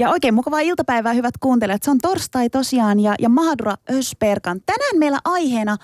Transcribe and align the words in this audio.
Ja 0.00 0.10
oikein 0.10 0.34
mukavaa 0.34 0.60
iltapäivää, 0.60 1.12
hyvät 1.12 1.34
kuuntelijat. 1.40 1.82
Se 1.82 1.90
on 1.90 1.98
torstai 1.98 2.50
tosiaan 2.50 3.00
ja, 3.00 3.14
ja 3.18 3.28
Mahadura 3.28 3.74
Ösperkan. 3.90 4.60
Tänään 4.66 4.98
meillä 4.98 5.18
aiheena 5.24 5.76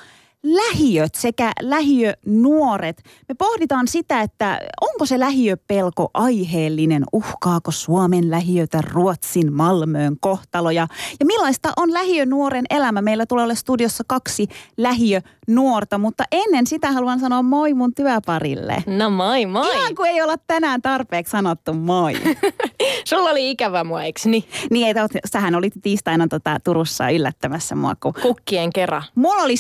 lähiöt 0.45 1.15
sekä 1.15 1.53
lähiönuoret. 1.61 3.03
Me 3.29 3.35
pohditaan 3.39 3.89
sitä, 3.89 4.21
että 4.21 4.61
onko 4.81 5.07
se 5.07 5.21
lähiöpelko 5.21 6.11
aiheellinen, 6.15 7.05
uhkaako 7.13 7.71
Suomen 7.71 8.31
lähiötä 8.31 8.81
Ruotsin 8.93 9.53
Malmöön 9.53 10.17
kohtaloja 10.21 10.87
ja 11.21 11.27
millaista 11.27 11.73
on 11.77 11.93
lähiönuoren 11.93 12.65
elämä. 12.71 13.03
Meillä 13.03 13.27
tulee 13.27 13.45
olla 13.45 13.55
studiossa 13.55 14.05
kaksi 14.07 14.49
lähiönuorta, 14.77 15.99
mutta 15.99 16.25
ennen 16.33 16.67
sitä 16.67 16.93
haluan 16.93 17.21
sanoa 17.21 17.43
moi 17.43 17.75
mun 17.75 17.95
työparille. 17.95 18.85
No 18.87 19.11
moi 19.11 19.47
moi. 19.47 19.77
Ihan 19.77 19.95
kuin 19.95 20.11
ei 20.11 20.23
olla 20.23 20.37
tänään 20.47 20.83
tarpeeksi 20.83 21.31
sanottu 21.31 21.73
moi. 21.73 22.13
Sulla 23.09 23.31
oli 23.31 23.51
ikävä 23.51 23.85
mua, 23.85 24.03
eikö 24.03 24.21
niin? 24.25 24.45
niin, 24.71 24.89
että 24.89 25.19
sähän 25.27 25.55
olit 25.55 25.73
tiistaina 25.83 26.27
tota, 26.29 26.57
Turussa 26.65 27.11
yllättämässä 27.11 27.75
mua. 27.75 27.95
Kun... 28.03 28.15
Kukkien 28.23 28.73
kera. 28.73 29.03
Mulla 29.15 29.43
oli 29.43 29.57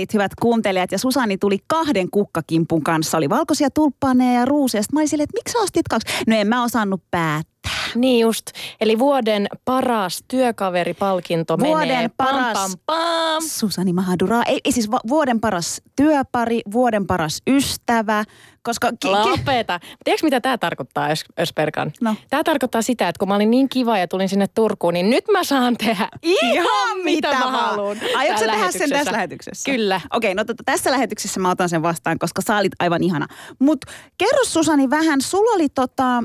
synttärit, 0.00 0.14
hyvät 0.14 0.32
kuuntelijat, 0.40 0.92
ja 0.92 0.98
Susani 0.98 1.38
tuli 1.38 1.58
kahden 1.66 2.10
kukkakimpun 2.10 2.82
kanssa. 2.82 3.18
Oli 3.18 3.28
valkoisia 3.28 3.70
tulppaaneja 3.70 4.40
ja 4.40 4.44
ruuseja. 4.44 4.82
Sitten 4.82 4.96
mä 4.96 5.00
olin 5.00 5.08
silleen, 5.08 5.24
että 5.24 5.38
miksi 5.38 5.58
ostit 5.58 5.88
kaksi? 5.88 6.12
No 6.26 6.36
en 6.36 6.46
mä 6.46 6.64
osannut 6.64 7.02
päättää. 7.10 7.59
Niin 7.94 8.20
just. 8.20 8.46
Eli 8.80 8.98
vuoden 8.98 9.46
paras 9.64 10.24
työkaveripalkinto 10.28 11.58
Vuoden 11.58 11.88
menee. 11.88 12.10
paras- 12.16 12.52
Pam, 12.52 12.70
pam, 12.70 12.78
pam. 12.86 13.42
Susani 13.48 13.92
Mahadura. 13.92 14.42
Ei, 14.46 14.60
ei 14.64 14.72
siis 14.72 14.88
vuoden 15.08 15.40
paras 15.40 15.82
työpari, 15.96 16.60
vuoden 16.72 17.06
paras 17.06 17.42
ystävä, 17.46 18.24
koska... 18.62 18.90
Ki- 19.00 19.08
Lopeta. 19.08 19.80
Tiedätkö 20.04 20.26
mitä 20.26 20.40
tämä 20.40 20.58
tarkoittaa, 20.58 21.08
Ös- 21.08 21.24
Ösperkan? 21.40 21.92
No. 22.00 22.14
Tämä 22.30 22.44
tarkoittaa 22.44 22.82
sitä, 22.82 23.08
että 23.08 23.18
kun 23.18 23.28
mä 23.28 23.34
olin 23.34 23.50
niin 23.50 23.68
kiva 23.68 23.98
ja 23.98 24.08
tulin 24.08 24.28
sinne 24.28 24.46
Turkuun, 24.54 24.94
niin 24.94 25.10
nyt 25.10 25.24
mä 25.32 25.44
saan 25.44 25.76
tehdä 25.76 26.08
ihan 26.22 26.98
mitä 27.04 27.28
mä 27.34 27.40
vaan. 27.40 27.52
haluan. 27.52 27.96
Aiotko 28.16 28.40
sä 28.40 28.46
tehdä 28.46 28.70
sen 28.72 28.90
tässä 28.90 29.12
lähetyksessä. 29.12 29.70
Kyllä. 29.72 30.00
Okei, 30.12 30.34
no 30.34 30.44
tota, 30.44 30.62
tässä 30.66 30.90
lähetyksessä 30.90 31.40
mä 31.40 31.50
otan 31.50 31.68
sen 31.68 31.82
vastaan, 31.82 32.18
koska 32.18 32.42
sä 32.42 32.56
olit 32.56 32.72
aivan 32.78 33.02
ihana. 33.02 33.26
Mutta 33.58 33.86
kerro 34.18 34.44
Susani 34.44 34.90
vähän, 34.90 35.20
sulla 35.20 35.54
oli 35.54 35.68
tota, 35.68 36.22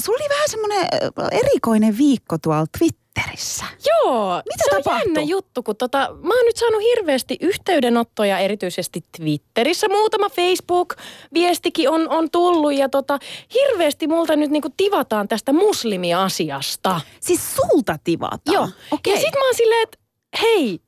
sulla 0.00 0.18
oli 0.20 0.28
vähän 0.28 0.48
semmoinen 0.48 0.86
erikoinen 1.32 1.98
viikko 1.98 2.38
tuolla 2.38 2.64
Twitterissä. 2.78 3.64
Joo, 3.86 4.42
Mitä 4.48 4.64
se 4.70 4.76
on 4.76 4.82
tapahtui? 4.82 5.08
jännä 5.08 5.20
juttu, 5.22 5.62
kun 5.62 5.76
tota, 5.76 5.98
mä 5.98 6.34
oon 6.34 6.44
nyt 6.46 6.56
saanut 6.56 6.82
hirveästi 6.82 7.36
yhteydenottoja 7.40 8.38
erityisesti 8.38 9.04
Twitterissä. 9.16 9.88
Muutama 9.88 10.28
Facebook-viestikin 10.28 11.88
on, 11.90 12.08
on 12.08 12.30
tullut 12.30 12.72
ja 12.72 12.88
tota, 12.88 13.18
hirveästi 13.54 14.06
multa 14.06 14.36
nyt 14.36 14.50
niinku 14.50 14.68
tivataan 14.76 15.28
tästä 15.28 15.52
muslimiasiasta. 15.52 17.00
Siis 17.20 17.40
sulta 17.56 17.98
tivataan? 18.04 18.54
Joo. 18.54 18.68
Okei. 18.90 19.14
Ja 19.14 19.20
sit 19.20 19.34
mä 19.34 19.44
oon 19.44 19.54
silleen, 19.54 19.82
että 19.82 19.98
hei, 20.42 20.80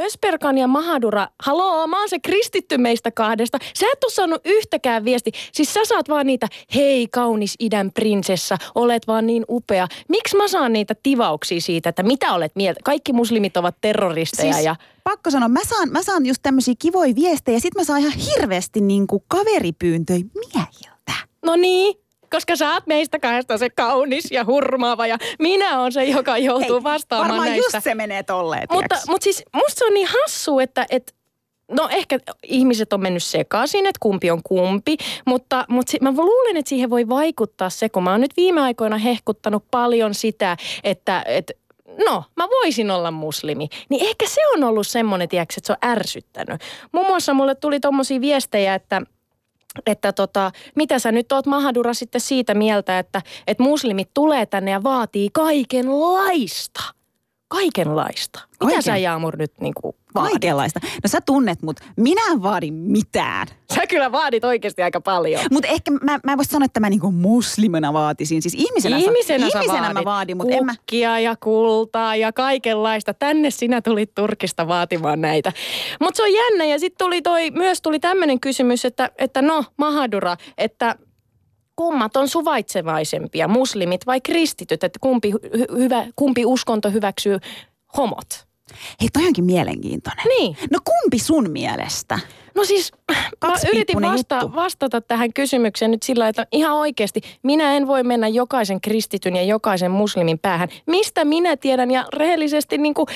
Ösperkan 0.00 0.58
ja 0.58 0.66
Mahadura, 0.66 1.28
haloo, 1.42 1.86
mä 1.86 1.98
oon 1.98 2.08
se 2.08 2.18
kristitty 2.18 2.78
meistä 2.78 3.10
kahdesta. 3.10 3.58
Sä 3.78 3.86
et 3.92 4.04
oo 4.04 4.10
saanut 4.10 4.40
yhtäkään 4.44 5.04
viesti. 5.04 5.30
Siis 5.52 5.74
sä 5.74 5.80
saat 5.84 6.08
vaan 6.08 6.26
niitä, 6.26 6.48
hei 6.74 7.08
kaunis 7.08 7.54
idän 7.58 7.92
prinsessa, 7.92 8.58
olet 8.74 9.06
vaan 9.06 9.26
niin 9.26 9.44
upea. 9.48 9.88
Miksi 10.08 10.36
mä 10.36 10.48
saan 10.48 10.72
niitä 10.72 10.94
tivauksia 11.02 11.60
siitä, 11.60 11.88
että 11.88 12.02
mitä 12.02 12.32
olet 12.32 12.52
mieltä? 12.56 12.80
Kaikki 12.84 13.12
muslimit 13.12 13.56
ovat 13.56 13.76
terroristeja 13.80 14.52
Siis 14.52 14.64
ja... 14.64 14.76
pakko 15.04 15.30
sanoa, 15.30 15.48
mä 15.48 15.60
saan, 15.68 15.88
mä 15.92 16.02
saan 16.02 16.26
just 16.26 16.42
tämmöisiä 16.42 16.74
kivoja 16.78 17.14
viestejä 17.14 17.56
ja 17.56 17.60
sit 17.60 17.74
mä 17.74 17.84
saan 17.84 18.00
ihan 18.00 18.12
hirveästi 18.12 18.80
niinku 18.80 19.24
kaveripyyntöjä 19.28 20.24
miehiltä. 20.34 21.12
No 21.42 21.56
niin, 21.56 22.01
koska 22.32 22.56
sä 22.56 22.72
oot 22.72 22.86
meistä 22.86 23.18
kahdesta 23.18 23.58
se 23.58 23.70
kaunis 23.70 24.30
ja 24.30 24.44
hurmaava 24.44 25.06
ja 25.06 25.18
minä 25.38 25.80
on 25.80 25.92
se, 25.92 26.04
joka 26.04 26.38
joutuu 26.38 26.76
Hei, 26.76 26.82
vastaamaan 26.82 27.28
Varmaan 27.28 27.48
näistä. 27.48 27.76
just 27.76 27.84
se 27.84 27.94
menee 27.94 28.22
tolleen, 28.22 28.66
Mutta, 28.72 28.88
tiiäks? 28.94 29.08
mutta 29.08 29.24
siis 29.24 29.42
musta 29.54 29.78
se 29.78 29.84
on 29.84 29.94
niin 29.94 30.08
hassu, 30.22 30.58
että, 30.58 30.86
että 30.90 31.12
No 31.70 31.88
ehkä 31.90 32.18
ihmiset 32.42 32.92
on 32.92 33.00
mennyt 33.00 33.22
sekaisin, 33.22 33.86
että 33.86 33.98
kumpi 34.00 34.30
on 34.30 34.40
kumpi, 34.44 34.96
mutta, 35.26 35.64
mutta 35.68 35.92
mä 36.00 36.10
luulen, 36.16 36.56
että 36.56 36.68
siihen 36.68 36.90
voi 36.90 37.08
vaikuttaa 37.08 37.70
se, 37.70 37.88
kun 37.88 38.02
mä 38.02 38.10
oon 38.10 38.20
nyt 38.20 38.36
viime 38.36 38.60
aikoina 38.60 38.96
hehkuttanut 38.98 39.64
paljon 39.70 40.14
sitä, 40.14 40.56
että, 40.84 41.22
että 41.26 41.52
no, 42.06 42.24
mä 42.36 42.48
voisin 42.48 42.90
olla 42.90 43.10
muslimi. 43.10 43.68
Niin 43.88 44.06
ehkä 44.06 44.26
se 44.28 44.40
on 44.54 44.64
ollut 44.64 44.86
semmoinen, 44.86 45.28
tiedätkö, 45.28 45.54
että 45.58 45.66
se 45.66 45.72
on 45.72 45.90
ärsyttänyt. 45.90 46.60
Muun 46.92 47.06
muassa 47.06 47.34
mulle 47.34 47.54
tuli 47.54 47.80
tommosia 47.80 48.20
viestejä, 48.20 48.74
että 48.74 49.02
että 49.86 50.12
tota, 50.12 50.52
mitä 50.74 50.98
sä 50.98 51.12
nyt 51.12 51.32
oot 51.32 51.46
Mahadura 51.46 51.94
sitten 51.94 52.20
siitä 52.20 52.54
mieltä, 52.54 52.98
että, 52.98 53.22
että 53.46 53.62
muslimit 53.62 54.10
tulee 54.14 54.46
tänne 54.46 54.70
ja 54.70 54.82
vaatii 54.82 55.28
kaikenlaista. 55.32 57.01
Kaikenlaista. 57.52 58.40
Mitä 58.50 58.58
Kaiken- 58.58 58.82
sä 58.82 58.96
Jaamur 58.96 59.36
nyt 59.36 59.52
niinku 59.60 59.96
vaadit? 60.14 60.30
Kaikenlaista. 60.30 60.80
No 60.84 61.08
sä 61.08 61.20
tunnet 61.20 61.62
mut. 61.62 61.80
Minä 61.96 62.22
en 62.32 62.42
vaadi 62.42 62.70
mitään. 62.70 63.46
Sä 63.74 63.86
kyllä 63.86 64.12
vaadit 64.12 64.44
oikeasti 64.44 64.82
aika 64.82 65.00
paljon. 65.00 65.40
Mutta 65.50 65.68
ehkä 65.68 65.90
mä, 65.90 66.18
mä 66.24 66.32
en 66.32 66.38
voi 66.38 66.44
sanoa, 66.44 66.64
että 66.64 66.80
mä 66.80 66.90
niinku 66.90 67.12
muslimina 67.12 67.92
vaatisin. 67.92 68.42
Siis 68.42 68.54
ihmisenä, 68.54 68.96
Ihmisenä, 68.96 69.50
sä, 69.50 69.60
ihmisenä 69.60 69.82
vaadit 69.82 69.94
mä 69.94 70.04
vaadin, 70.04 70.36
mutta 70.36 70.54
en 70.54 70.64
mä... 70.64 70.74
ja 71.18 71.36
kultaa 71.36 72.16
ja 72.16 72.32
kaikenlaista. 72.32 73.14
Tänne 73.14 73.50
sinä 73.50 73.82
tulit 73.82 74.14
Turkista 74.14 74.68
vaatimaan 74.68 75.20
näitä. 75.20 75.52
Mutta 76.00 76.16
se 76.16 76.22
on 76.22 76.34
jännä 76.34 76.64
ja 76.64 76.78
sitten 76.78 77.06
tuli 77.06 77.22
toi, 77.22 77.50
myös 77.50 77.82
tuli 77.82 78.00
tämmöinen 78.00 78.40
kysymys, 78.40 78.84
että, 78.84 79.10
että 79.18 79.42
no 79.42 79.64
Mahadura, 79.76 80.36
että 80.58 80.96
kummat 81.82 82.16
on 82.16 82.28
suvaitsevaisempia, 82.28 83.48
muslimit 83.48 84.06
vai 84.06 84.20
kristityt, 84.20 84.84
että 84.84 84.98
kumpi, 85.00 85.30
hy, 85.30 85.38
hyvä, 85.78 86.06
kumpi 86.16 86.46
uskonto 86.46 86.90
hyväksyy 86.90 87.38
homot? 87.96 88.26
Hei, 89.00 89.08
toi 89.12 89.26
onkin 89.26 89.44
mielenkiintoinen. 89.44 90.24
Niin. 90.38 90.56
No 90.70 90.78
kumpi 90.84 91.18
sun 91.18 91.50
mielestä? 91.50 92.18
No 92.54 92.64
siis 92.64 92.92
mä 93.46 93.54
yritin 93.72 94.02
vasta- 94.02 94.34
juttu. 94.34 94.56
vastata 94.56 95.00
tähän 95.00 95.32
kysymykseen 95.32 95.90
nyt 95.90 96.02
sillä, 96.02 96.28
että 96.28 96.46
ihan 96.52 96.76
oikeasti 96.76 97.20
minä 97.42 97.76
en 97.76 97.86
voi 97.86 98.02
mennä 98.02 98.28
jokaisen 98.28 98.80
kristityn 98.80 99.36
ja 99.36 99.42
jokaisen 99.42 99.90
muslimin 99.90 100.38
päähän. 100.38 100.68
Mistä 100.86 101.24
minä 101.24 101.56
tiedän 101.56 101.90
ja 101.90 102.04
rehellisesti 102.12 102.78
niin 102.78 102.94
kuin, 102.94 103.06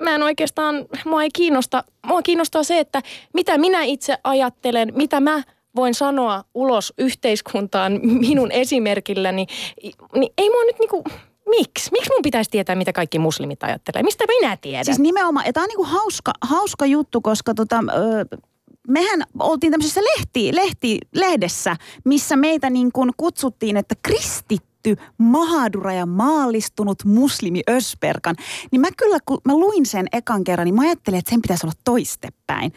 mä 0.00 0.14
en 0.14 0.22
oikeastaan, 0.22 0.86
mua 1.04 1.22
ei 1.22 1.30
kiinnosta, 1.34 1.84
mua 2.06 2.22
kiinnostaa 2.22 2.62
se, 2.62 2.78
että 2.78 3.02
mitä 3.34 3.58
minä 3.58 3.82
itse 3.82 4.18
ajattelen, 4.24 4.92
mitä 4.94 5.20
mä 5.20 5.42
voin 5.76 5.94
sanoa 5.94 6.44
ulos 6.54 6.92
yhteiskuntaan 6.98 8.00
minun 8.28 8.52
esimerkilläni, 8.52 9.46
niin 10.14 10.32
ei 10.38 10.50
mua 10.50 10.64
nyt 10.64 10.76
niinku, 10.78 11.04
miksi? 11.48 11.90
Miksi 11.92 12.10
mun 12.10 12.22
pitäisi 12.22 12.50
tietää, 12.50 12.76
mitä 12.76 12.92
kaikki 12.92 13.18
muslimit 13.18 13.62
ajattelee? 13.62 14.02
Mistä 14.02 14.24
minä 14.26 14.56
tiedän? 14.56 14.84
Siis 14.84 14.98
nimenomaan, 14.98 15.46
ja 15.46 15.52
tämä 15.52 15.64
on 15.64 15.68
niinku 15.68 15.84
hauska, 15.84 16.32
hauska 16.40 16.86
juttu, 16.86 17.20
koska 17.20 17.54
tota, 17.54 17.78
ö, 17.78 18.38
mehän 18.88 19.22
oltiin 19.38 19.70
tämmöisessä 19.70 20.00
lehti, 20.00 20.54
lehti, 20.54 20.98
lehdessä, 21.14 21.76
missä 22.04 22.36
meitä 22.36 22.70
niin 22.70 22.92
kuin 22.92 23.10
kutsuttiin, 23.16 23.76
että 23.76 23.94
kristitty 24.02 24.96
Mahadura 25.18 25.92
ja 25.92 26.06
maallistunut 26.06 27.04
muslimi 27.04 27.62
Ösperkan. 27.70 28.36
Niin 28.70 28.80
mä 28.80 28.88
kyllä, 28.96 29.18
kun 29.26 29.38
mä 29.44 29.56
luin 29.56 29.86
sen 29.86 30.06
ekan 30.12 30.44
kerran, 30.44 30.64
niin 30.64 30.74
mä 30.74 30.82
ajattelin, 30.82 31.18
että 31.18 31.30
sen 31.30 31.42
pitäisi 31.42 31.66
olla 31.66 31.74
toistepäin. 31.84 32.72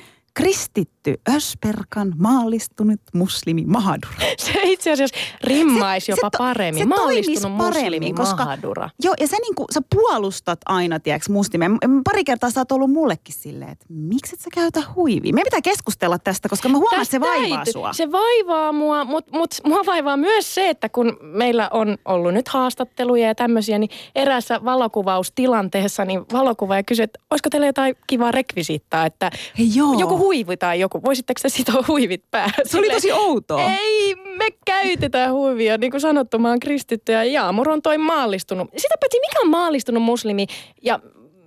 Kristitty 1.06 1.36
Ösperkan 1.36 2.14
maallistunut 2.18 3.00
muslimi 3.14 3.64
Mahadura. 3.66 4.14
Se 4.38 4.60
itse 4.64 4.92
asiassa 4.92 5.16
rimmaisi 5.44 6.06
Se- 6.06 6.12
jopa 6.12 6.28
se 6.28 6.30
to- 6.32 6.38
paremmin. 6.38 6.84
se 6.84 6.86
Maallistunut 6.88 7.42
toimisi 7.42 7.48
muslimi 7.48 7.84
paremmin, 7.90 8.16
koska- 8.16 8.44
Mahadura. 8.44 8.90
Joo, 9.04 9.14
ja 9.20 9.28
sä, 9.28 9.36
niinku, 9.42 9.66
sä 9.74 9.82
puolustat 9.96 10.60
aina, 10.66 11.00
tiedätkö, 11.00 11.32
muslimia. 11.34 11.70
Pari 12.04 12.24
kertaa 12.24 12.50
sä 12.50 12.60
oot 12.62 12.72
ollut 12.72 12.92
mullekin 12.92 13.36
silleen, 13.36 13.72
että 13.72 13.86
miksi 13.90 14.36
et 14.36 14.40
sä 14.40 14.50
käytä 14.54 14.82
huivia? 14.96 15.34
Meidän 15.34 15.46
pitää 15.48 15.62
keskustella 15.62 16.20
tästä, 16.20 16.50
koska 16.50 16.70
mä 16.70 16.78
huomaan, 16.78 17.02
että 17.02 17.12
se 17.12 17.20
vaivaa 17.20 17.64
ei- 17.66 17.72
sua. 17.74 17.94
Se 17.94 18.12
vaivaa 18.12 18.72
mua, 18.72 19.04
mutta 19.06 19.38
mut, 19.38 19.56
mua 19.66 19.80
vaivaa 19.86 20.18
myös 20.18 20.56
se, 20.56 20.70
että 20.70 20.90
kun 20.90 21.18
meillä 21.22 21.70
on 21.74 21.98
ollut 22.06 22.34
nyt 22.34 22.48
haastatteluja 22.48 23.28
ja 23.28 23.36
tämmöisiä, 23.36 23.80
niin 23.80 23.90
eräässä 24.16 24.60
valokuvaustilanteessa 24.66 26.06
niin 26.06 26.26
valokuvaaja 26.34 26.84
kysyi, 26.84 27.04
että 27.04 27.20
olisiko 27.32 27.50
teillä 27.50 27.68
jotain 27.68 27.96
kivaa 28.08 28.32
rekvisiittaa, 28.32 29.06
että 29.06 29.32
Hei, 29.58 29.70
joo. 29.76 30.00
joku 30.00 30.18
huivi 30.18 30.58
tai 30.58 30.80
joku, 30.80 30.95
voisitteko 31.04 31.40
te 31.42 31.50
sitoa 31.50 31.84
huivit 31.88 32.24
päähän? 32.32 32.54
Se 32.64 32.78
oli 32.78 32.90
tosi 32.90 33.12
outoa. 33.12 33.72
Ei 33.72 34.16
me 34.16 34.48
käytetään 34.66 35.34
huivia. 35.34 35.78
Niin 35.78 35.92
kuin 35.92 36.02
sanottu, 36.02 36.40
mä 36.40 36.50
oon 36.50 36.60
kristitty 36.60 37.12
ja 37.12 37.24
Jaamur 37.24 37.70
on 37.70 37.82
toi 37.82 37.98
maallistunut. 37.98 38.70
Sitä 38.78 38.96
paitsi 39.00 39.20
mikä 39.20 39.40
on 39.44 39.50
maallistunut 39.50 40.04
muslimi 40.04 40.46
ja 40.82 41.00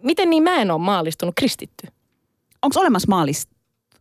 miten 0.03 0.31
niin 0.31 0.43
mä 0.43 0.57
en 0.57 0.71
ole 0.71 0.81
maallistunut 0.81 1.35
kristitty? 1.39 1.87
Onko 2.63 2.81
olemassa 2.81 3.09
maalist... 3.09 3.51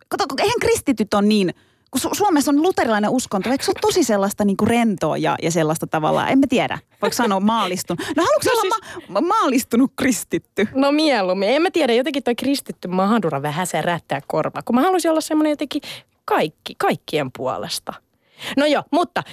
Kato, 0.10 0.26
eihän 0.40 0.60
kristityt 0.60 1.14
on 1.14 1.30
niin 1.30 1.54
kun 1.92 2.02
Su- 2.02 2.16
Suomessa 2.16 2.52
on 2.52 2.62
luterilainen 2.62 3.10
uskonto, 3.10 3.50
eikö 3.50 3.64
se 3.64 3.72
ole 3.72 3.80
tosi 3.82 4.04
sellaista 4.04 4.46
niin 4.46 4.58
kuin 4.58 4.68
rentoa 4.68 5.18
ja, 5.18 5.36
ja 5.42 5.52
sellaista 5.52 5.88
tavalla, 5.88 6.28
en 6.28 6.40
mä 6.40 6.46
tiedä, 6.50 6.80
voiko 7.02 7.14
sanoa 7.14 7.40
maalistunut. 7.40 8.00
No 8.16 8.24
haluatko 8.24 8.50
no 8.50 8.62
olla 8.62 8.76
siis... 8.92 9.10
ma- 9.10 9.22
maalistunut 9.22 9.92
kristitty? 9.96 10.68
No 10.76 10.92
mieluummin, 10.92 11.50
en 11.50 11.62
mä 11.62 11.72
tiedä, 11.72 11.94
jotenkin 11.94 12.24
toi 12.24 12.36
kristitty 12.36 12.88
mahdura 12.88 13.42
vähän 13.42 13.68
se 13.68 13.82
rättää 13.82 14.22
korva, 14.28 14.62
kun 14.66 14.76
mä 14.76 14.82
haluaisin 14.82 15.12
olla 15.12 15.22
semmoinen 15.22 15.50
jotenkin 15.50 15.82
kaikki, 16.26 16.76
kaikkien 16.78 17.32
puolesta. 17.38 17.94
No 18.58 18.66
joo, 18.66 18.84
mutta 18.92 19.24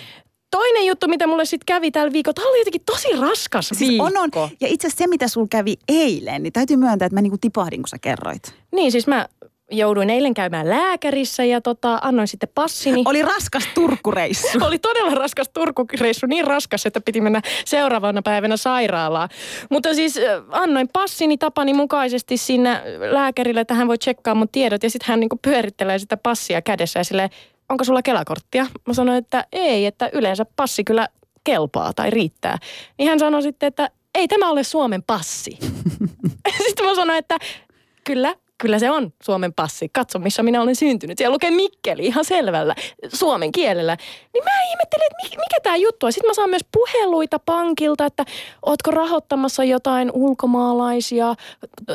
toinen 0.51 0.87
juttu, 0.87 1.09
mitä 1.09 1.27
mulle 1.27 1.45
sitten 1.45 1.67
kävi 1.67 1.91
tällä 1.91 2.13
viikolla, 2.13 2.35
tämä 2.35 2.49
oli 2.49 2.59
jotenkin 2.59 2.83
tosi 2.87 3.09
raskas 3.21 3.69
siis 3.69 3.81
viikko. 3.81 4.05
On, 4.05 4.13
on. 4.37 4.51
Ja 4.61 4.69
itse 4.69 4.87
asiassa 4.87 5.05
se, 5.05 5.09
mitä 5.09 5.29
sulla 5.29 5.47
kävi 5.51 5.77
eilen, 5.89 6.43
niin 6.43 6.53
täytyy 6.53 6.77
myöntää, 6.77 7.07
että 7.07 7.17
mä 7.17 7.21
niinku 7.23 7.39
tipahdin, 7.41 7.83
kun 7.83 7.89
sä 7.89 7.99
kerroit. 7.99 8.55
Niin, 8.73 8.93
siis 8.93 9.07
mä 9.07 9.29
jouduin 9.71 10.11
eilen 10.11 10.35
käymään 10.35 10.71
lääkärissä 10.71 11.45
ja 11.45 11.61
tota, 11.61 11.99
annoin 12.03 12.29
sitten 12.29 12.49
passini. 12.55 13.03
Oli 13.05 13.23
raskas 13.23 13.69
turkureissu. 13.75 14.59
Oli 14.67 14.79
todella 14.79 15.15
raskas 15.15 15.49
turkureissu, 15.49 16.27
niin 16.27 16.47
raskas, 16.47 16.87
että 16.87 17.01
piti 17.01 17.21
mennä 17.21 17.41
seuraavana 17.65 18.23
päivänä 18.23 18.57
sairaalaan. 18.57 19.29
Mutta 19.71 19.95
siis 19.95 20.21
annoin 20.51 20.89
passini 20.93 21.39
tapani 21.39 21.75
mukaisesti 21.75 22.37
sinne 22.37 22.83
lääkärille, 23.11 23.61
että 23.61 23.75
hän 23.75 23.89
voi 23.89 23.99
tsekkaa 23.99 24.35
mun 24.35 24.49
tiedot 24.49 24.83
ja 24.83 24.91
sitten 24.91 25.09
hän 25.09 25.21
niinku 25.21 25.39
pyörittelee 25.43 25.99
sitä 25.99 26.17
passia 26.17 26.63
kädessä 26.63 27.01
ja 27.01 27.05
silleen, 27.05 27.31
onko 27.69 27.85
sulla 27.85 28.03
kelakorttia? 28.03 28.67
Mä 28.87 28.95
sanoin, 28.95 29.19
että 29.19 29.45
ei, 29.53 29.87
että 29.87 30.11
yleensä 30.13 30.47
passi 30.57 30.85
kyllä 30.85 31.09
kelpaa 31.45 31.93
tai 31.93 32.11
riittää. 32.11 32.59
Niin 32.99 33.09
hän 33.09 33.19
sanoi 33.19 33.43
sitten, 33.43 33.67
että 33.67 33.91
ei 34.15 34.29
tämä 34.29 34.51
ole 34.51 34.63
Suomen 34.63 35.03
passi. 35.03 35.59
sitten 36.67 36.87
mä 36.87 36.95
sanoin, 36.95 37.19
että 37.19 37.39
kyllä, 38.05 38.35
kyllä 38.65 38.79
se 38.79 38.91
on 38.91 39.13
Suomen 39.23 39.53
passi. 39.53 39.89
Katso, 39.93 40.19
missä 40.19 40.43
minä 40.43 40.63
olen 40.63 40.77
syntynyt. 40.77 41.19
Siellä 41.19 41.35
lukee 41.35 41.51
Mikkeli 41.51 42.07
ihan 42.07 42.25
selvällä 42.25 42.75
suomen 43.09 43.53
kielellä. 43.53 43.97
Niin 44.33 44.45
mä 44.45 44.51
ihmettelin, 44.71 45.07
että 45.07 45.37
mikä 45.37 45.61
tämä 45.63 45.77
juttu 45.77 46.07
on. 46.07 46.13
Sitten 46.13 46.31
mä 46.31 46.35
saan 46.35 46.51
myös 46.51 46.65
puheluita 46.73 47.39
pankilta, 47.39 48.07
että 48.07 48.25
ootko 48.67 48.91
rahoittamassa 48.91 49.65
jotain 49.65 50.11
ulkomaalaisia 50.15 51.35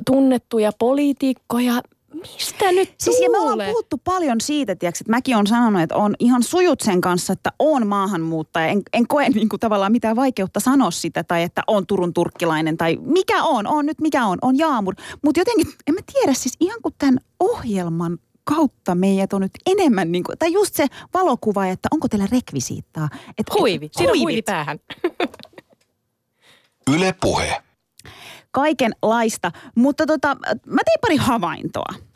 tunnettuja 0.06 0.72
poliitikkoja. 0.80 1.74
Mistä 2.14 2.72
nyt 2.72 2.94
Siis 2.98 3.20
ja 3.22 3.30
me 3.30 3.40
ollaan 3.40 3.70
puhuttu 3.70 3.98
paljon 4.04 4.42
siitä, 4.42 4.76
tiiäks, 4.76 5.02
että 5.02 5.12
mäkin 5.12 5.38
on 5.38 5.48
sanonut, 5.48 5.82
että 5.82 5.96
on 5.96 6.16
ihan 6.20 6.44
sujut 6.44 6.82
sen 6.82 7.02
kanssa, 7.02 7.34
että 7.34 7.52
on 7.60 7.88
maahanmuuttaja. 7.88 8.68
En, 8.68 8.82
en 8.94 9.08
koe 9.08 9.30
niin 9.30 9.50
kuin, 9.50 9.60
tavallaan 9.60 9.92
mitään 9.92 10.16
vaikeutta 10.16 10.60
sanoa 10.60 10.92
sitä 10.92 11.24
tai 11.24 11.44
että 11.44 11.64
on 11.68 11.88
Turun 11.88 12.14
turkkilainen 12.14 12.78
tai 12.78 12.98
mikä 13.02 13.44
on, 13.44 13.68
on 13.68 13.86
nyt 13.86 14.02
mikä 14.02 14.26
on, 14.26 14.38
on 14.42 14.58
Jaamur. 14.58 14.96
Mutta 15.22 15.42
jotenkin, 15.42 15.68
en 15.88 15.94
mä 15.94 16.02
tiedä, 16.14 16.34
siis 16.34 16.58
ihan 16.60 16.82
kuin 16.82 16.96
tämän 16.98 17.20
ohjelman 17.40 18.18
kautta 18.44 18.96
meidät 18.96 19.34
on 19.34 19.42
nyt 19.42 19.52
enemmän, 19.66 20.12
niin 20.12 20.24
kuin, 20.24 20.38
tai 20.38 20.54
just 20.54 20.76
se 20.76 20.88
valokuva, 21.14 21.66
että 21.66 21.90
onko 21.92 22.08
teillä 22.08 22.28
rekvisiittaa. 22.32 23.10
Että, 23.38 23.54
huivi, 23.60 23.90
siinä 23.92 24.12
on 24.12 24.20
huivi 24.20 24.42
päähän. 24.42 24.80
Yle 26.96 27.16
puhe 27.22 27.64
kaikenlaista. 28.52 29.52
Mutta 29.76 30.06
tota, 30.06 30.28
mä 30.66 30.82
tein 30.86 31.02
pari 31.02 31.16
havaintoa. 31.16 32.09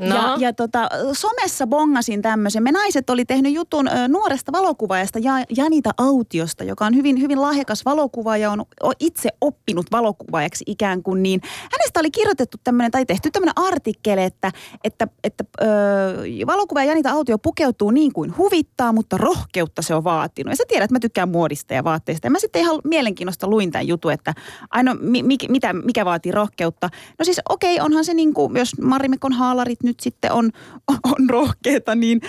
No. 0.00 0.16
Ja, 0.16 0.36
ja 0.38 0.52
tota, 0.52 0.88
somessa 1.12 1.66
bongasin 1.66 2.22
tämmöisen. 2.22 2.62
Me 2.62 2.72
naiset 2.72 3.10
oli 3.10 3.24
tehnyt 3.24 3.52
jutun 3.52 3.88
ö, 3.88 4.08
nuoresta 4.08 4.52
valokuvaajasta 4.52 5.18
ja, 5.18 5.32
Janita 5.56 5.90
Autiosta, 5.98 6.64
joka 6.64 6.86
on 6.86 6.94
hyvin, 6.94 7.20
hyvin 7.20 7.40
lahjakas 7.40 7.84
valokuvaaja 7.84 8.40
ja 8.40 8.50
on 8.82 8.92
itse 9.00 9.28
oppinut 9.40 9.86
valokuvaajaksi 9.92 10.64
ikään 10.66 11.02
kuin. 11.02 11.22
Niin 11.22 11.40
hänestä 11.72 12.00
oli 12.00 12.10
kirjoitettu 12.10 12.56
tämmöinen 12.64 12.90
tai 12.90 13.06
tehty 13.06 13.30
tämmöinen 13.30 13.58
artikkeli, 13.58 14.22
että, 14.22 14.52
että, 14.84 15.08
että 15.24 15.44
ö, 15.62 15.66
valokuvaaja 16.46 16.88
Janita 16.88 17.10
Autio 17.10 17.38
pukeutuu 17.38 17.90
niin 17.90 18.12
kuin 18.12 18.36
huvittaa, 18.36 18.92
mutta 18.92 19.18
rohkeutta 19.18 19.82
se 19.82 19.94
on 19.94 20.04
vaatinut. 20.04 20.52
Ja 20.52 20.56
sä 20.56 20.64
tiedät, 20.68 20.84
että 20.84 20.94
mä 20.94 21.00
tykkään 21.00 21.28
muodista 21.28 21.74
ja 21.74 21.84
vaatteista. 21.84 22.26
Ja 22.26 22.30
mä 22.30 22.38
sitten 22.38 22.62
ihan 22.62 22.78
mielenkiinnosta 22.84 23.48
luin 23.48 23.70
tämän 23.70 23.88
jutun, 23.88 24.12
että 24.12 24.34
aino, 24.70 24.96
mi, 25.00 25.22
mi, 25.22 25.36
mitä, 25.48 25.72
mikä 25.72 26.04
vaatii 26.04 26.32
rohkeutta. 26.32 26.88
No 27.18 27.24
siis 27.24 27.40
okei, 27.48 27.74
okay, 27.74 27.84
onhan 27.84 28.04
se 28.04 28.14
niin 28.14 28.34
kuin, 28.34 28.56
jos 28.56 28.80
Marimekon 28.80 29.32
haalarit 29.32 29.82
nyt 29.82 29.89
sitten 30.00 30.32
on, 30.32 30.50
on 30.88 31.30
rohkeita, 31.30 31.94
niin 31.94 32.20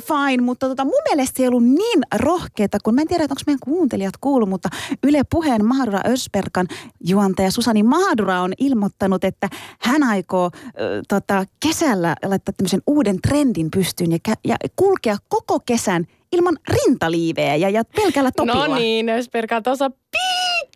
fine. 0.00 0.42
Mutta 0.42 0.68
tota, 0.68 0.84
mun 0.84 1.02
mielestä 1.08 1.36
se 1.36 1.42
ei 1.42 1.48
ollut 1.48 1.64
niin 1.64 2.02
rohkeita, 2.14 2.78
kun 2.84 2.94
mä 2.94 3.00
en 3.00 3.08
tiedä, 3.08 3.22
onko 3.22 3.34
meidän 3.46 3.60
kuuntelijat 3.60 4.14
kuullut, 4.20 4.48
mutta 4.48 4.68
Yle 5.02 5.22
Puheen 5.30 5.64
Mahadura 5.64 6.00
Ösperkan 6.06 6.66
juontaja 7.04 7.50
Susani 7.50 7.82
Mahadura 7.82 8.40
on 8.40 8.52
ilmoittanut, 8.58 9.24
että 9.24 9.48
hän 9.80 10.02
aikoo 10.02 10.50
äh, 10.54 10.70
tota, 11.08 11.44
kesällä 11.60 12.16
laittaa 12.24 12.52
tämmöisen 12.56 12.82
uuden 12.86 13.18
trendin 13.28 13.70
pystyyn 13.70 14.12
ja, 14.12 14.18
ja 14.44 14.56
kulkea 14.76 15.16
koko 15.28 15.60
kesän 15.60 16.06
ilman 16.32 16.56
rintaliivejä 16.68 17.56
ja, 17.56 17.70
ja 17.70 17.84
pelkällä 17.84 18.30
topilla. 18.36 18.68
No 18.68 18.74
niin, 18.74 19.08
Ösperkan 19.08 19.62
tuossa 19.62 19.90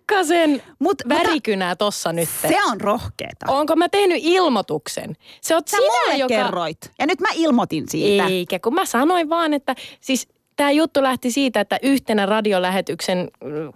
pikkasen 0.06 0.62
Mut, 0.79 1.03
värikynää 1.08 1.70
mutta, 1.70 1.85
tossa 1.85 2.12
nyt. 2.12 2.29
Se 2.43 2.64
on 2.70 2.81
rohkeeta. 2.81 3.47
Onko 3.49 3.76
mä 3.76 3.88
tehnyt 3.88 4.19
ilmoituksen? 4.23 5.17
Se 5.41 5.56
on 5.56 5.62
Sä 5.67 5.76
sinä, 5.76 6.17
joka... 6.17 6.35
kerroit. 6.35 6.79
Ja 6.99 7.06
nyt 7.06 7.20
mä 7.20 7.29
ilmoitin 7.35 7.88
siitä. 7.88 8.26
Eikä, 8.26 8.58
kun 8.58 8.75
mä 8.75 8.87
sanoin 8.87 9.29
vaan, 9.29 9.55
että 9.55 9.75
siis 10.00 10.29
tämä 10.56 10.70
juttu 10.70 11.03
lähti 11.03 11.31
siitä, 11.31 11.61
että 11.61 11.79
yhtenä 11.82 12.26
radiolähetyksen, 12.26 13.29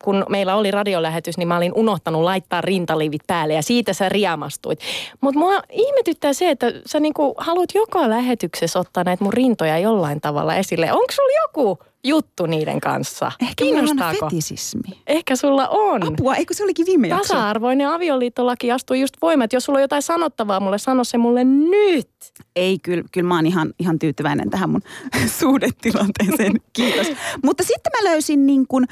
kun 0.05 0.27
meillä 0.29 0.57
oli 0.57 0.71
radiolähetys, 0.71 1.39
niin 1.39 1.49
mä 1.49 1.57
olin 1.57 1.73
unohtanut 1.75 2.23
laittaa 2.23 2.61
rintalivit 2.61 3.23
päälle 3.27 3.55
ja 3.55 3.63
siitä 3.63 3.93
sä 3.93 4.09
riamastuit. 4.09 4.81
Mutta 5.21 5.39
mua 5.41 5.63
ihmetyttää 5.71 6.33
se, 6.33 6.51
että 6.51 6.73
sä 6.87 7.01
niinku 7.01 7.35
haluat 7.39 7.75
joka 7.75 8.11
lähetyksessä 8.11 8.79
ottaa 8.79 9.05
näitä 9.05 9.25
mun 9.25 9.33
rintoja 9.33 9.79
jollain 9.79 10.21
tavalla 10.21 10.55
esille. 10.55 10.93
Onko 10.93 11.13
sulla 11.13 11.43
joku 11.43 11.79
juttu 12.05 12.47
niiden 12.47 12.81
kanssa. 12.81 13.33
Ehkä 13.41 13.65
Kiinnostaako? 13.65 14.25
on 14.25 14.31
fetisismi. 14.31 14.99
Ehkä 15.07 15.37
sulla 15.37 15.69
on. 15.69 16.03
Apua, 16.09 16.35
eikö 16.35 16.55
se 16.55 16.65
olikin 16.65 16.87
viime 16.87 17.09
jakso? 17.09 17.35
Tasa-arvoinen 17.35 17.89
avioliittolaki 17.89 18.73
astui 18.73 19.01
just 19.01 19.15
voimaan. 19.23 19.49
Jos 19.53 19.65
sulla 19.65 19.77
on 19.77 19.83
jotain 19.83 20.03
sanottavaa 20.03 20.61
mulle, 20.61 20.79
sano 20.79 21.05
se 21.05 21.19
mulle 21.19 21.45
nyt. 21.45 22.11
Ei, 22.57 22.79
kyllä, 22.79 23.05
kyllä 23.13 23.29
mä 23.29 23.35
oon 23.35 23.47
ihan, 23.47 23.73
ihan 23.79 23.99
tyytyväinen 23.99 24.51
tähän 24.51 24.71
mun 24.71 24.83
suhdetilanteeseen. 25.39 26.53
Kiitos. 26.73 27.07
Mutta 27.45 27.63
sitten 27.65 27.93
mä 27.99 28.11
löysin 28.11 28.47
niin 28.47 28.67
kuin, 28.67 28.85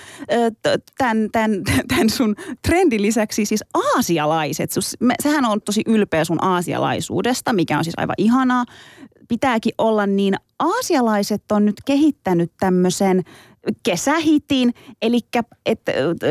tämän, 0.99 1.29
tämän, 1.33 1.51
tämän 1.89 2.11
sun 2.11 2.37
trendin 2.67 3.03
lisäksi 3.03 3.45
siis 3.45 3.65
aasialaiset. 3.75 4.71
Sehän 5.23 5.45
on 5.45 5.61
tosi 5.63 5.83
ylpeä 5.87 6.25
sun 6.25 6.45
aasialaisuudesta, 6.45 7.53
mikä 7.53 7.79
on 7.79 7.85
siis 7.85 7.99
aivan 7.99 8.15
ihanaa 8.19 8.65
pitääkin 9.29 9.73
olla, 9.79 10.07
niin 10.07 10.35
aasialaiset 10.59 11.53
on 11.53 11.65
nyt 11.65 11.77
kehittänyt 11.85 12.53
tämmöisen 12.61 13.23
kesähitin, 13.83 14.75
eli 15.03 15.21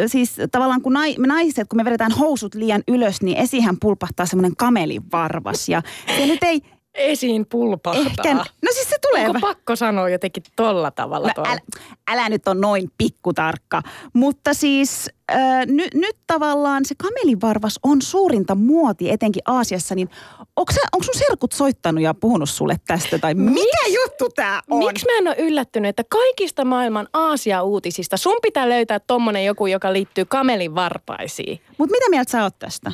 siis 0.07 0.35
tavallaan 0.51 0.81
kun 0.81 0.93
nai, 0.93 1.15
me 1.17 1.27
naiset, 1.27 1.67
kun 1.67 1.77
me 1.77 1.85
vedetään 1.85 2.11
housut 2.11 2.55
liian 2.55 2.83
ylös, 2.87 3.21
niin 3.21 3.37
esihän 3.37 3.77
pulpahtaa 3.81 4.25
semmoinen 4.25 4.55
kamelivarvas 4.55 5.69
ja 5.69 5.81
se 6.17 6.25
nyt 6.25 6.43
ei, 6.43 6.61
esiin 6.97 7.45
pulpahtaa. 7.45 8.05
Ehkä, 8.05 8.33
no 8.35 8.71
siis 8.73 8.89
se 8.89 8.95
tulee. 9.01 9.27
Onko 9.27 9.39
pakko 9.39 9.75
sanoa 9.75 10.09
jotenkin 10.09 10.43
tolla 10.55 10.91
tavalla? 10.91 11.31
No, 11.37 11.43
älä, 11.45 11.59
älä 12.07 12.29
nyt 12.29 12.47
on 12.47 12.61
noin 12.61 12.91
pikkutarkka. 12.97 13.81
Mutta 14.13 14.53
siis 14.53 15.09
äh, 15.31 15.65
ny, 15.65 15.87
nyt 15.93 16.17
tavallaan 16.27 16.85
se 16.85 16.95
kamelivarvas 16.95 17.79
on 17.83 18.01
suurinta 18.01 18.55
muoti, 18.55 19.11
etenkin 19.11 19.41
Aasiassa. 19.45 19.95
Niin 19.95 20.09
onko, 20.55 20.73
sun 21.01 21.13
serkut 21.27 21.51
soittanut 21.51 22.03
ja 22.03 22.13
puhunut 22.13 22.49
sulle 22.49 22.75
tästä? 22.87 23.19
Tai 23.19 23.33
Miks, 23.33 23.53
mikä 23.53 23.99
juttu 24.01 24.29
tää 24.35 24.61
on? 24.69 24.85
Miksi 24.85 25.05
mä 25.05 25.17
en 25.17 25.27
ole 25.27 25.47
yllättynyt, 25.47 25.89
että 25.89 26.03
kaikista 26.09 26.65
maailman 26.65 27.07
Aasia-uutisista 27.13 28.17
sun 28.17 28.37
pitää 28.41 28.69
löytää 28.69 28.99
tommonen 28.99 29.45
joku, 29.45 29.67
joka 29.67 29.93
liittyy 29.93 30.25
kamelivarpaisiin? 30.25 31.61
Mutta 31.77 31.95
mitä 31.95 32.09
mieltä 32.09 32.31
sä 32.31 32.43
oot 32.43 32.59
tästä? 32.59 32.91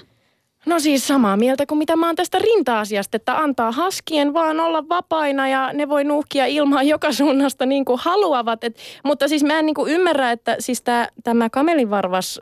No 0.65 0.79
siis 0.79 1.07
samaa 1.07 1.37
mieltä 1.37 1.65
kuin 1.65 1.77
mitä 1.77 1.95
mä 1.95 2.05
oon 2.05 2.15
tästä 2.15 2.39
rinta-asiasta, 2.39 3.15
että 3.15 3.37
antaa 3.37 3.71
haskien 3.71 4.33
vaan 4.33 4.59
olla 4.59 4.89
vapaina 4.89 5.47
ja 5.47 5.73
ne 5.73 5.89
voi 5.89 6.03
nuhkia 6.03 6.45
ilmaa 6.45 6.83
joka 6.83 7.11
suunnasta 7.11 7.65
niin 7.65 7.85
kuin 7.85 7.99
haluavat. 8.03 8.63
Et, 8.63 8.77
mutta 9.03 9.27
siis 9.27 9.43
mä 9.43 9.59
en 9.59 9.65
niin 9.65 9.73
kuin 9.73 9.91
ymmärrä, 9.91 10.31
että 10.31 10.55
siis 10.59 10.81
tää, 10.81 11.07
tämä 11.23 11.49
kamelivarvas 11.49 12.41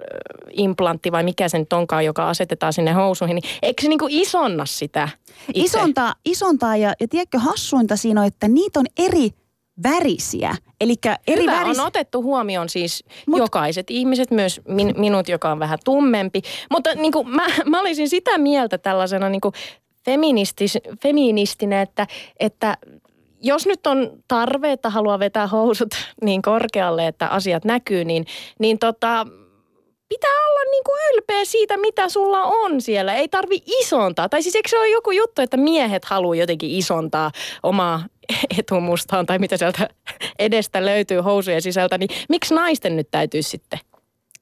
implantti 0.52 1.12
vai 1.12 1.24
mikä 1.24 1.50
se 1.50 1.60
nyt 1.60 1.70
joka 2.06 2.30
asetetaan 2.30 2.74
sinne 2.74 2.92
housuihin, 2.92 3.36
niin 3.36 3.52
eikö 3.62 3.82
se 3.82 3.88
niin 3.90 4.00
kuin 4.00 4.14
isonna 4.14 4.66
sitä 4.66 5.10
itse? 5.54 5.78
Isontaa, 5.78 6.14
isontaa 6.26 6.78
ja, 6.78 6.94
ja 7.00 7.08
tiedätkö 7.08 7.40
hassuinta 7.40 7.96
siinä 7.96 8.22
on, 8.22 8.28
että 8.28 8.48
niitä 8.48 8.80
on 8.80 8.86
eri 8.98 9.30
värisiä. 9.84 10.56
Eli 10.82 10.96
eri 11.28 11.42
Hyvä, 11.42 11.52
väris... 11.52 11.80
on 11.80 11.86
otettu 11.86 12.24
huomioon 12.24 12.70
siis 12.70 13.04
Mut... 13.28 13.40
jokaiset 13.40 13.90
ihmiset, 13.90 14.32
myös 14.32 14.62
min, 14.68 14.94
minut, 14.98 15.30
joka 15.30 15.52
on 15.52 15.60
vähän 15.60 15.80
tummempi. 15.86 16.42
Mutta 16.72 16.96
niin 16.96 17.12
kuin, 17.12 17.30
mä, 17.30 17.46
mä 17.66 17.80
olisin 17.82 18.10
sitä 18.10 18.38
mieltä 18.38 18.78
tällaisena 18.78 19.30
niin 19.30 19.42
kuin 19.42 19.54
feministis, 20.06 20.78
feministinä, 21.04 21.82
että, 21.82 22.08
että 22.40 22.78
jos 23.42 23.66
nyt 23.66 23.88
on 23.88 24.12
tarve, 24.28 24.72
että 24.72 24.90
haluaa 24.90 25.20
vetää 25.20 25.48
housut 25.48 25.90
niin 26.26 26.42
korkealle, 26.42 27.08
että 27.08 27.28
asiat 27.28 27.66
näkyy, 27.66 28.06
niin, 28.06 28.26
niin 28.60 28.80
tota, 28.80 29.28
pitää 30.12 30.38
olla 30.50 30.72
niin 30.72 30.84
kuin 30.84 31.00
ylpeä 31.14 31.46
siitä, 31.46 31.78
mitä 31.78 32.10
sulla 32.10 32.44
on 32.44 32.82
siellä. 32.82 33.14
Ei 33.14 33.28
tarvi 33.28 33.62
isontaa. 33.66 34.30
Tai 34.30 34.44
siis 34.44 34.56
eikö 34.56 34.70
se 34.70 34.78
ole 34.78 34.90
joku 34.90 35.12
juttu, 35.12 35.42
että 35.42 35.58
miehet 35.58 36.06
haluaa 36.06 36.36
jotenkin 36.36 36.70
isontaa 36.70 37.32
omaa 37.64 38.04
etumustaan 38.60 39.26
tai 39.26 39.40
mitä 39.40 39.58
sieltä 39.58 39.90
edestä 40.40 40.86
löytyy 40.86 41.20
housujen 41.20 41.62
sisältä, 41.62 41.98
niin 41.98 42.10
miksi 42.30 42.54
naisten 42.54 42.96
nyt 42.96 43.08
täytyy 43.12 43.42
sitten? 43.42 43.80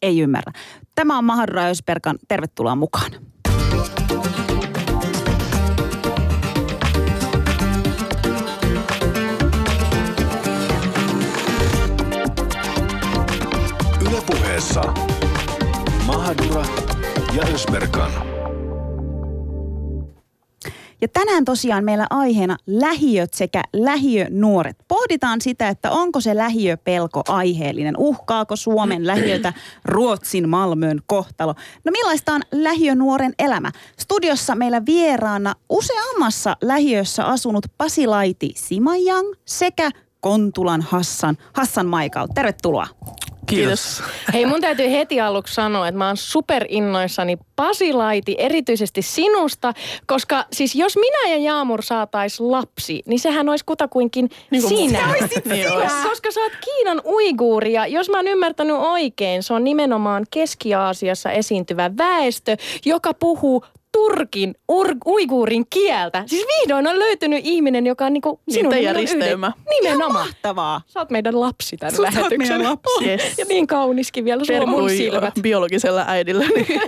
Ei 0.01 0.19
ymmärrä. 0.19 0.51
Tämä 0.95 1.17
on 1.17 1.23
Mahadura 1.23 1.65
Ösperkan. 1.65 2.17
Tervetuloa 2.27 2.75
mukaan. 2.75 3.11
Ylepuheessa 14.09 14.83
Mahadura 16.09 16.65
ja 17.35 17.43
Ösberkan. 17.53 18.11
Ja 21.01 21.07
tänään 21.07 21.45
tosiaan 21.45 21.83
meillä 21.83 22.07
aiheena 22.09 22.57
lähiöt 22.67 23.33
sekä 23.33 23.63
lähiönuoret. 23.73 24.77
Pohditaan 24.87 25.41
sitä, 25.41 25.67
että 25.67 25.91
onko 25.91 26.21
se 26.21 26.35
lähiöpelko 26.35 27.23
aiheellinen. 27.27 27.97
Uhkaako 27.97 28.55
Suomen 28.55 29.07
lähiötä 29.07 29.53
Ruotsin 29.85 30.49
Malmön 30.49 31.01
kohtalo? 31.05 31.55
No 31.85 31.91
millaista 31.91 32.33
on 32.33 32.41
lähiönuoren 32.51 33.33
elämä? 33.39 33.71
Studiossa 33.99 34.55
meillä 34.55 34.85
vieraana 34.85 35.55
useammassa 35.69 36.57
lähiössä 36.61 37.25
asunut 37.25 37.65
Pasilaiti 37.77 38.53
Simajang 38.55 39.27
sekä 39.45 39.91
Kontulan 40.21 40.81
Hassan, 40.81 41.37
Hassan 41.53 41.85
Maikal. 41.85 42.27
Tervetuloa. 42.35 42.87
Kiitos. 43.49 44.03
Hei, 44.33 44.45
mun 44.45 44.61
täytyy 44.61 44.91
heti 44.91 45.21
aluksi 45.21 45.53
sanoa, 45.53 45.87
että 45.87 45.97
mä 45.97 46.07
oon 46.07 46.17
superinnoissani 46.17 47.37
Pasi 47.55 47.93
Laiti, 47.93 48.35
erityisesti 48.37 49.01
sinusta, 49.01 49.73
koska 50.05 50.45
siis 50.53 50.75
jos 50.75 50.97
minä 50.97 51.29
ja 51.29 51.37
Jaamur 51.37 51.81
saatais 51.81 52.39
lapsi, 52.39 53.03
niin 53.05 53.19
sehän 53.19 53.49
olisi 53.49 53.65
kutakuinkin 53.65 54.29
niin 54.51 54.61
sinä. 54.61 55.13
Niin 55.45 55.71
olisi. 55.71 55.95
Koska 56.09 56.31
sä 56.31 56.39
oot 56.39 56.53
Kiinan 56.65 57.01
uiguuri 57.05 57.73
ja 57.73 57.87
jos 57.87 58.09
mä 58.09 58.17
oon 58.17 58.27
ymmärtänyt 58.27 58.75
oikein, 58.75 59.43
se 59.43 59.53
on 59.53 59.63
nimenomaan 59.63 60.25
Keski-Aasiassa 60.31 61.31
esiintyvä 61.31 61.91
väestö, 61.97 62.57
joka 62.85 63.13
puhuu 63.13 63.65
Turkin, 63.91 64.55
ur, 64.71 64.87
uiguurin 65.05 65.65
kieltä. 65.69 66.23
Siis 66.25 66.45
vihdoin 66.47 66.87
on 66.87 66.99
löytynyt 66.99 67.41
ihminen, 67.43 67.85
joka 67.87 68.05
on 68.05 68.13
niinku 68.13 68.39
sinun 68.49 68.73
minun 68.73 68.83
yhden- 68.83 68.95
risteymä. 68.95 69.51
Nimenomaan. 69.69 70.27
Mahtavaa. 70.27 70.81
Sä 70.87 70.99
oot 70.99 71.09
meidän 71.09 71.39
lapsi 71.39 71.77
tämän 71.77 71.95
Sä 71.95 72.01
lähetyksen. 72.01 72.37
meidän 72.39 72.63
lapsi. 72.63 73.05
Yes. 73.09 73.37
Ja 73.37 73.45
niin 73.45 73.67
kauniskin 73.67 74.25
vielä, 74.25 74.45
sulla 74.45 74.61
on 74.61 74.69
mun 74.69 74.79
Terkui 74.87 74.97
silmät. 74.97 75.33
biologisella 75.41 76.03
äidillä. 76.07 76.45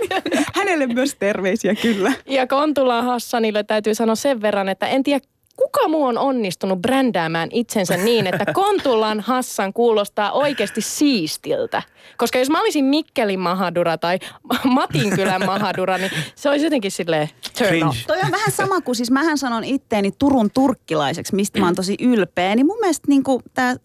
Hänelle 0.56 0.86
myös 0.86 1.14
terveisiä 1.18 1.74
kyllä. 1.74 2.12
Ja 2.26 2.46
Kontula 2.46 3.02
Hassanille 3.02 3.62
täytyy 3.64 3.94
sanoa 3.94 4.14
sen 4.14 4.42
verran, 4.42 4.68
että 4.68 4.86
en 4.86 5.02
tiedä 5.02 5.24
kuka 5.56 5.88
muu 5.88 6.04
on 6.04 6.18
onnistunut 6.18 6.80
brändäämään 6.80 7.48
itsensä 7.52 7.96
niin, 7.96 8.26
että 8.26 8.52
Kontulan 8.54 9.20
Hassan 9.20 9.72
kuulostaa 9.72 10.32
oikeasti 10.32 10.80
siistiltä. 10.80 11.82
Koska 12.16 12.38
jos 12.38 12.50
mä 12.50 12.60
olisin 12.60 12.84
Mikkelin 12.84 13.40
Mahadura 13.40 13.98
tai 13.98 14.18
Matinkylän 14.64 15.46
Mahadura, 15.46 15.98
niin 15.98 16.10
se 16.34 16.48
olisi 16.48 16.66
jotenkin 16.66 16.90
silleen 16.90 17.28
turn 17.58 17.82
off. 17.82 17.98
Toi 18.06 18.18
on 18.24 18.30
vähän 18.30 18.52
sama 18.52 18.80
kuin, 18.80 18.96
siis 18.96 19.10
mähän 19.10 19.38
sanon 19.38 19.64
itteeni 19.64 20.12
Turun 20.18 20.50
turkkilaiseksi, 20.50 21.34
mistä 21.34 21.60
mä 21.60 21.66
oon 21.66 21.74
tosi 21.74 21.96
ylpeä. 22.00 22.56
Niin 22.56 22.66
mun 22.66 22.80
mielestä 22.80 23.08
niin 23.08 23.22
kuin, 23.22 23.42
tää, 23.54 23.76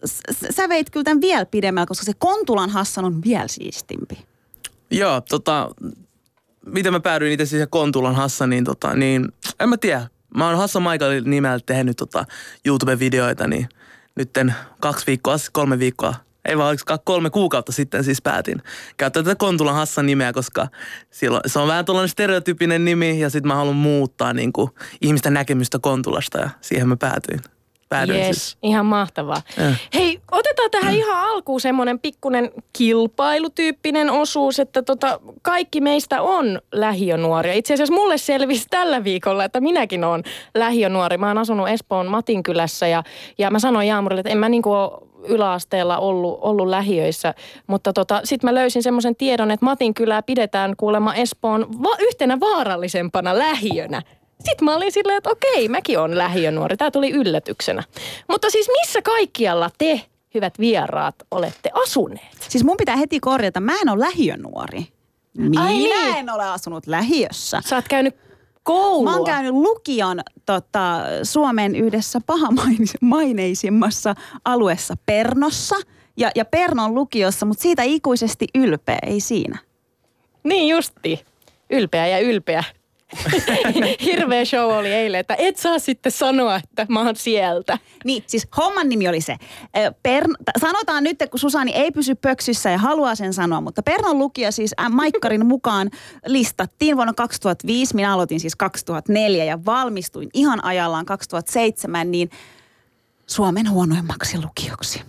sä 0.50 0.68
veit 0.68 0.90
kyllä 0.90 1.04
tämän 1.04 1.20
vielä 1.20 1.46
pidemmällä, 1.46 1.86
koska 1.86 2.04
se 2.04 2.12
Kontulan 2.18 2.70
Hassan 2.70 3.04
on 3.04 3.22
vielä 3.24 3.48
siistimpi. 3.48 4.18
Joo, 4.90 5.20
tota, 5.20 5.70
miten 6.66 6.92
mä 6.92 7.00
päädyin 7.00 7.32
itse 7.32 7.46
siihen 7.46 7.68
Kontulan 7.70 8.14
Hassaniin, 8.14 8.64
tota, 8.64 8.94
niin 8.94 9.28
en 9.60 9.68
mä 9.68 9.76
tiedä. 9.76 10.06
Mä 10.36 10.48
oon 10.48 10.58
Hassan 10.58 10.82
Michaelin 10.82 11.30
nimellä 11.30 11.60
tehnyt 11.66 11.96
tota 11.96 12.24
YouTube-videoita, 12.66 13.46
niin 13.46 13.68
nytten 14.16 14.54
kaksi 14.80 15.06
viikkoa, 15.06 15.36
kolme 15.52 15.78
viikkoa, 15.78 16.14
ei 16.44 16.58
vaan 16.58 16.68
oliko 16.68 16.98
kolme 17.04 17.30
kuukautta 17.30 17.72
sitten 17.72 18.04
siis 18.04 18.22
päätin 18.22 18.62
käyttää 18.96 19.22
tätä 19.22 19.34
Kontulan 19.34 19.74
Hassan 19.74 20.06
nimeä, 20.06 20.32
koska 20.32 20.68
silloin, 21.10 21.40
se 21.46 21.58
on 21.58 21.68
vähän 21.68 21.84
tuollainen 21.84 22.08
stereotyyppinen 22.08 22.84
nimi 22.84 23.20
ja 23.20 23.30
sitten 23.30 23.48
mä 23.48 23.54
haluan 23.54 23.76
muuttaa 23.76 24.32
niin 24.32 24.52
kuin, 24.52 24.70
ihmisten 25.00 25.34
näkemystä 25.34 25.78
Kontulasta 25.78 26.38
ja 26.38 26.50
siihen 26.60 26.88
mä 26.88 26.96
päätyin. 26.96 27.40
Päädyin 27.88 28.18
Yes, 28.18 28.26
siis. 28.36 28.58
ihan 28.62 28.86
mahtavaa. 28.86 29.42
Eh. 29.58 29.80
Hei, 29.94 30.20
otetaan 30.32 30.70
tähän 30.70 30.94
ihan 30.94 31.28
alkuun 31.30 31.60
semmoinen 31.60 31.98
pikkunen 31.98 32.50
kilpailutyyppinen 32.72 34.10
osuus, 34.10 34.58
että 34.58 34.82
tota, 34.82 35.20
kaikki 35.42 35.80
meistä 35.80 36.22
on 36.22 36.60
lähiönuoria. 36.72 37.52
Itse 37.52 37.74
asiassa 37.74 37.94
mulle 37.94 38.18
selvisi 38.18 38.66
tällä 38.70 39.04
viikolla, 39.04 39.44
että 39.44 39.60
minäkin 39.60 40.04
olen 40.04 40.22
lähiönuori. 40.54 41.16
Mä 41.18 41.28
oon 41.28 41.38
asunut 41.38 41.68
Espoon 41.68 42.06
Matinkylässä 42.06 42.86
ja, 42.88 43.02
ja 43.38 43.50
mä 43.50 43.58
sanoin 43.58 43.88
Jaamurille, 43.88 44.20
että 44.20 44.30
en 44.32 44.38
mä 44.38 44.48
niinku 44.48 44.72
ole 44.72 44.90
yläasteella 45.28 45.98
ollut, 45.98 46.38
ollut 46.42 46.68
lähiöissä, 46.68 47.34
mutta 47.66 47.92
tota, 47.92 48.20
sitten 48.24 48.48
mä 48.50 48.54
löysin 48.54 48.82
semmoisen 48.82 49.16
tiedon, 49.16 49.50
että 49.50 49.64
Matinkylää 49.64 50.22
pidetään 50.22 50.74
kuulemma 50.76 51.14
Espoon 51.14 51.82
va- 51.82 51.96
yhtenä 52.00 52.40
vaarallisempana 52.40 53.38
lähiönä. 53.38 54.02
Sitten 54.44 54.64
mä 54.64 54.76
olin 54.76 54.92
silleen, 54.92 55.18
että 55.18 55.30
okei, 55.30 55.68
mäkin 55.68 55.98
on 55.98 56.18
lähiönuori. 56.18 56.76
Tämä 56.76 56.90
tuli 56.90 57.10
yllätyksenä. 57.10 57.82
Mutta 58.28 58.50
siis 58.50 58.68
missä 58.80 59.02
kaikkialla 59.02 59.70
te, 59.78 60.00
hyvät 60.34 60.58
vieraat, 60.58 61.14
olette 61.30 61.70
asuneet? 61.74 62.46
Siis 62.48 62.64
mun 62.64 62.76
pitää 62.76 62.96
heti 62.96 63.20
korjata, 63.20 63.60
mä 63.60 63.72
en 63.82 63.88
ole 63.88 64.00
lähiönuori. 64.00 64.86
Minä 65.38 65.62
Ai 65.64 65.74
niin. 65.74 66.16
en 66.16 66.30
ole 66.30 66.44
asunut 66.44 66.86
lähiössä. 66.86 67.62
Sä 67.66 67.76
oot 67.76 67.88
käynyt 67.88 68.16
koulua. 68.62 69.10
Mä 69.10 69.16
oon 69.16 69.26
käynyt 69.26 69.52
lukion 69.52 70.20
tota, 70.46 71.00
Suomen 71.22 71.76
yhdessä 71.76 72.20
pahamaineisimmassa 72.26 74.14
alueessa 74.44 74.94
Pernossa 75.06 75.76
ja, 76.16 76.30
ja 76.34 76.44
Pernon 76.44 76.94
lukiossa, 76.94 77.46
mutta 77.46 77.62
siitä 77.62 77.82
ikuisesti 77.82 78.46
ylpeä, 78.54 78.98
ei 79.06 79.20
siinä. 79.20 79.58
Niin 80.44 80.68
justi. 80.68 81.24
Ylpeä 81.70 82.06
ja 82.06 82.18
ylpeä. 82.18 82.64
Hirveä 84.04 84.44
show 84.44 84.72
oli 84.72 84.92
eilen, 84.92 85.20
että 85.20 85.34
et 85.38 85.56
saa 85.56 85.78
sitten 85.78 86.12
sanoa, 86.12 86.56
että 86.56 86.86
mä 86.88 87.00
oon 87.00 87.16
sieltä. 87.16 87.78
Niin, 88.04 88.24
siis 88.26 88.48
homman 88.56 88.88
nimi 88.88 89.08
oli 89.08 89.20
se. 89.20 89.36
T- 90.02 90.60
sanotaan 90.60 91.04
nyt, 91.04 91.18
kun 91.30 91.40
Susani 91.40 91.72
ei 91.72 91.90
pysy 91.90 92.14
pöksyssä 92.14 92.70
ja 92.70 92.78
haluaa 92.78 93.14
sen 93.14 93.34
sanoa, 93.34 93.60
mutta 93.60 93.82
Pernon 93.82 94.18
lukio 94.18 94.52
siis 94.52 94.74
Maikkarin 94.90 95.46
mukaan 95.46 95.90
listattiin 96.26 96.96
vuonna 96.96 97.12
2005. 97.12 97.94
Minä 97.94 98.14
aloitin 98.14 98.40
siis 98.40 98.56
2004 98.56 99.44
ja 99.44 99.64
valmistuin 99.64 100.28
ihan 100.34 100.64
ajallaan 100.64 101.06
2007, 101.06 102.10
niin 102.10 102.30
Suomen 103.26 103.70
huonoimmaksi 103.70 104.38
lukioksi. 104.42 105.02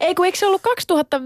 Ei 0.00 0.14
kun 0.14 0.26
eikö 0.26 0.38
se 0.38 0.46
ollut 0.46 0.62
2000, 0.62 1.20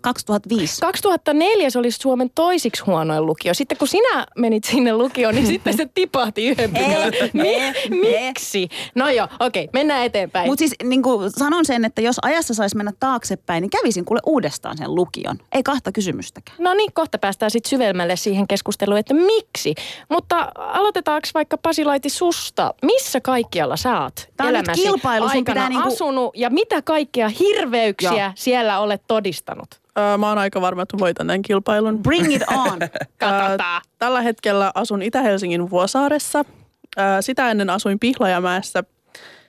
2005. 0.00 0.80
2004 0.80 1.70
se 1.70 1.78
oli 1.78 1.90
Suomen 1.90 2.30
toisiksi 2.34 2.82
huonoin 2.86 3.26
lukio. 3.26 3.54
Sitten 3.54 3.78
kun 3.78 3.88
sinä 3.88 4.26
menit 4.38 4.64
sinne 4.64 4.92
lukioon, 4.92 5.34
niin 5.34 5.46
sitten 5.54 5.76
se 5.76 5.86
tipahti 5.94 6.46
yhden 6.46 6.70
pykälän. 6.74 7.12
Mi- 7.32 7.98
miksi? 8.00 8.68
No 8.94 9.08
joo, 9.08 9.28
okei, 9.40 9.68
mennään 9.72 10.04
eteenpäin. 10.06 10.46
Mutta 10.46 10.58
siis 10.58 10.74
niin 10.84 11.02
kuin 11.02 11.30
sanon 11.30 11.64
sen, 11.64 11.84
että 11.84 12.00
jos 12.00 12.16
ajassa 12.22 12.54
saisi 12.54 12.76
mennä 12.76 12.92
taaksepäin, 13.00 13.62
niin 13.62 13.70
kävisin 13.70 14.04
kuule 14.04 14.20
uudestaan 14.26 14.78
sen 14.78 14.94
lukion. 14.94 15.38
Ei 15.52 15.62
kahta 15.62 15.92
kysymystäkään. 15.92 16.56
No 16.60 16.74
niin, 16.74 16.92
kohta 16.92 17.18
päästään 17.18 17.50
sitten 17.50 17.70
syvemmälle 17.70 18.16
siihen 18.16 18.48
keskusteluun, 18.48 18.98
että 18.98 19.14
miksi. 19.14 19.74
Mutta 20.08 20.52
aloitetaanko 20.56 21.28
vaikka 21.34 21.58
Pasi 21.58 21.84
Laiti 21.84 22.10
susta? 22.10 22.74
Missä 22.82 23.20
kaikkialla 23.20 23.76
sä 23.76 24.00
oot 24.00 24.12
on 24.40 24.46
nyt 24.46 24.50
elämäsi 24.56 24.82
kilpailu, 24.82 25.26
aikana 25.26 25.68
niinku- 25.68 25.88
asunut 25.88 26.36
ja 26.36 26.50
mitä 26.50 26.82
kaikkea 26.82 27.28
hirveyksiä 27.28 28.24
Joo. 28.24 28.32
siellä 28.34 28.78
olet 28.78 29.02
todistanut? 29.06 29.80
Öö, 29.98 30.18
Mä 30.18 30.28
oon 30.28 30.38
aika 30.38 30.60
varma, 30.60 30.82
että 30.82 30.98
voitan 30.98 31.26
tämän 31.26 31.42
kilpailun. 31.42 32.02
Bring 32.02 32.34
it 32.34 32.42
on. 32.42 32.78
Katsotaan. 33.18 33.82
Tällä 33.98 34.20
hetkellä 34.22 34.70
asun 34.74 35.02
Itä-Helsingin 35.02 35.70
Vuosaaressa. 35.70 36.44
Sitä 37.20 37.50
ennen 37.50 37.70
asuin 37.70 37.98
Pihlajamäessä. 37.98 38.84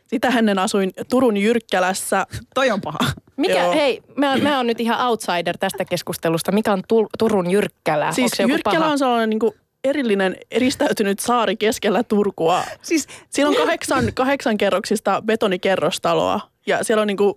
Sitä 0.07 0.27
ennen 0.27 0.59
asuin 0.59 0.91
Turun 1.09 1.37
Jyrkkälässä. 1.37 2.25
Toi 2.53 2.71
on 2.71 2.81
paha. 2.81 2.97
Mikä, 3.37 3.59
Joo. 3.59 3.73
hei, 3.73 4.01
mä, 4.15 4.37
mä 4.37 4.57
oon 4.57 4.67
nyt 4.67 4.79
ihan 4.79 5.07
outsider 5.07 5.57
tästä 5.57 5.85
keskustelusta. 5.85 6.51
Mikä 6.51 6.73
on 6.73 6.79
Tur- 6.79 7.09
Turun 7.19 7.51
Jyrkkälä? 7.51 8.11
Siis 8.11 8.31
se 8.35 8.43
Jyrkkälä 8.43 8.79
paha? 8.79 8.91
on 8.91 8.99
sellainen 8.99 9.29
niin 9.29 9.39
kuin 9.39 9.51
erillinen 9.83 10.35
eristäytynyt 10.51 11.19
saari 11.19 11.55
keskellä 11.57 12.03
Turkua. 12.03 12.63
Siis 12.81 13.07
Siinä 13.29 13.49
on 13.49 13.55
kahdeksan, 13.55 14.05
kahdeksan 14.13 14.57
kerroksista 14.57 15.21
betonikerrostaloa 15.25 16.39
ja 16.67 16.83
siellä 16.83 17.01
on 17.01 17.07
niin 17.07 17.17
kuin 17.17 17.33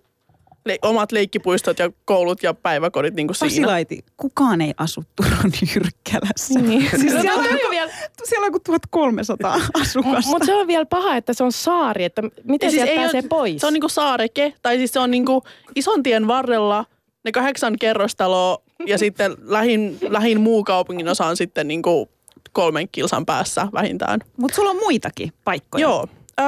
le- 0.65 0.79
omat 0.83 1.13
leikkipuistot 1.13 1.79
ja 1.79 1.91
koulut 2.05 2.43
ja 2.43 2.55
päiväkodit 2.55 3.15
niin 3.15 3.27
kuin 3.27 3.35
siinä. 3.37 3.51
Pasilaiti, 3.51 4.05
kukaan 4.17 4.61
ei 4.61 4.75
asu 4.77 5.05
Turun 5.17 5.53
Jyrkkälässä. 5.75 6.61
Niin. 6.61 6.91
Siis 6.91 7.15
No, 7.15 7.21
siellä, 7.21 7.35
on, 7.41 7.45
joku- 7.45 7.71
vielä- 7.71 7.93
siellä 8.25 8.47
on 8.47 8.53
kuin 8.53 8.63
1300 8.63 9.55
asukasta. 9.83 10.31
Mutta 10.31 10.47
se 10.47 10.55
on 10.55 10.67
vielä 10.67 10.87
paha, 10.87 11.17
että 11.17 11.33
se 11.33 11.45
on 11.45 11.53
saari, 11.53 12.05
että 12.05 12.23
miten 12.45 12.67
Ja 12.67 12.71
siis 12.71 12.73
sieltä 12.73 12.91
ei 12.93 12.97
pääsee 12.99 13.21
ole- 13.21 13.29
pois? 13.29 13.61
Se 13.61 13.67
on 13.67 13.73
niinku 13.73 13.89
saareke, 13.89 14.55
tai 14.63 14.77
siis 14.77 14.93
se 14.93 14.99
on 14.99 15.11
niinku 15.11 15.43
ison 15.77 16.03
tien 16.03 16.27
varrella 16.27 16.85
ne 17.25 17.33
kahdeksan 17.33 17.77
kerrostaloa 17.81 18.59
ja 18.87 18.99
sitten 18.99 19.37
lähin, 19.43 19.99
lähin 20.09 20.41
muu 20.41 20.65
kaupungin 20.65 21.09
osa 21.09 21.27
on 21.27 21.37
sitten 21.37 21.69
niinku 21.69 22.11
kolmen 22.53 22.89
kilsan 22.93 23.27
päässä 23.27 23.69
vähintään. 23.73 24.21
Mutta 24.37 24.57
sulla 24.57 24.71
on 24.71 24.77
muitakin 24.77 25.33
paikkoja. 25.45 25.83
Joo, 25.83 26.07
öö, 26.41 26.47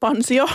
pansio. 0.00 0.46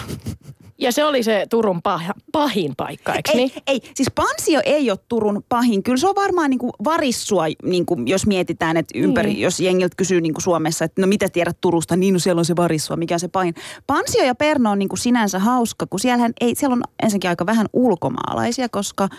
Ja 0.81 0.91
se 0.91 1.05
oli 1.05 1.23
se 1.23 1.45
Turun 1.49 1.81
paha, 1.81 2.13
pahin 2.31 2.73
paikka, 2.77 3.13
eikö 3.13 3.31
Ei, 3.31 3.37
niin? 3.37 3.51
ei, 3.67 3.81
siis 3.95 4.11
Pansio 4.15 4.61
ei 4.65 4.91
ole 4.91 4.99
Turun 5.09 5.43
pahin. 5.49 5.83
Kyllä 5.83 5.97
se 5.97 6.07
on 6.07 6.15
varmaan 6.15 6.49
niin 6.49 6.59
kuin 6.59 6.71
varissua, 6.83 7.43
niin 7.63 7.85
kuin 7.85 8.07
jos 8.07 8.25
mietitään, 8.27 8.77
että 8.77 8.99
ympäri, 8.99 9.29
Niin. 9.29 9.41
jos 9.41 9.59
jengiltä 9.59 9.95
kysyy 9.95 10.21
niin 10.21 10.33
kuin 10.33 10.43
Suomessa, 10.43 10.85
että 10.85 11.01
no 11.01 11.07
mitä 11.07 11.29
tiedät 11.29 11.57
Turusta, 11.61 11.95
niin 11.95 12.13
no 12.13 12.19
siellä 12.19 12.39
on 12.39 12.45
se 12.45 12.55
varissua, 12.55 12.97
mikä 12.97 13.15
on 13.15 13.19
se 13.19 13.27
pahin. 13.27 13.53
Pansio 13.87 14.23
ja 14.23 14.35
Perno 14.35 14.71
on 14.71 14.79
niin 14.79 14.89
kuin 14.89 14.99
sinänsä 14.99 15.39
hauska, 15.39 15.87
kun 15.89 15.99
siellähän 15.99 16.33
ei, 16.41 16.55
siellä 16.55 16.73
on 16.73 16.81
ensinnäkin 17.03 17.29
aika 17.29 17.45
vähän 17.45 17.65
ulkomaalaisia, 17.73 18.69
koska 18.69 19.09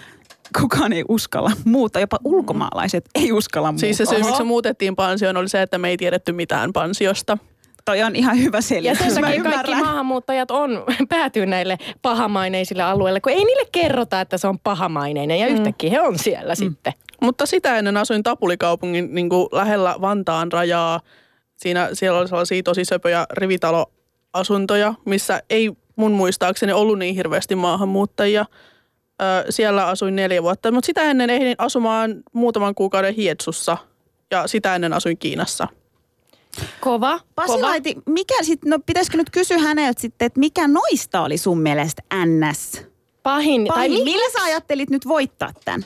kukaan 0.61 0.93
ei 0.93 1.05
uskalla 1.09 1.53
muuta. 1.65 2.01
Jopa 2.01 2.19
ulkomaalaiset 2.25 3.05
ei 3.15 3.33
uskalla 3.33 3.73
muuta. 3.73 3.81
Siis 3.81 3.97
se 3.97 4.05
syy, 4.05 4.23
miksi 4.23 4.43
me 4.43 4.47
muutettiin 4.47 4.97
pansioon, 4.97 5.37
oli 5.37 5.49
se, 5.49 5.63
että 5.63 5.79
me 5.79 5.89
ei 5.89 5.97
tiedetty 5.97 6.33
mitään 6.33 6.73
pansiosta. 6.73 7.39
Toi 7.85 8.03
on 8.03 8.17
ihan 8.17 8.39
hyvä 8.39 8.57
Ja 8.57 8.63
selitys. 8.63 8.99
sen 9.15 9.21
Mä 9.21 9.27
takia 9.27 9.43
kaikki 9.43 9.75
maahanmuuttajat 9.75 10.51
on, 10.51 10.85
päätyy 11.09 11.47
näille 11.47 11.79
pahamaineisille 12.03 12.83
alueille, 12.83 13.21
kun 13.21 13.33
ei 13.33 13.45
niille 13.45 13.69
kerrota, 13.73 14.21
että 14.21 14.39
se 14.39 14.47
on 14.47 14.59
pahamaineinen 14.59 15.39
ja 15.41 15.47
yhtäkkiä 15.47 15.91
he 15.91 16.01
on 16.01 16.19
siellä 16.19 16.55
sitten. 16.55 16.93
Mutta 17.21 17.47
sitä 17.47 17.79
ennen 17.79 17.97
asuin 17.97 18.23
Tapulikaupungin 18.23 19.15
niin 19.15 19.29
kuin 19.29 19.49
lähellä 19.53 19.97
Vantaan 20.01 20.53
rajaa. 20.53 21.01
Siinä, 21.57 21.89
siellä 21.93 22.19
oli 22.19 22.29
sellaisia 22.29 22.63
tosi 22.63 22.85
söpöjä 22.85 23.27
rivitaloasuntoja, 23.33 24.95
missä 25.05 25.43
ei 25.51 25.73
mun 25.97 26.13
muistaakseni 26.13 26.73
ollut 26.73 26.99
niin 26.99 27.15
hirveästi 27.15 27.55
maahanmuuttajia. 27.55 28.47
Ö, 29.23 29.53
siellä 29.53 29.87
asuin 29.87 30.17
neljä 30.17 30.43
vuotta, 30.43 30.73
mutta 30.73 30.87
sitä 30.87 31.03
ennen 31.03 31.31
ehdin 31.31 31.55
asumaan 31.59 32.15
muutaman 32.33 32.75
kuukauden 32.75 33.15
Hietsussa 33.15 33.77
ja 34.31 34.47
sitä 34.47 34.75
ennen 34.75 34.93
asuin 34.93 35.19
Kiinassa. 35.19 35.69
Kova, 36.81 37.21
Pasilaiti, 37.35 37.97
mikä 38.07 38.35
sitten, 38.43 38.71
no 38.71 38.79
pitäisikö 38.87 39.17
nyt 39.17 39.31
kysyä 39.31 39.59
häneltä 39.59 40.01
sitten, 40.01 40.27
että 40.27 40.41
mikä 40.41 40.69
noista 40.69 41.21
oli 41.21 41.39
sun 41.39 41.61
mielestä 41.61 42.03
NS? 42.27 42.83
Pahin, 43.23 43.65
tai 43.67 43.77
Pahin, 43.77 43.93
mi- 43.93 44.05
millä 44.05 44.31
sä 44.33 44.45
ajattelit 44.45 44.91
nyt 44.91 45.09
voittaa 45.09 45.51
tämän? 45.65 45.85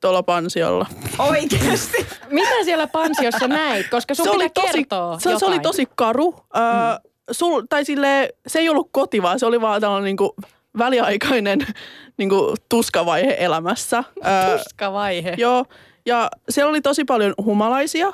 Tuolla 0.00 0.22
pansiolla. 0.22 0.86
Oikeasti. 1.18 2.06
mitä 2.30 2.64
siellä 2.64 2.86
pansiossa 2.86 3.48
näit? 3.48 3.90
Koska 3.90 4.14
sun 4.14 4.26
pitää 4.40 4.64
kertoa 4.72 5.18
se, 5.18 5.38
se 5.38 5.46
oli 5.46 5.60
tosi 5.60 5.86
karu. 5.96 6.34
Ö, 6.56 7.08
sul, 7.30 7.62
tai 7.68 7.84
sille, 7.84 8.28
se 8.46 8.58
ei 8.58 8.68
ollut 8.68 8.88
koti, 8.92 9.22
vaan 9.22 9.38
se 9.38 9.46
oli 9.46 9.60
vaan 9.60 9.80
tällainen 9.80 10.04
niinku 10.04 10.34
väliaikainen 10.78 11.58
niinku 12.18 12.54
tuskavaihe 12.68 13.36
elämässä. 13.38 14.04
Ö, 14.16 14.58
Tuskavaihe. 14.58 15.34
Joo, 15.38 15.64
ja 16.06 16.30
siellä 16.48 16.70
oli 16.70 16.80
tosi 16.80 17.04
paljon 17.04 17.34
humalaisia. 17.44 18.12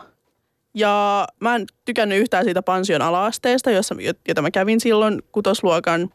Ja 0.79 1.27
mä 1.41 1.55
en 1.57 1.67
tykännyt 1.85 2.19
yhtään 2.19 2.45
siitä 2.45 2.63
pension 2.63 3.03
ala-asteesta, 3.03 3.71
jossa, 3.71 3.95
jota 4.29 4.43
mä 4.43 4.51
kävin 4.51 4.81
silloin 4.81 5.23
kutosluokan. 5.33 6.11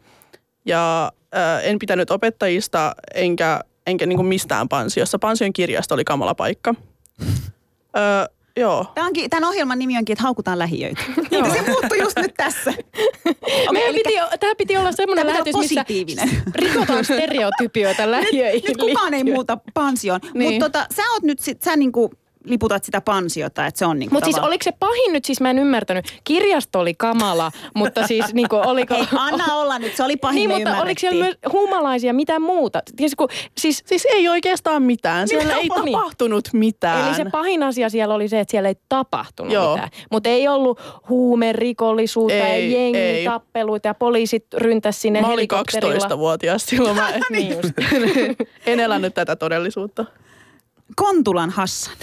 Ja 0.65 1.11
ää, 1.31 1.61
en 1.61 1.79
pitänyt 1.79 2.11
opettajista 2.11 2.95
enkä, 3.15 3.59
enkä 3.87 4.05
niinku 4.05 4.23
mistään 4.23 4.69
pansiossa. 4.69 5.19
Pansion 5.19 5.53
kirjasto 5.53 5.93
oli 5.95 6.03
kamala 6.03 6.35
paikka. 6.35 6.75
Öö, 7.97 8.03
joo. 8.57 8.85
Tämä 8.95 9.07
onkin, 9.07 9.29
tämän 9.29 9.49
ohjelman 9.49 9.79
nimi 9.79 9.97
onkin, 9.97 10.13
että 10.13 10.23
haukutaan 10.23 10.59
lähiöitä. 10.59 11.01
Niin, 11.31 11.51
se 11.51 11.61
muuttui 11.67 11.99
just 11.99 12.17
nyt 12.17 12.33
tässä. 12.37 12.73
Meidän 13.71 13.89
elikkä- 13.89 14.09
piti, 14.09 14.37
tämä 14.39 14.55
piti 14.57 14.77
olla 14.77 14.91
semmoinen 14.91 15.27
lähetys, 15.27 15.55
missä 15.55 15.75
positiivinen. 15.75 16.29
rikotaan 16.55 17.05
stereotypioita 17.05 18.11
lähiöihin. 18.11 18.63
Nyt 18.67 18.77
kukaan 18.77 19.13
ei 19.13 19.23
muuta 19.23 19.57
pansioon. 19.73 20.19
Niin. 20.33 20.51
Mutta 20.53 20.69
tota, 20.69 20.95
sä 20.95 21.01
oot 21.13 21.23
nyt 21.23 21.39
sit, 21.39 21.63
sä 21.63 21.75
niinku 21.75 22.11
liputat 22.43 22.83
sitä 22.83 23.01
pansiota, 23.01 23.65
että 23.65 23.79
se 23.79 23.85
on 23.85 23.99
niinku 23.99 24.15
Mutta 24.15 24.25
siis 24.25 24.37
oliko 24.39 24.63
se 24.63 24.71
pahin 24.79 25.13
nyt, 25.13 25.25
siis 25.25 25.41
mä 25.41 25.49
en 25.49 25.59
ymmärtänyt. 25.59 26.05
Kirjasto 26.23 26.79
oli 26.79 26.93
kamala, 26.93 27.51
mutta 27.75 28.07
siis 28.07 28.33
niinku 28.33 28.55
oliko... 28.55 28.93
Ei, 28.95 29.07
anna 29.17 29.55
olla 29.55 29.79
nyt, 29.79 29.95
se 29.95 30.03
oli 30.03 30.17
pahin, 30.17 30.35
Niin, 30.35 30.49
mutta 30.51 30.81
oliko 30.81 30.99
siellä 30.99 31.23
myös 31.23 31.37
humalaisia, 31.51 32.13
mitä 32.13 32.39
muuta? 32.39 32.81
Siis, 32.97 33.15
kun, 33.15 33.27
siis, 33.57 33.83
Siis 33.85 34.07
ei 34.13 34.29
oikeastaan 34.29 34.83
mitään. 34.83 35.27
Siellä 35.27 35.53
ei 35.55 35.61
Nimenomaan. 35.63 35.91
tapahtunut 35.91 36.49
mitään. 36.53 37.07
eli 37.07 37.15
se 37.15 37.25
pahin 37.31 37.63
asia 37.63 37.89
siellä 37.89 38.15
oli 38.15 38.27
se, 38.27 38.39
että 38.39 38.51
siellä 38.51 38.69
ei 38.69 38.75
tapahtunut 38.89 39.53
Joo. 39.53 39.73
mitään. 39.73 39.89
Mutta 40.11 40.29
ei 40.29 40.47
ollut 40.47 40.79
huumerikollisuutta, 41.09 42.35
ei, 42.35 42.75
ei. 42.77 42.93
jengitappeluita 42.93 43.87
ja 43.87 43.93
poliisit 43.93 44.45
ryntäs 44.53 45.01
sinne 45.01 45.21
Mä 45.21 45.27
olin 45.27 45.35
helikopterilla. 45.37 46.07
12-vuotias 46.07 46.65
silloin. 46.65 46.95
Mä 46.95 47.09
en, 47.15 47.21
Niin 47.31 47.55
en 48.65 48.79
elänyt 48.79 49.13
tätä 49.13 49.35
todellisuutta. 49.35 50.05
Kontulan 50.95 51.49
Hassan. 51.49 51.93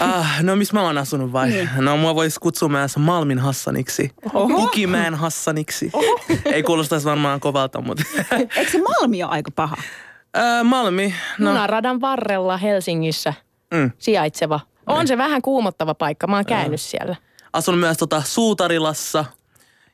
Ah, 0.00 0.42
no 0.42 0.56
missä 0.56 0.74
mä 0.76 0.82
oon 0.82 0.98
asunut 0.98 1.32
vai? 1.32 1.48
Niin. 1.48 1.68
No 1.76 1.96
mua 1.96 2.14
voisi 2.14 2.40
kutsua 2.40 2.68
myös 2.68 2.96
Malmin 2.96 3.38
Hassaniksi. 3.38 4.10
Oho. 4.34 4.48
Kukimäen 4.48 5.14
Hassaniksi. 5.14 5.92
Ei 6.44 6.62
kuulostaisi 6.62 7.06
varmaan 7.06 7.40
kovalta, 7.40 7.80
mutta... 7.80 8.02
Eikö 8.56 8.70
se 8.70 8.80
Malmi 8.82 9.22
ole 9.22 9.30
aika 9.32 9.50
paha? 9.50 9.76
Ää, 10.34 10.64
Malmi, 10.64 11.14
no... 11.38 11.50
Junaradan 11.50 12.00
varrella 12.00 12.56
Helsingissä 12.56 13.34
Mm. 13.74 13.90
sijaitseva. 13.98 14.60
On 14.86 15.06
se 15.08 15.18
vähän 15.18 15.42
kuumottava 15.42 15.94
paikka, 15.94 16.26
mä 16.26 16.36
oon 16.36 16.44
käynyt 16.44 16.80
siellä. 16.80 17.16
Asun 17.52 17.78
myös 17.78 17.96
tota 17.98 18.22
Suutarilassa 18.26 19.24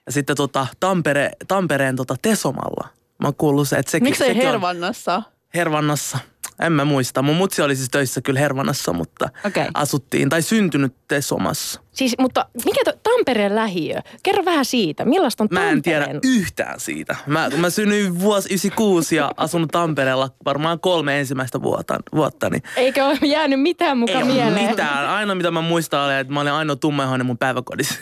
ja 0.07 0.13
sitten 0.13 0.37
tota 0.37 0.67
Tampere, 0.81 1.31
Tampereen 1.49 1.97
tota 1.97 2.15
Tesomalla. 2.23 2.89
Mä 3.23 3.27
oon 3.27 3.35
kuullut 3.35 3.69
se, 3.69 3.77
että 3.77 3.91
sekin, 3.93 4.09
Miksei 4.09 4.27
sekin 4.29 4.43
on 4.43 4.47
Hervannassa? 5.55 6.19
En 6.61 6.73
mä 6.73 6.85
muista. 6.85 7.23
Mun 7.23 7.37
mutsi 7.37 7.63
oli 7.63 7.77
siis 7.77 7.89
töissä 7.91 8.21
kyllä 8.21 8.41
Hervannassa, 8.41 8.93
mutta 8.93 9.29
Okei. 9.45 9.67
asuttiin 9.75 10.29
tai 10.29 10.43
syntynyt 10.43 10.95
Tesomassa. 11.09 11.81
Siis, 11.93 12.15
mutta 12.19 12.47
mikä 12.65 12.81
to, 12.85 12.93
Tampereen 13.03 13.55
lähiö? 13.55 14.01
Kerro 14.23 14.45
vähän 14.45 14.65
siitä. 14.65 15.05
Millaista 15.05 15.45
on 15.45 15.49
Mä 15.51 15.71
en 15.71 15.83
tiedä 15.83 16.05
Tampereen? 16.07 16.39
yhtään 16.41 16.81
siitä. 16.81 17.17
Mä, 17.27 17.51
mä 17.57 17.71
synnyin 17.71 18.21
vuosi 18.21 18.49
96 18.49 19.17
ja 19.17 19.31
asunut 19.37 19.71
Tampereella 19.73 20.31
varmaan 20.45 20.81
kolme 20.81 21.21
ensimmäistä 21.21 21.63
vuotta, 21.63 21.99
vuotta 22.15 22.51
niin 22.51 22.63
Eikö 22.77 23.05
ole 23.05 23.19
jäänyt 23.23 23.61
mitään 23.61 23.99
muka 23.99 24.13
ei 24.13 24.25
mieleen? 24.25 24.71
mitään. 24.71 25.09
Ainoa 25.09 25.35
mitä 25.35 25.51
mä 25.51 25.61
muistan 25.61 26.05
oli, 26.05 26.15
että 26.19 26.33
mä 26.33 26.41
olin 26.41 26.53
ainoa 26.53 26.77
tummaihoinen 26.77 27.27
mun 27.27 27.39
päiväkodissa. 27.39 27.95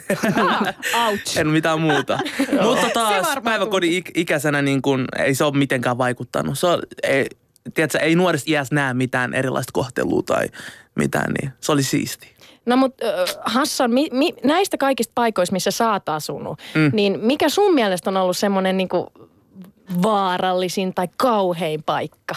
Ouch. 1.07 1.39
en 1.39 1.49
mitään 1.49 1.81
muuta. 1.81 2.19
Mutta 2.63 2.91
taas 2.95 3.27
päiväkodin 3.45 4.03
ik- 4.03 4.11
ikäisenä 4.15 4.63
niin 4.63 4.83
kun, 4.83 5.05
ei 5.19 5.35
se 5.35 5.45
ole 5.45 5.57
mitenkään 5.57 5.99
vaikuttanut. 5.99 6.59
Se 6.59 6.67
on, 6.67 6.79
ei, 7.03 7.27
tiedätkö, 7.75 7.99
ei 7.99 8.15
nuoresta 8.15 8.51
iässä 8.51 8.75
näe 8.75 8.95
mitään 8.95 9.35
erilaista 9.35 9.71
kohtelua 9.73 10.23
tai 10.23 10.47
mitään, 10.95 11.33
niin 11.41 11.53
se 11.61 11.73
oli 11.73 11.83
siisti. 11.83 12.35
No 12.67 12.77
mutta 12.77 13.07
Hassan, 13.45 13.91
mi, 13.91 14.09
mi, 14.13 14.35
näistä 14.45 14.77
kaikista 14.77 15.13
paikoista, 15.15 15.53
missä 15.53 15.71
sä 15.71 15.93
oot 15.93 16.09
asunut, 16.09 16.61
mm. 16.75 16.91
niin 16.93 17.21
mikä 17.21 17.49
sun 17.49 17.75
mielestä 17.75 18.11
on 18.11 18.17
ollut 18.17 18.37
semmoinen 18.37 18.77
niinku 18.77 19.13
vaarallisin 20.03 20.95
tai 20.95 21.09
kauhein 21.17 21.83
paikka? 21.83 22.35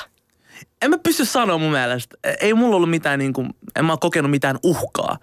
En 0.81 0.89
mä 0.89 0.97
pysty 0.97 1.25
sanoa 1.25 1.57
mun 1.57 1.71
mielestä. 1.71 2.15
Ei 2.39 2.53
mulla 2.53 2.75
ollut 2.75 2.89
mitään, 2.89 3.19
niin 3.19 3.33
kuin, 3.33 3.49
en 3.75 3.85
mä 3.85 3.97
kokenut 3.97 4.31
mitään 4.31 4.57
uhkaa 4.63 5.17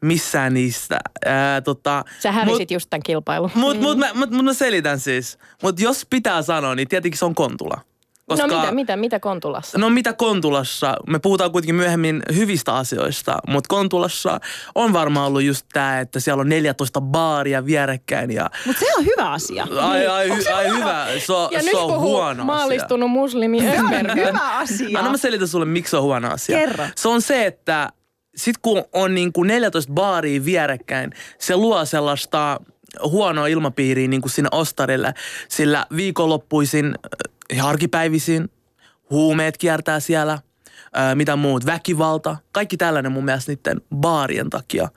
missään 0.00 0.54
niistä. 0.54 0.98
Ää, 1.24 1.60
tota, 1.60 2.04
Sä 2.18 2.32
hävisit 2.32 2.70
just 2.70 2.90
tämän 2.90 3.02
kilpailun. 3.02 3.50
Mut, 3.54 3.80
mut, 3.80 3.98
mä, 3.98 4.14
mut, 4.14 4.30
mut 4.30 4.44
mä 4.44 4.52
selitän 4.52 5.00
siis. 5.00 5.38
Mut 5.62 5.80
jos 5.80 6.06
pitää 6.10 6.42
sanoa, 6.42 6.74
niin 6.74 6.88
tietenkin 6.88 7.18
se 7.18 7.24
on 7.24 7.34
Kontula. 7.34 7.80
No 8.28 8.46
mitä, 8.46 8.72
mitä, 8.72 8.96
mitä 8.96 9.20
Kontulassa? 9.20 9.78
No 9.78 9.90
mitä 9.90 10.12
Kontulassa? 10.12 10.96
Me 11.06 11.18
puhutaan 11.18 11.52
kuitenkin 11.52 11.74
myöhemmin 11.74 12.22
hyvistä 12.34 12.74
asioista, 12.74 13.38
mutta 13.48 13.68
Kontulassa 13.68 14.40
on 14.74 14.92
varmaan 14.92 15.26
ollut 15.26 15.42
just 15.42 15.66
tämä, 15.72 16.00
että 16.00 16.20
siellä 16.20 16.40
on 16.40 16.48
14 16.48 17.00
baaria 17.00 17.66
vierekkäin 17.66 18.30
ja 18.30 18.50
Mutta 18.66 18.80
se 18.80 18.94
on 18.98 19.04
hyvä 19.04 19.30
asia. 19.30 19.66
ai, 19.80 20.06
ai, 20.06 20.28
hy, 20.28 20.44
ai 20.54 20.68
hyvä, 20.68 21.06
se 21.26 21.32
on, 21.32 21.48
ja 21.52 21.60
se 21.60 21.66
nyt 21.66 21.74
on 21.74 22.00
huono 22.00 22.44
maallistunut 22.44 23.10
muslimi 23.10 23.60
Se 23.60 23.80
on 23.80 24.16
hyvä 24.16 24.56
asia. 24.58 24.98
Anna 24.98 25.10
mä 25.10 25.16
selitän 25.16 25.48
sulle, 25.48 25.66
miksi 25.66 25.90
se 25.90 25.96
on 25.96 26.02
huono 26.02 26.30
asia. 26.30 26.58
Kerro. 26.58 26.84
Se 26.96 27.08
on 27.08 27.22
se, 27.22 27.46
että 27.46 27.88
sit 28.36 28.58
kun 28.62 28.84
on 28.92 29.14
niin 29.14 29.32
kuin 29.32 29.48
14 29.48 29.92
baaria 29.92 30.44
vierekkäin, 30.44 31.12
se 31.38 31.56
luo 31.56 31.84
sellaista 31.84 32.60
huonoa 33.02 33.46
ilmapiiriä 33.46 34.08
niin 34.08 34.20
kuin 34.22 34.32
sinne 34.32 34.48
ostarille, 34.52 35.14
sillä 35.48 35.86
viikonloppuisin 35.96 36.94
ja 37.54 37.66
arkipäivisin 37.66 38.50
huumeet 39.10 39.58
kiertää 39.58 40.00
siellä, 40.00 40.38
ää, 40.92 41.14
mitä 41.14 41.36
muut, 41.36 41.66
väkivalta, 41.66 42.36
kaikki 42.52 42.76
tällainen 42.76 43.12
mun 43.12 43.24
mielestä 43.24 43.52
niiden 43.52 43.80
baarien 43.96 44.50
takia. 44.50 44.88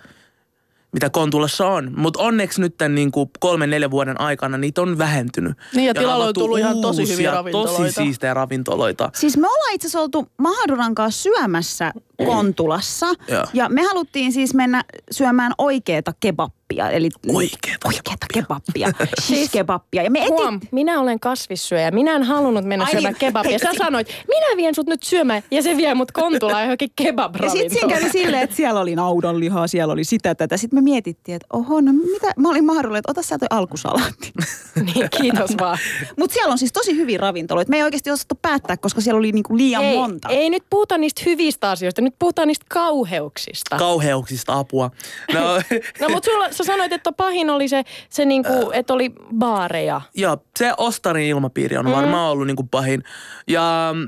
mitä 0.93 1.09
Kontulassa 1.09 1.67
on. 1.67 1.93
Mutta 1.95 2.19
onneksi 2.19 2.61
nyt 2.61 2.75
niin 2.89 3.11
kuin 3.11 3.29
kolmen, 3.39 3.69
neljän 3.69 3.91
vuoden 3.91 4.21
aikana 4.21 4.57
niitä 4.57 4.81
on 4.81 4.97
vähentynyt. 4.97 5.57
Niin, 5.73 5.87
ja 5.87 5.93
tilalle 5.93 6.15
on 6.15 6.21
avattu 6.23 6.39
tullut 6.39 6.59
ihan 6.59 6.81
tosi 6.81 7.13
hyviä 7.13 7.31
ravintoloita. 7.31 7.77
Tosi 7.77 7.91
siistejä 7.91 8.33
ravintoloita. 8.33 9.09
Siis 9.13 9.37
me 9.37 9.47
ollaan 9.47 9.73
itse 9.73 9.87
asiassa 9.87 9.99
oltu 9.99 10.27
Mahaduran 10.37 10.95
kanssa 10.95 11.23
syömässä 11.23 11.93
Kontulassa. 12.25 13.05
Joo. 13.27 13.43
Ja 13.53 13.69
me 13.69 13.81
haluttiin 13.81 14.31
siis 14.31 14.53
mennä 14.53 14.83
syömään 15.11 15.51
oikeeta 15.57 16.13
kebappia. 16.19 16.59
Eli 16.91 17.09
Oikeeta 17.33 17.87
oikeeta 17.87 18.25
kebappia. 18.33 18.91
Shish 19.21 19.51
kebappia. 19.57 20.03
Ja 20.03 20.11
me 20.11 20.19
etin, 20.19 20.33
Huom, 20.33 20.59
minä 20.71 20.99
olen 20.99 21.19
kasvissyöjä. 21.19 21.91
Minä 21.91 22.15
en 22.15 22.23
halunnut 22.23 22.65
mennä 22.65 22.85
Ai 22.85 22.91
syömään 22.91 23.13
niin. 23.13 23.19
kebabia. 23.19 23.59
Sä 23.59 23.71
sanoit, 23.77 24.07
minä 24.27 24.45
vien 24.57 24.75
sut 24.75 24.87
nyt 24.87 25.03
syömään 25.03 25.43
ja 25.51 25.63
se 25.63 25.77
vie 25.77 25.93
mut 25.93 26.11
Kontulaan 26.11 26.63
johonkin 26.63 26.89
kebab 26.95 27.35
Ja 27.41 27.49
sitten 27.49 27.69
siinä 27.69 27.93
kävi 27.99 28.09
silleen, 28.09 28.43
että 28.43 28.55
siellä 28.55 28.79
oli 28.79 28.95
naudanlihaa, 28.95 29.67
siellä 29.67 29.93
oli 29.93 30.03
sitä 30.03 30.35
tätä. 30.35 30.57
Sitten 30.57 30.77
me 30.77 30.81
mietittiin, 30.81 31.35
että 31.35 31.47
oho, 31.53 31.81
no 31.81 31.93
mitä, 31.93 32.33
mä 32.37 32.49
olin 32.49 32.65
mahdollinen, 32.65 32.99
että 32.99 33.11
ota 33.11 33.21
sä 33.21 33.37
toi 33.37 33.47
alkusalaatti. 33.49 34.31
niin, 34.93 35.09
kiitos 35.21 35.51
vaan. 35.59 35.77
Mutta 36.17 36.33
siellä 36.33 36.51
on 36.51 36.57
siis 36.57 36.73
tosi 36.73 36.95
hyviä 36.95 37.17
ravintoloita. 37.17 37.69
Me 37.69 37.77
ei 37.77 37.83
oikeasti 37.83 38.11
osattu 38.11 38.35
päättää, 38.41 38.77
koska 38.77 39.01
siellä 39.01 39.19
oli 39.19 39.31
niinku 39.31 39.57
liian 39.57 39.83
ei, 39.83 39.97
monta. 39.97 40.29
ei 40.29 40.49
nyt 40.49 40.63
puhuta 40.69 40.97
niistä 40.97 41.21
hyvistä 41.25 41.69
asioista, 41.69 42.01
nyt 42.01 42.08
puhutaan 42.19 42.47
niistä 42.47 42.65
kauheuksista. 42.69 43.77
Kauheuksista 43.77 44.59
apua. 44.59 44.91
No, 45.33 45.39
no 46.01 46.09
mutta 46.09 46.31
sulla, 46.31 46.51
sä 46.51 46.63
sanoit, 46.63 46.93
että 46.93 47.11
pahin 47.11 47.49
oli 47.49 47.67
se, 47.67 47.83
se 48.09 48.25
niinku, 48.25 48.71
että 48.73 48.93
oli 48.93 49.09
baareja. 49.37 50.01
Joo, 50.15 50.37
se 50.59 50.73
Ostarin 50.77 51.27
ilmapiiri 51.27 51.77
on 51.77 51.91
varmaan 51.91 52.31
ollut 52.31 52.47
niinku 52.47 52.63
pahin. 52.63 53.03
Ja 53.47 53.91
mm, 53.93 54.07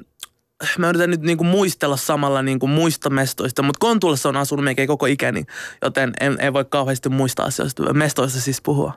mä 0.78 0.90
yritän 0.90 1.10
nyt 1.10 1.22
niinku 1.22 1.44
muistella 1.44 1.98
samalla 1.98 2.42
niinku 2.42 2.68
muista 2.68 3.10
mestoista, 3.10 3.64
mutta 3.64 3.80
Kontulassa 3.80 4.30
on 4.30 4.38
asunut 4.38 4.66
melkein 4.66 4.88
koko 4.88 5.06
ikäni, 5.06 5.44
joten 5.82 6.14
en, 6.20 6.38
en 6.40 6.54
voi 6.54 6.66
kauheasti 6.66 7.10
muista 7.10 7.44
asioista, 7.44 7.94
mestoista 7.94 8.42
siis 8.42 8.62
puhua. 8.62 8.94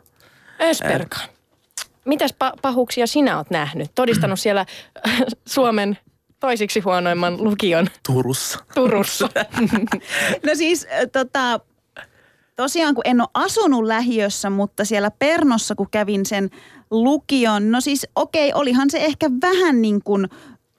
Ösperka. 0.61 1.19
Mitäs 2.05 2.35
pa- 2.45 2.59
pahuuksia 2.63 3.07
sinä 3.07 3.37
oot 3.37 3.51
nähnyt? 3.51 3.91
Todistanut 3.95 4.41
siellä 4.41 4.67
Suomen 5.47 5.99
toisiksi 6.45 6.81
huonoimman 6.81 7.45
lukion 7.45 7.87
Turussa. 8.07 8.59
Turussa. 8.75 9.29
No 10.47 10.55
siis 10.55 10.87
tota, 11.13 11.61
tosiaan 12.57 12.95
kun 12.95 13.05
en 13.07 13.21
ole 13.21 13.29
asunut 13.35 13.85
lähiössä, 13.85 14.51
mutta 14.51 14.85
siellä 14.85 15.11
Pernossa 15.11 15.75
kun 15.75 15.91
kävin 15.91 16.27
sen 16.27 16.51
lukion, 16.91 17.71
no 17.71 17.81
siis 17.81 18.07
okei, 18.17 18.53
olihan 18.55 18.91
se 18.91 18.99
ehkä 18.99 19.31
vähän 19.43 19.83
niin 19.83 20.03
kuin 20.05 20.29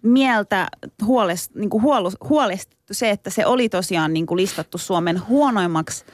mieltä 0.01 0.67
huolest, 1.05 1.55
niin 1.55 1.69
kuin 1.69 1.83
huolu, 1.83 2.11
huolestettu 2.29 2.93
se, 2.93 3.09
että 3.09 3.29
se 3.29 3.45
oli 3.45 3.69
tosiaan 3.69 4.13
niin 4.13 4.25
kuin 4.25 4.37
listattu 4.37 4.77
Suomen 4.77 5.27
huonoimmaksi 5.27 6.05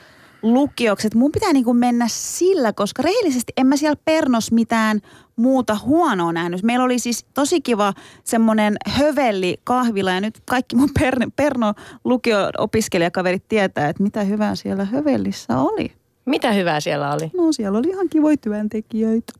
lukioksi. 0.41 1.07
Et 1.07 1.15
mun 1.15 1.31
pitää 1.31 1.53
niin 1.53 1.65
kuin 1.65 1.77
mennä 1.77 2.05
sillä, 2.09 2.73
koska 2.73 3.01
rehellisesti 3.01 3.53
en 3.57 3.67
mä 3.67 3.77
siellä 3.77 4.01
Pernos 4.05 4.51
mitään 4.51 5.01
muuta 5.41 5.77
huonoa 5.85 6.33
nähnyt. 6.33 6.63
Meillä 6.63 6.85
oli 6.85 6.99
siis 6.99 7.25
tosi 7.33 7.61
kiva 7.61 7.93
semmoinen 8.23 8.77
hövelli 8.87 9.57
kahvila 9.63 10.11
ja 10.11 10.21
nyt 10.21 10.41
kaikki 10.45 10.75
mun 10.75 10.89
per, 10.99 11.15
Perno 11.35 11.73
lukio-opiskelijakaverit 12.03 13.43
tietää, 13.47 13.89
että 13.89 14.03
mitä 14.03 14.23
hyvää 14.23 14.55
siellä 14.55 14.85
hövellissä 14.85 15.57
oli. 15.57 15.91
Mitä 16.25 16.51
hyvää 16.51 16.79
siellä 16.79 17.13
oli? 17.13 17.31
No 17.37 17.51
siellä 17.51 17.79
oli 17.79 17.89
ihan 17.89 18.09
kivoja 18.09 18.37
työntekijöitä. 18.37 19.33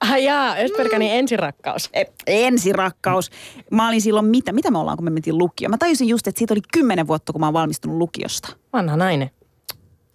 Ah 0.00 0.22
jaa, 0.22 0.54
Ösperkanin 0.56 1.12
ensirakkaus. 1.12 1.90
E, 1.92 2.04
ensirakkaus. 2.26 3.30
Mä 3.70 3.88
olin 3.88 4.00
silloin 4.00 4.26
mitä? 4.26 4.52
Mitä 4.52 4.70
me 4.70 4.78
ollaan, 4.78 4.96
kun 4.96 5.04
me 5.04 5.10
mentiin 5.10 5.38
lukioon? 5.38 5.70
Mä 5.70 5.78
tajusin 5.78 6.08
just, 6.08 6.26
että 6.26 6.38
siitä 6.38 6.54
oli 6.54 6.60
kymmenen 6.72 7.06
vuotta, 7.06 7.32
kun 7.32 7.40
mä 7.40 7.46
oon 7.46 7.52
valmistunut 7.52 7.98
lukiosta. 7.98 8.56
Vanha 8.72 8.96
nainen. 8.96 9.30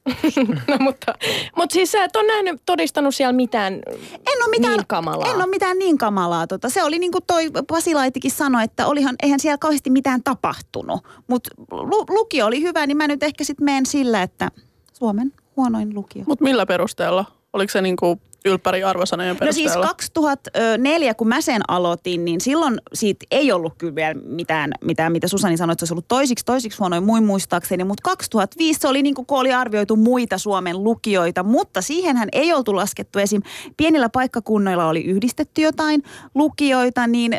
no 0.67 0.77
mutta, 0.79 1.15
mutta 1.55 1.73
siis 1.73 1.91
sä 1.91 2.03
et 2.03 2.15
ole 2.15 2.27
nähnyt, 2.27 2.61
todistanut 2.65 3.15
siellä 3.15 3.33
mitään 3.33 3.73
En 3.73 4.43
ole 4.43 4.49
mitään, 4.49 4.77
niin 4.77 4.87
kamalaa. 4.87 5.31
En 5.31 5.35
ole 5.35 5.47
mitään 5.47 5.79
niin 5.79 5.97
kamalaa. 5.97 6.47
Tota. 6.47 6.69
Se 6.69 6.83
oli 6.83 6.99
niin 6.99 7.11
kuin 7.11 7.23
toi 7.27 7.51
Pasilaitikin 7.67 8.31
sanoi, 8.31 8.63
että 8.63 8.87
olihan, 8.87 9.15
eihän 9.23 9.39
siellä 9.39 9.57
kauheasti 9.57 9.89
mitään 9.89 10.23
tapahtunut. 10.23 11.03
Mutta 11.27 11.49
lu, 11.71 12.05
lukio 12.09 12.45
oli 12.45 12.61
hyvä, 12.61 12.87
niin 12.87 12.97
mä 12.97 13.07
nyt 13.07 13.23
ehkä 13.23 13.43
sitten 13.43 13.65
menen 13.65 13.85
sillä, 13.85 14.23
että 14.23 14.51
Suomen 14.93 15.33
huonoin 15.57 15.95
lukio. 15.95 16.23
Mutta 16.27 16.43
millä 16.43 16.65
perusteella? 16.65 17.25
Oliko 17.53 17.71
se 17.71 17.81
niinku 17.81 18.21
ylppäri 18.47 18.83
arvosanojen 18.83 19.37
No 19.41 19.51
siis 19.51 19.71
perusteella? 19.71 19.87
2004, 19.87 21.13
kun 21.13 21.27
mä 21.27 21.41
sen 21.41 21.61
aloitin, 21.67 22.25
niin 22.25 22.41
silloin 22.41 22.81
siitä 22.93 23.25
ei 23.31 23.51
ollut 23.51 23.73
kyllä 23.77 23.95
vielä 23.95 24.15
mitään, 24.25 24.71
mitään 24.83 25.11
mitä 25.11 25.27
Susani 25.27 25.57
sanoi, 25.57 25.71
että 25.71 25.79
se 25.79 25.83
olisi 25.83 25.93
ollut 25.93 26.07
toisiksi, 26.07 26.45
toisiksi 26.45 26.79
huonoin 26.79 27.03
muin 27.03 27.23
muistaakseni. 27.23 27.83
Mutta 27.83 28.01
2005 28.03 28.79
se 28.79 28.87
oli 28.87 29.03
niin 29.03 29.15
kuin, 29.15 29.25
kun 29.25 29.39
oli 29.39 29.53
arvioitu 29.53 29.95
muita 29.95 30.37
Suomen 30.37 30.83
lukioita, 30.83 31.43
mutta 31.43 31.81
siihenhän 31.81 32.29
ei 32.31 32.53
oltu 32.53 32.75
laskettu. 32.75 33.19
Esim. 33.19 33.41
pienillä 33.77 34.09
paikkakunnilla 34.09 34.87
oli 34.87 35.03
yhdistetty 35.03 35.61
jotain 35.61 36.03
lukioita, 36.35 37.07
niin 37.07 37.37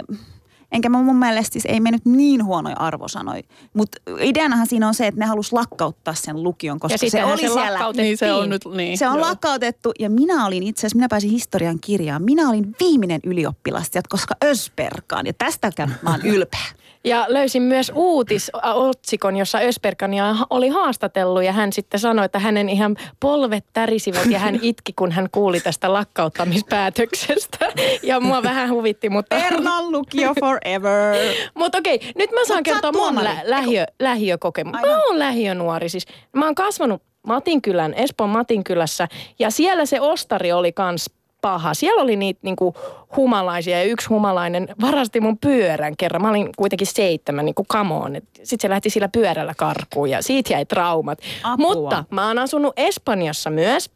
Enkä 0.73 0.89
mä 0.89 1.03
mun 1.03 1.17
mielestä 1.17 1.53
siis 1.53 1.65
ei 1.67 1.81
mennyt 1.81 2.05
niin 2.05 2.45
huonoja 2.45 2.77
arvosanoja. 2.77 3.43
Mutta 3.75 3.99
ideanahan 4.21 4.67
siinä 4.67 4.89
on 4.89 4.95
se, 4.95 5.07
että 5.07 5.21
ne 5.21 5.27
halus 5.27 5.53
lakkauttaa 5.53 6.15
sen 6.15 6.43
lukion, 6.43 6.81
koska 6.81 7.07
ja 7.07 7.11
se 7.11 7.25
oli 7.25 7.41
se 7.41 7.49
siellä. 7.49 7.93
niin 7.97 8.19
se 8.19 8.33
on 8.33 8.49
nyt, 8.49 8.63
niin. 8.77 8.99
Se 8.99 9.09
on 9.09 9.19
joo. 9.19 9.27
lakkautettu 9.27 9.93
ja 9.99 10.11
minä 10.11 10.47
olin 10.47 10.63
itse 10.63 10.81
asiassa, 10.81 10.97
minä 10.97 11.09
pääsin 11.09 11.31
historian 11.31 11.79
kirjaan. 11.81 12.23
Minä 12.23 12.49
olin 12.49 12.75
viimeinen 12.81 13.21
ylioppilas, 13.25 13.91
koska 14.09 14.35
Ösperkaan 14.45 15.27
ja 15.27 15.33
tästäkään 15.33 15.99
mä 16.03 16.11
oon 16.11 16.21
ylpeä. 16.23 16.79
Ja 17.05 17.25
löysin 17.29 17.63
myös 17.63 17.93
uutisotsikon, 17.95 19.37
jossa 19.37 19.59
Ösperkania 19.59 20.37
oli 20.51 20.69
haastatellut 20.69 21.45
ja 21.45 21.53
hän 21.53 21.73
sitten 21.73 22.01
sanoi, 22.01 22.25
että 22.25 22.39
hänen 22.39 22.69
ihan 22.69 22.97
polvet 23.21 23.65
tärisivät 23.73 24.31
ja 24.31 24.39
hän 24.39 24.59
itki, 24.63 24.93
kun 24.93 25.13
hän 25.13 25.29
kuuli 25.33 25.61
tästä 25.61 25.93
lakkauttamispäätöksestä. 25.93 27.73
Ja 28.03 28.21
mua 28.21 28.43
vähän 28.43 28.71
huvitti, 28.71 29.09
mutta... 29.09 29.37
Pernan 29.43 29.93
lukio 29.93 30.35
forever. 30.41 31.17
Mutta 31.55 31.79
okei, 31.79 32.01
nyt 32.15 32.31
mä 32.31 32.45
saan 32.47 32.59
Mut 32.59 32.65
kertoa 32.65 32.93
mun 32.93 33.25
lä- 33.25 33.41
lähiö, 33.45 33.85
lähiökokemus. 34.01 34.81
Mä 34.81 35.05
oon 35.05 35.19
lähiönuori 35.19 35.89
siis. 35.89 36.07
Mä 36.33 36.45
oon 36.45 36.55
kasvanut 36.55 37.03
Matinkylän, 37.27 37.95
Espoon 37.95 38.31
Matinkylässä 38.31 39.09
ja 39.39 39.51
siellä 39.51 39.87
se 39.87 40.01
ostari 40.01 40.53
oli 40.53 40.73
kans 40.73 41.11
paha. 41.41 41.75
Siellä 41.75 42.03
oli 42.03 42.17
niitä 42.17 42.41
niinku 42.43 42.75
humalaisia 43.17 43.79
ja 43.79 43.85
yksi 43.85 44.09
humalainen 44.09 44.69
varasti 44.81 45.21
mun 45.21 45.39
pyörän 45.39 45.97
kerran. 45.97 46.23
Mä 46.23 46.31
olin 46.31 46.51
kuitenkin 46.57 46.87
seitsemän, 46.87 47.45
niinku 47.45 47.65
come 47.73 47.95
on. 47.95 48.15
Sitten 48.35 48.59
se 48.61 48.69
lähti 48.69 48.91
sillä 48.91 49.09
pyörällä 49.09 49.55
karkuun 49.57 50.11
ja 50.11 50.23
siitä 50.23 50.53
jäi 50.53 50.67
traumat. 50.67 51.19
Apua. 51.43 51.75
Mutta 51.75 52.05
mä 52.11 52.27
oon 52.27 52.39
asunut 52.39 52.73
Espanjassa 52.77 53.51
myös. 53.51 53.91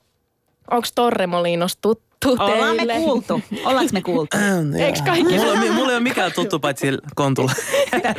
Onks 0.70 0.92
Torremolinos 0.94 1.76
tuttu 1.76 2.12
Ollaan 2.38 2.76
me 2.76 2.86
teille? 2.86 2.94
kuultu. 2.94 3.40
Ollaanko 3.64 3.90
me 3.92 4.02
kuultu? 4.02 4.36
Eiks 4.84 5.02
kaikki 5.02 5.38
Mulla, 5.38 5.62
ei- 5.64 5.70
mulla 5.70 5.90
ei 5.90 5.96
ole 5.96 6.00
mikään 6.00 6.32
tuttu 6.34 6.58
paitsi 6.58 6.86
Kontula. 7.14 7.52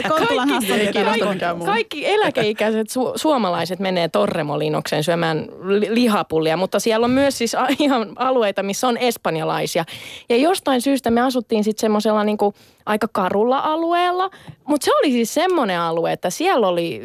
Kontulan 0.10 0.50
Kaikki, 0.50 0.68
kaikki, 0.94 1.40
kaikki 1.66 2.08
eläkeikäiset 2.08 2.88
su- 2.90 3.14
suomalaiset 3.16 3.80
menee 3.80 4.10
Torremolinokseen 4.10 5.04
syömään 5.04 5.46
li- 5.64 5.88
lihapullia, 5.96 6.58
mutta 6.58 6.80
siellä 6.80 7.06
on 7.06 7.12
myös 7.12 7.38
siis 7.38 7.56
a- 7.56 7.68
ihan 7.80 8.12
alueita, 8.16 8.64
missä 8.64 8.88
on 8.88 8.98
espanjalaisia. 8.98 9.84
Ja 10.30 10.38
jostain 10.38 10.82
syystä 10.82 11.12
me 11.12 11.22
asuttiin 11.22 11.64
sitten 11.64 11.82
semmoisella 11.82 12.24
niinku 12.24 12.54
aika 12.86 13.08
karulla 13.12 13.60
alueella, 13.60 14.30
mutta 14.68 14.86
se 14.86 14.92
oli 14.96 15.12
siis 15.12 15.34
semmoinen 15.34 15.80
alue, 15.80 16.12
että 16.12 16.30
siellä 16.30 16.68
oli 16.68 17.02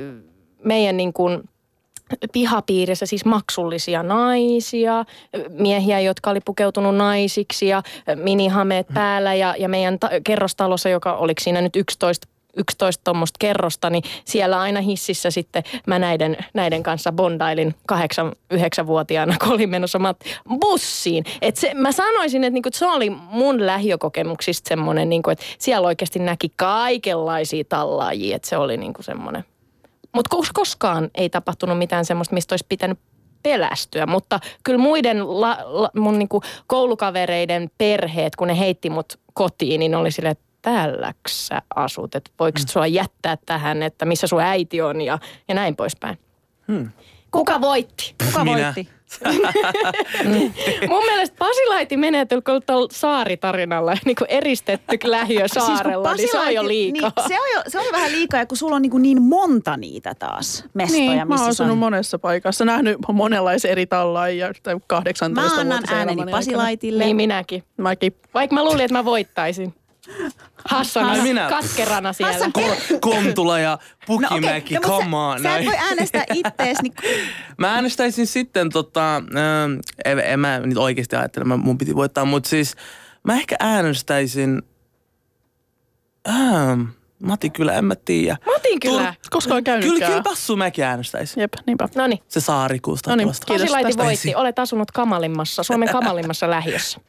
meidän 0.64 0.96
niin 0.96 1.12
kuin 1.12 1.42
pihapiirissä 2.32 3.06
siis 3.06 3.24
maksullisia 3.24 4.02
naisia, 4.02 5.04
miehiä, 5.50 6.00
jotka 6.00 6.30
oli 6.30 6.40
pukeutunut 6.40 6.96
naisiksi 6.96 7.68
ja 7.68 7.82
minihameet 8.14 8.86
päällä 8.94 9.34
ja, 9.34 9.54
ja 9.58 9.68
meidän 9.68 9.98
ta- 9.98 10.10
kerrostalossa, 10.24 10.88
joka 10.88 11.16
oliko 11.16 11.40
siinä 11.40 11.60
nyt 11.60 11.76
11 11.76 12.28
11 12.58 13.04
tuommoista 13.04 13.36
kerrosta, 13.38 13.90
niin 13.90 14.02
siellä 14.24 14.60
aina 14.60 14.80
hississä 14.80 15.30
sitten 15.30 15.62
mä 15.86 15.98
näiden, 15.98 16.36
näiden 16.54 16.82
kanssa 16.82 17.12
bondailin 17.12 17.74
8-9-vuotiaana, 17.92 19.36
kun 19.40 19.52
olin 19.52 19.70
menossa 19.70 19.98
mat- 19.98 20.58
bussiin. 20.60 21.24
Et 21.42 21.56
se, 21.56 21.74
mä 21.74 21.92
sanoisin, 21.92 22.44
että 22.44 22.54
niinku, 22.54 22.68
se 22.72 22.86
oli 22.86 23.10
mun 23.10 23.66
lähiökokemuksista 23.66 24.68
semmoinen, 24.68 25.08
niinku, 25.08 25.30
että 25.30 25.44
siellä 25.58 25.86
oikeasti 25.86 26.18
näki 26.18 26.52
kaikenlaisia 26.56 27.64
tallaajia, 27.68 28.36
että 28.36 28.48
se 28.48 28.56
oli 28.56 28.76
niinku 28.76 29.02
semmoinen 29.02 29.44
mutta 30.18 30.36
koskaan 30.54 31.10
ei 31.14 31.30
tapahtunut 31.30 31.78
mitään 31.78 32.04
semmoista, 32.04 32.34
mistä 32.34 32.52
olisi 32.52 32.66
pitänyt 32.68 32.98
pelästyä, 33.42 34.06
mutta 34.06 34.40
kyllä 34.64 34.78
muiden 34.78 35.40
la, 35.40 35.58
la, 35.64 35.90
mun 35.96 36.18
niinku 36.18 36.42
koulukavereiden 36.66 37.70
perheet, 37.78 38.36
kun 38.36 38.48
ne 38.48 38.58
heitti 38.58 38.90
mut 38.90 39.20
kotiin, 39.34 39.78
niin 39.78 39.94
oli 39.94 40.10
silleen, 40.10 40.32
että 40.32 40.44
täälläks 40.62 41.46
sä 41.46 41.62
asut, 41.74 42.14
että 42.14 42.30
voiko 42.38 42.58
sua 42.68 42.86
jättää 42.86 43.36
tähän, 43.46 43.82
että 43.82 44.04
missä 44.04 44.26
sun 44.26 44.40
äiti 44.40 44.82
on 44.82 45.00
ja, 45.00 45.18
ja 45.48 45.54
näin 45.54 45.76
poispäin. 45.76 46.18
Hmm. 46.68 46.90
Kuka 47.30 47.60
voitti? 47.60 48.14
Kuka 48.26 48.44
Minä. 48.44 48.64
voitti? 48.74 48.97
Mun 50.88 51.04
mielestä 51.04 51.36
Pasilaiti 51.38 51.96
tuolla 52.66 52.88
saaritarinalla 52.92 53.94
niin 54.04 54.16
kuin 54.16 54.30
eristetty 54.30 54.98
lähiö 55.04 55.48
saarella, 55.48 56.14
niin, 56.14 56.30
se 56.30 56.38
on 56.38 56.54
jo 56.54 56.62
Pasilaiti- 56.62 56.68
liikaa. 56.68 57.12
Niin, 57.16 57.28
se, 57.28 57.40
on 57.40 57.46
jo, 57.54 57.62
se 57.68 57.78
on 57.78 57.84
jo 57.84 57.92
vähän 57.92 58.12
liikaa, 58.12 58.40
ja 58.40 58.46
kun 58.46 58.56
sulla 58.58 58.76
on 58.76 58.82
niin, 58.82 58.90
kuin 58.90 59.02
niin 59.02 59.22
monta 59.22 59.76
niitä 59.76 60.14
taas 60.14 60.64
mestoja, 60.74 61.00
Niin, 61.02 61.18
mä 61.18 61.24
missä 61.24 61.44
oon 61.44 61.54
sä- 61.54 61.64
asunut 61.64 61.78
monessa 61.78 62.18
paikassa, 62.18 62.64
nähnyt 62.64 62.98
monenlaisia 63.12 63.70
eri 63.70 63.86
tallaajia 63.86 64.52
tai 64.62 64.76
18 64.86 65.54
Mä 65.54 65.60
annan 65.60 65.84
ääneni 65.88 66.22
Pasilaitille. 66.30 67.04
Niin 67.04 67.16
minäkin. 67.16 67.62
Mäkin. 67.76 68.12
Vaikka 68.34 68.54
mä 68.54 68.64
luulin, 68.64 68.80
että 68.80 68.92
mä 68.94 69.04
voittaisin. 69.04 69.74
Hassana, 70.64 71.10
Ai 71.10 71.20
minä. 71.20 71.48
katkerana 71.48 72.12
siellä. 72.12 72.32
Hassan, 72.32 72.52
Ko- 72.58 72.98
Kontula 73.00 73.58
ja 73.58 73.78
Pukimäki, 74.06 74.74
no, 74.74 74.80
mut 74.80 74.86
come 74.90 75.10
sä, 75.10 75.16
on. 75.16 75.42
sä 75.42 75.48
et 75.48 75.54
näin. 75.54 75.66
voi 75.66 75.76
äänestää 75.88 76.24
ittees, 76.34 76.78
niin 76.82 76.94
Mä 77.58 77.74
äänestäisin 77.74 78.26
sitten 78.26 78.70
tota, 78.70 79.16
ähm, 79.16 79.78
en, 80.04 80.18
en 80.18 80.40
mä 80.40 80.58
nyt 80.58 80.78
oikeasti 80.78 81.16
ajattele, 81.16 81.44
mä, 81.44 81.56
mun 81.56 81.78
piti 81.78 81.96
voittaa, 81.96 82.24
mutta 82.24 82.48
siis 82.48 82.76
mä 83.24 83.34
ehkä 83.34 83.56
äänestäisin, 83.60 84.62
ähm, 86.28 86.82
Mati 87.22 87.50
kyllä, 87.50 87.72
en 87.72 87.84
mä 87.84 87.94
tiedä. 87.94 88.36
Matin 88.46 88.80
kyllä. 88.80 89.14
Koska 89.30 89.54
on 89.54 89.64
Kyllä, 89.64 89.78
käynytkään. 89.80 90.12
kyllä 90.12 90.22
Passumäki 90.22 90.82
äänestäisi. 90.82 91.40
Jep, 91.40 91.52
niinpä. 91.66 91.88
No 91.94 92.06
niin. 92.06 92.18
Se 92.28 92.40
saari 92.40 92.78
kuusta 92.80 93.10
No 93.10 93.16
niin, 93.16 93.28
kiitos 93.46 93.70
tästä. 93.72 94.04
voitti. 94.04 94.34
Olet 94.34 94.58
asunut 94.58 94.90
kamalimmassa, 94.90 95.62
Suomen 95.62 95.88
kamalimmassa 95.92 96.50
lähiössä. 96.50 97.00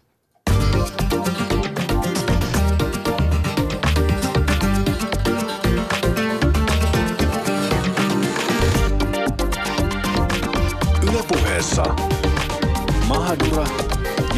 Ylepuheessa 11.79 13.07
Mahadura 13.07 13.67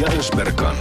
ja 0.00 0.18
Ösberkan. 0.18 0.76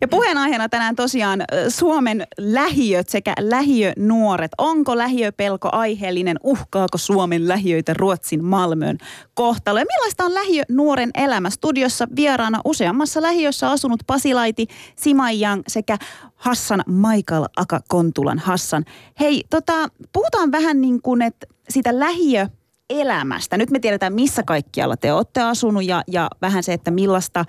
Ja 0.00 0.08
puheenaiheena 0.08 0.68
tänään 0.68 0.96
tosiaan 0.96 1.42
Suomen 1.68 2.26
lähiöt 2.38 3.08
sekä 3.08 3.34
lähiönuoret. 3.40 4.50
Onko 4.58 4.98
lähiöpelko 4.98 5.68
aiheellinen? 5.72 6.36
Uhkaako 6.42 6.98
Suomen 6.98 7.48
lähiöitä 7.48 7.94
Ruotsin 7.94 8.44
Malmön 8.44 8.98
kohtalo? 9.34 9.78
Ja 9.78 9.84
millaista 9.84 10.24
on 10.24 10.34
lähiönuoren 10.34 11.10
elämä? 11.14 11.50
Studiossa 11.50 12.08
vieraana 12.16 12.60
useammassa 12.64 13.22
lähiössä 13.22 13.70
asunut 13.70 14.00
Pasilaiti 14.06 14.66
Simajang 14.96 15.62
sekä 15.68 15.98
Hassan 16.34 16.84
Michael 16.86 17.44
Aka 17.56 17.80
Kontulan 17.88 18.38
Hassan. 18.38 18.84
Hei, 19.20 19.44
tota, 19.50 19.88
puhutaan 20.12 20.52
vähän 20.52 20.80
niin 20.80 21.02
kuin, 21.02 21.22
että 21.22 21.46
sitä 21.68 21.98
lähiö 21.98 22.46
elämästä. 22.90 23.56
Nyt 23.56 23.70
me 23.70 23.78
tiedetään, 23.78 24.14
missä 24.14 24.42
kaikkialla 24.42 24.96
te 24.96 25.12
olette 25.12 25.42
asunut 25.42 25.84
ja, 25.84 26.02
ja 26.06 26.28
vähän 26.42 26.62
se, 26.62 26.72
että 26.72 26.90
millaista, 26.90 27.44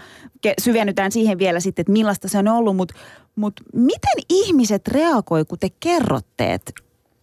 syvennytään 0.62 1.12
siihen 1.12 1.39
vielä 1.39 1.60
sitten, 1.60 1.84
että 1.84 1.91
millaista 1.91 2.28
se 2.28 2.38
on 2.38 2.47
ollut, 2.47 2.76
mutta 2.76 2.95
mut 3.36 3.54
miten 3.73 4.23
ihmiset 4.30 4.88
reagoi, 4.88 5.45
kun 5.45 5.60
te 5.60 5.69
kerrotte, 5.80 6.54
että 6.54 6.71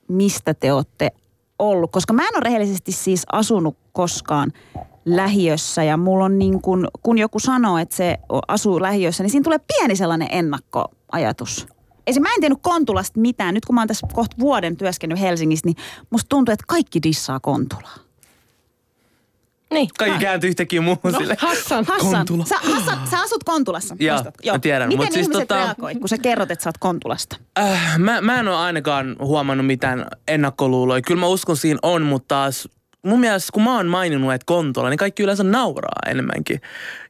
mistä 0.08 0.54
te 0.54 0.72
olette 0.72 1.12
ollut? 1.58 1.92
Koska 1.92 2.12
mä 2.12 2.22
en 2.22 2.34
ole 2.36 2.40
rehellisesti 2.44 2.92
siis 2.92 3.22
asunut 3.32 3.76
koskaan 3.92 4.52
lähiössä 5.04 5.84
ja 5.84 5.96
mulla 5.96 6.24
on 6.24 6.38
niin 6.38 6.62
kuin, 6.62 6.86
kun 7.02 7.18
joku 7.18 7.38
sanoo, 7.38 7.78
että 7.78 7.96
se 7.96 8.18
asuu 8.48 8.82
lähiössä, 8.82 9.22
niin 9.22 9.30
siinä 9.30 9.44
tulee 9.44 9.58
pieni 9.58 9.96
sellainen 9.96 10.28
ennakkoajatus. 10.30 11.66
Esim. 12.06 12.22
mä 12.22 12.28
en 12.34 12.40
tiennyt 12.40 12.58
Kontulasta 12.62 13.20
mitään. 13.20 13.54
Nyt 13.54 13.64
kun 13.64 13.74
mä 13.74 13.80
oon 13.80 13.88
tässä 13.88 14.06
kohta 14.12 14.36
vuoden 14.40 14.76
työskennellyt 14.76 15.22
Helsingissä, 15.22 15.66
niin 15.68 15.76
musta 16.10 16.28
tuntuu, 16.28 16.52
että 16.52 16.64
kaikki 16.68 17.02
dissaa 17.02 17.40
Kontulaa. 17.40 17.94
Niin. 19.70 19.88
Kaikki 19.98 20.18
kääntyi 20.18 20.48
yhtäkkiä 20.48 20.80
muuhun 20.80 21.12
No, 21.12 21.18
sille. 21.18 21.36
Hassan. 21.38 21.84
Hassan, 21.84 22.10
Kontula. 22.12 22.44
sä, 22.44 22.54
Hassan, 22.74 22.98
sä 23.10 23.20
asut 23.20 23.44
Kontulassa, 23.44 23.96
Joo, 23.98 24.14
muistatko? 24.14 24.52
mä 24.52 24.58
tiedän, 24.58 24.88
Miten 24.88 25.06
mut 25.06 25.12
siis 25.12 25.26
ihmiset 25.26 25.50
tota- 25.52 25.54
reagoit, 25.54 25.98
kun 25.98 26.08
sä 26.08 26.18
kerrot, 26.18 26.50
että 26.50 26.62
sä 26.62 26.68
oot 26.68 26.78
Kontulasta? 26.78 27.36
Äh, 27.58 27.98
mä, 27.98 28.20
mä 28.20 28.40
en 28.40 28.48
ole 28.48 28.56
ainakaan 28.56 29.16
huomannut 29.20 29.66
mitään 29.66 30.06
ennakkoluuloja. 30.28 31.02
Kyllä 31.02 31.20
mä 31.20 31.26
uskon 31.26 31.56
siinä 31.56 31.78
on, 31.82 32.02
mutta 32.02 32.28
taas 32.34 32.68
mun 33.04 33.20
mielestä 33.20 33.52
kun 33.52 33.62
mä 33.62 33.76
oon 33.76 33.86
maininnut, 33.86 34.32
että 34.32 34.46
Kontola, 34.46 34.90
niin 34.90 34.98
kaikki 34.98 35.22
yleensä 35.22 35.44
nauraa 35.44 36.10
enemmänkin. 36.10 36.60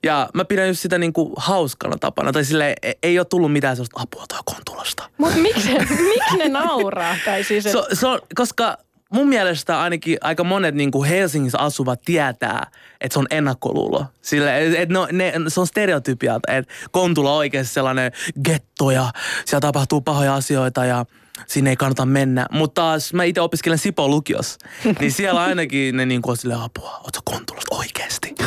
Ja 0.03 0.29
mä 0.35 0.45
pidän 0.45 0.69
just 0.69 0.81
sitä 0.81 0.99
niinku 0.99 1.33
hauskana 1.37 1.97
tapana. 1.99 2.33
Tai 2.33 2.45
sille 2.45 2.75
ei 3.03 3.19
ole 3.19 3.25
tullut 3.25 3.53
mitään 3.53 3.77
sellaista 3.77 4.01
apua 4.01 4.25
toi 4.29 4.39
Kontulasta. 4.45 5.11
Mutta 5.19 5.37
miksi, 5.37 5.69
miksi 6.15 6.37
ne 6.39 6.49
nauraa? 6.49 7.17
Tai 7.25 7.45
siis, 7.45 7.67
et, 7.67 7.73
se 7.93 8.07
on, 8.07 8.21
koska 8.35 8.79
mun 9.15 9.29
mielestä 9.29 9.81
ainakin 9.81 10.19
aika 10.21 10.45
monet 10.45 10.75
niin 10.75 10.91
kuin 10.91 11.09
Helsingissä 11.09 11.59
asuvat 11.59 12.01
tietää, 12.05 12.67
että 13.01 13.13
se 13.13 13.19
on 13.19 13.27
ennakkoluulo. 13.31 14.07
Sille, 14.23 14.67
et, 14.67 14.75
et 14.75 14.89
no, 14.89 15.09
ne, 15.13 15.33
se 15.49 15.61
on 15.61 15.67
stereotypia, 15.67 16.41
että 16.49 16.75
Kontula 16.91 17.33
on 17.33 17.39
oikeasti 17.39 17.75
sellainen 17.75 18.13
getto 18.45 18.91
ja 18.91 19.11
siellä 19.45 19.61
tapahtuu 19.61 20.01
pahoja 20.01 20.35
asioita 20.35 20.85
ja 20.85 21.07
sinne 21.47 21.71
ei 21.71 21.77
kannata 21.77 22.07
mennä. 22.07 22.47
Mutta 22.51 22.83
taas 22.83 23.13
mä 23.13 23.25
itse 23.25 23.41
opiskelen 23.41 23.79
Sipon 23.79 24.11
lukios, 24.11 24.59
niin 25.01 25.13
siellä 25.13 25.43
ainakin 25.43 25.97
ne 25.97 26.07
niin 26.07 26.23
kuin 26.23 26.31
on 26.31 26.37
silleen 26.37 26.61
apua, 26.61 27.01
ootko 27.05 27.21
Kontulasta 27.25 27.75
oikeasti? 27.75 28.35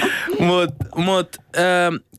mut, 0.46 0.70
mut 0.96 1.36
ö, 1.56 1.60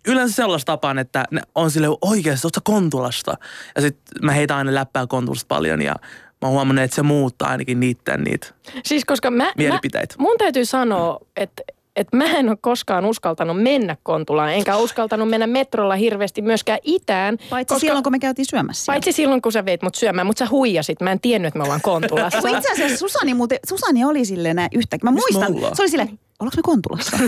yleensä 0.08 0.36
sellaista 0.36 0.72
tapaan, 0.72 1.00
että 1.00 1.26
ne 1.32 1.42
on 1.56 1.72
sille 1.72 1.88
oikeasti, 2.02 2.48
ootko 2.48 2.62
Kontulasta? 2.64 3.34
Ja 3.76 3.82
sitten 3.82 4.26
mä 4.26 4.32
heitän 4.32 4.58
aina 4.58 4.74
läppää 4.74 5.08
Kontulasta 5.08 5.46
paljon 5.48 5.82
ja 5.82 5.96
mä 6.42 6.48
oon 6.48 6.52
huomannut, 6.52 6.86
että 6.86 6.96
se 6.96 7.02
muuttaa 7.02 7.50
ainakin 7.50 7.80
niitten 7.80 8.24
niitä. 8.24 8.48
siis 8.86 9.06
koska 9.06 9.32
mä, 9.32 9.54
Mielipiteitä. 9.58 10.16
Mä, 10.18 10.22
mun 10.24 10.38
täytyy 10.38 10.66
sanoa, 10.66 11.20
että 11.36 11.64
että 11.96 12.18
mä 12.18 12.26
en 12.26 12.50
ole 12.50 12.58
koskaan 12.62 13.06
uskaltanut 13.06 13.64
mennä 13.64 13.98
Kontulaan, 14.04 14.54
enkä 14.54 14.78
uskaltanut 14.78 15.30
mennä 15.30 15.48
metrolla 15.48 15.96
hirveästi 15.96 16.42
myöskään 16.42 16.80
itään. 16.84 17.38
Paitsi 17.50 17.80
silloin, 17.80 18.04
kun 18.04 18.12
me 18.12 18.20
käytiin 18.20 18.46
syömässä. 18.46 18.86
siellä. 18.86 18.96
Paitsi 18.96 19.12
silloin, 19.12 19.42
kun 19.42 19.52
sä 19.52 19.66
veit 19.66 19.82
mut 19.82 19.96
syömään, 19.96 20.28
mutta 20.28 20.46
sä 20.46 20.52
huijasit. 20.52 21.02
Mä 21.02 21.12
en 21.12 21.20
tiennyt, 21.20 21.48
että 21.48 21.58
me 21.58 21.64
ollaan 21.64 21.82
Kontulassa. 21.82 22.50
Itse 22.50 22.72
asiassa 22.72 22.98
Susani, 22.98 23.34
muuten, 23.34 23.60
Susani 23.70 24.06
oli 24.06 24.26
silleen 24.26 24.56
näin 24.56 24.70
yhtäkkiä. 24.74 25.12
Mä 25.12 25.12
muistan, 25.12 25.76
se 25.76 25.82
oli 25.82 25.90
silleen, 25.90 26.20
ollaanko 26.42 26.58
me 26.58 26.62
Kontulassa? 26.64 27.18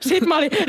Sitten 0.00 0.28
mä 0.28 0.38
että 0.40 0.56
olin 0.58 0.66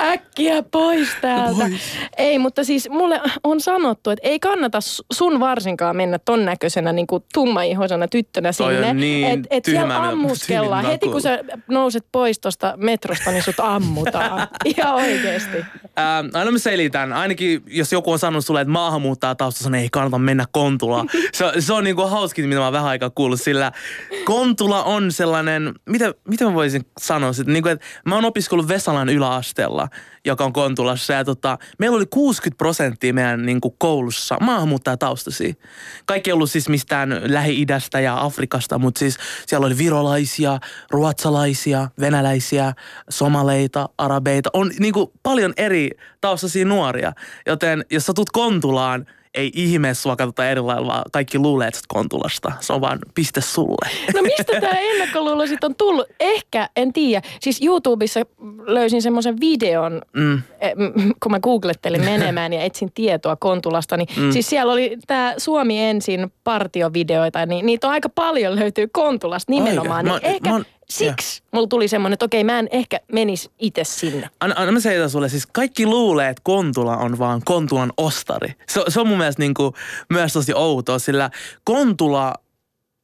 äkkiä 0.00 0.62
pois 0.62 1.08
täältä. 1.20 1.60
Pois. 1.60 1.80
Ei, 2.16 2.38
mutta 2.38 2.64
siis 2.64 2.88
mulle 2.90 3.20
on 3.44 3.60
sanottu, 3.60 4.10
että 4.10 4.28
ei 4.28 4.40
kannata 4.40 4.78
su- 4.78 5.06
sun 5.12 5.40
varsinkaan 5.40 5.96
mennä 5.96 6.18
ton 6.18 6.44
näköisenä 6.44 6.92
niin 6.92 7.06
kuin 7.06 7.24
tummaihoisena 7.34 8.08
tyttönä 8.08 8.50
Toi 8.58 8.72
sinne. 8.74 8.94
niin 8.94 9.26
et, 9.26 9.40
et 9.50 9.64
siellä 9.64 10.08
ammuskellaan. 10.08 10.86
Heti 10.86 11.08
kun 11.08 11.22
sä 11.22 11.38
nouset 11.68 12.04
pois 12.12 12.40
tuosta 12.40 12.74
metrosta, 12.76 13.30
niin 13.30 13.42
sut 13.42 13.60
ammutaan. 13.60 14.48
Ihan 14.64 14.94
oikeesti. 14.94 15.56
Ää, 15.96 16.24
aina 16.34 16.50
mä 16.50 16.58
selitän, 16.58 17.12
ainakin 17.12 17.62
jos 17.66 17.92
joku 17.92 18.12
on 18.12 18.18
sanonut 18.18 18.44
sulle, 18.44 18.60
että 18.60 18.72
maahanmuuttaa 18.72 19.34
taustassa, 19.34 19.70
niin 19.70 19.82
ei 19.82 19.88
kannata 19.92 20.18
mennä 20.18 20.44
Kontulaan. 20.52 21.08
Se, 21.34 21.52
se 21.58 21.72
on 21.72 21.84
niinku 21.84 22.02
hauskin, 22.06 22.48
mitä 22.48 22.60
mä 22.60 22.72
vähän 22.72 22.88
aikaa 22.88 23.10
kuullut, 23.10 23.40
sillä 23.40 23.72
Kontula 24.24 24.82
on 24.84 25.12
sellainen, 25.12 25.74
mitä, 25.86 26.14
mitä 26.28 26.35
mä 26.44 26.54
voisin 26.54 26.86
sanoa, 26.98 27.30
että, 27.30 27.52
niinku, 27.52 27.68
että 27.68 27.86
mä 28.04 28.14
oon 28.14 28.24
opiskellut 28.24 28.68
Vesalan 28.68 29.08
yläasteella, 29.08 29.88
joka 30.24 30.44
on 30.44 30.52
Kontulassa 30.52 31.12
ja 31.12 31.24
tota, 31.24 31.58
meillä 31.78 31.96
oli 31.96 32.06
60 32.06 32.58
prosenttia 32.58 33.14
meidän 33.14 33.46
niinku, 33.46 33.70
koulussa 33.70 34.36
maahanmuuttajataustaisia. 34.40 35.54
Kaikki 36.06 36.30
ei 36.30 36.32
ollut 36.32 36.50
siis 36.50 36.68
mistään 36.68 37.20
Lähi-idästä 37.22 38.00
ja 38.00 38.20
Afrikasta, 38.20 38.78
mutta 38.78 38.98
siis 38.98 39.18
siellä 39.46 39.66
oli 39.66 39.78
virolaisia, 39.78 40.58
ruotsalaisia, 40.90 41.88
venäläisiä, 42.00 42.72
somaleita, 43.10 43.88
arabeita. 43.98 44.50
On 44.52 44.70
niinku 44.78 45.12
paljon 45.22 45.52
eri 45.56 45.90
taustaisia 46.20 46.64
nuoria. 46.64 47.12
Joten 47.46 47.84
jos 47.90 48.06
sä 48.06 48.12
tulet 48.14 48.30
Kontulaan, 48.32 49.06
ei 49.36 49.50
ihme 49.54 49.94
sua 49.94 50.16
katsota 50.16 50.48
eri 50.50 50.60
lailla, 50.60 50.86
vaan 50.86 51.02
kaikki 51.12 51.38
luulee, 51.38 51.68
että 51.68 51.80
Kontulasta. 51.88 52.52
Se 52.60 52.72
on 52.72 52.80
vaan 52.80 52.98
piste 53.14 53.40
sulle. 53.40 53.88
No 54.14 54.22
mistä 54.22 54.44
tämä 54.60 54.72
ennakkoluulo 54.80 55.46
sitten 55.46 55.70
on 55.70 55.74
tullut? 55.74 56.06
Ehkä, 56.20 56.68
en 56.76 56.92
tiedä. 56.92 57.22
Siis 57.40 57.62
YouTubessa 57.62 58.20
löysin 58.66 59.02
semmoisen 59.02 59.40
videon, 59.40 60.02
Mm. 60.16 60.42
eh, 60.60 60.72
kun 61.22 61.32
mä 61.32 61.40
googlettelin 61.40 62.04
menemään 62.04 62.52
ja 62.52 62.62
etsin 62.62 62.92
tietoa 62.94 63.36
Kontulasta, 63.36 63.96
niin 63.96 64.08
mm. 64.16 64.30
siis 64.32 64.48
siellä 64.50 64.72
oli 64.72 64.98
tämä 65.06 65.34
Suomi 65.38 65.84
ensin 65.84 66.32
partiovideoita, 66.44 67.46
niin 67.46 67.66
niitä 67.66 67.86
on 67.86 67.92
aika 67.92 68.08
paljon 68.08 68.56
löytyy 68.56 68.88
Kontulasta 68.92 69.52
nimenomaan. 69.52 70.10
Oikein? 70.10 70.32
Niin 70.32 70.32
Mä- 70.32 70.36
ehkä 70.36 70.48
mä 70.50 70.54
oon- 70.54 70.64
siksi 70.90 71.42
mulla 71.52 71.66
tuli 71.66 71.88
semmoinen, 71.88 72.12
että 72.12 72.24
okei, 72.24 72.44
mä 72.44 72.58
en 72.58 72.68
ehkä 72.70 73.00
menisi 73.12 73.50
itse 73.58 73.84
sinne. 73.84 74.30
Anna, 74.40 74.54
anna 74.58 74.72
mä 74.72 74.80
selitän 74.80 75.10
sulle, 75.10 75.28
siis 75.28 75.46
kaikki 75.46 75.86
luulee, 75.86 76.28
että 76.28 76.40
Kontula 76.44 76.96
on 76.96 77.18
vaan 77.18 77.42
Kontulan 77.44 77.92
ostari. 77.96 78.54
Se, 78.68 78.82
se 78.88 79.00
on 79.00 79.08
mun 79.08 79.18
mielestä 79.18 79.42
niinku 79.42 79.74
myös 80.12 80.32
tosi 80.32 80.54
outoa, 80.54 80.98
sillä 80.98 81.30
Kontula, 81.64 82.34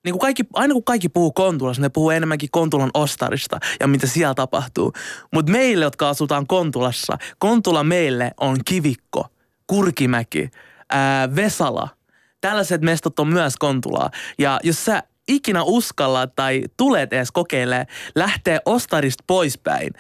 niin 0.05 0.13
kuin 0.13 0.21
kaikki, 0.21 0.45
aina 0.53 0.75
kun 0.75 0.85
kaikki 0.85 1.09
puhuu 1.09 1.33
Kontulasta, 1.33 1.83
ne 1.83 1.89
puhuu 1.89 2.11
enemmänkin 2.11 2.49
Kontulan 2.53 2.91
ostarista 2.95 3.59
ja 3.81 3.87
mitä 3.89 4.07
siellä 4.07 4.35
tapahtuu. 4.35 4.93
Mutta 5.33 5.53
meille, 5.53 5.85
jotka 5.85 6.09
asutaan 6.09 6.47
Kontulassa, 6.47 7.19
Kontula 7.39 7.85
meille 7.85 8.33
on 8.41 8.57
Kivikko, 8.65 9.27
Kurkimäki, 9.67 10.51
ää, 10.91 11.37
Vesala. 11.37 11.89
Tällaiset 12.41 12.83
mestot 12.83 13.19
on 13.19 13.29
myös 13.29 13.57
Kontulaa. 13.57 14.11
Ja 14.39 14.61
jos 14.63 14.85
sä 14.85 15.03
ikinä 15.29 15.63
uskalla 15.63 16.27
tai 16.27 16.63
tulet 16.77 17.13
edes 17.13 17.33
kokeilemaan 17.33 17.87
lähteä 18.15 18.61
ostarista 18.65 19.25
poispäin, 19.27 19.93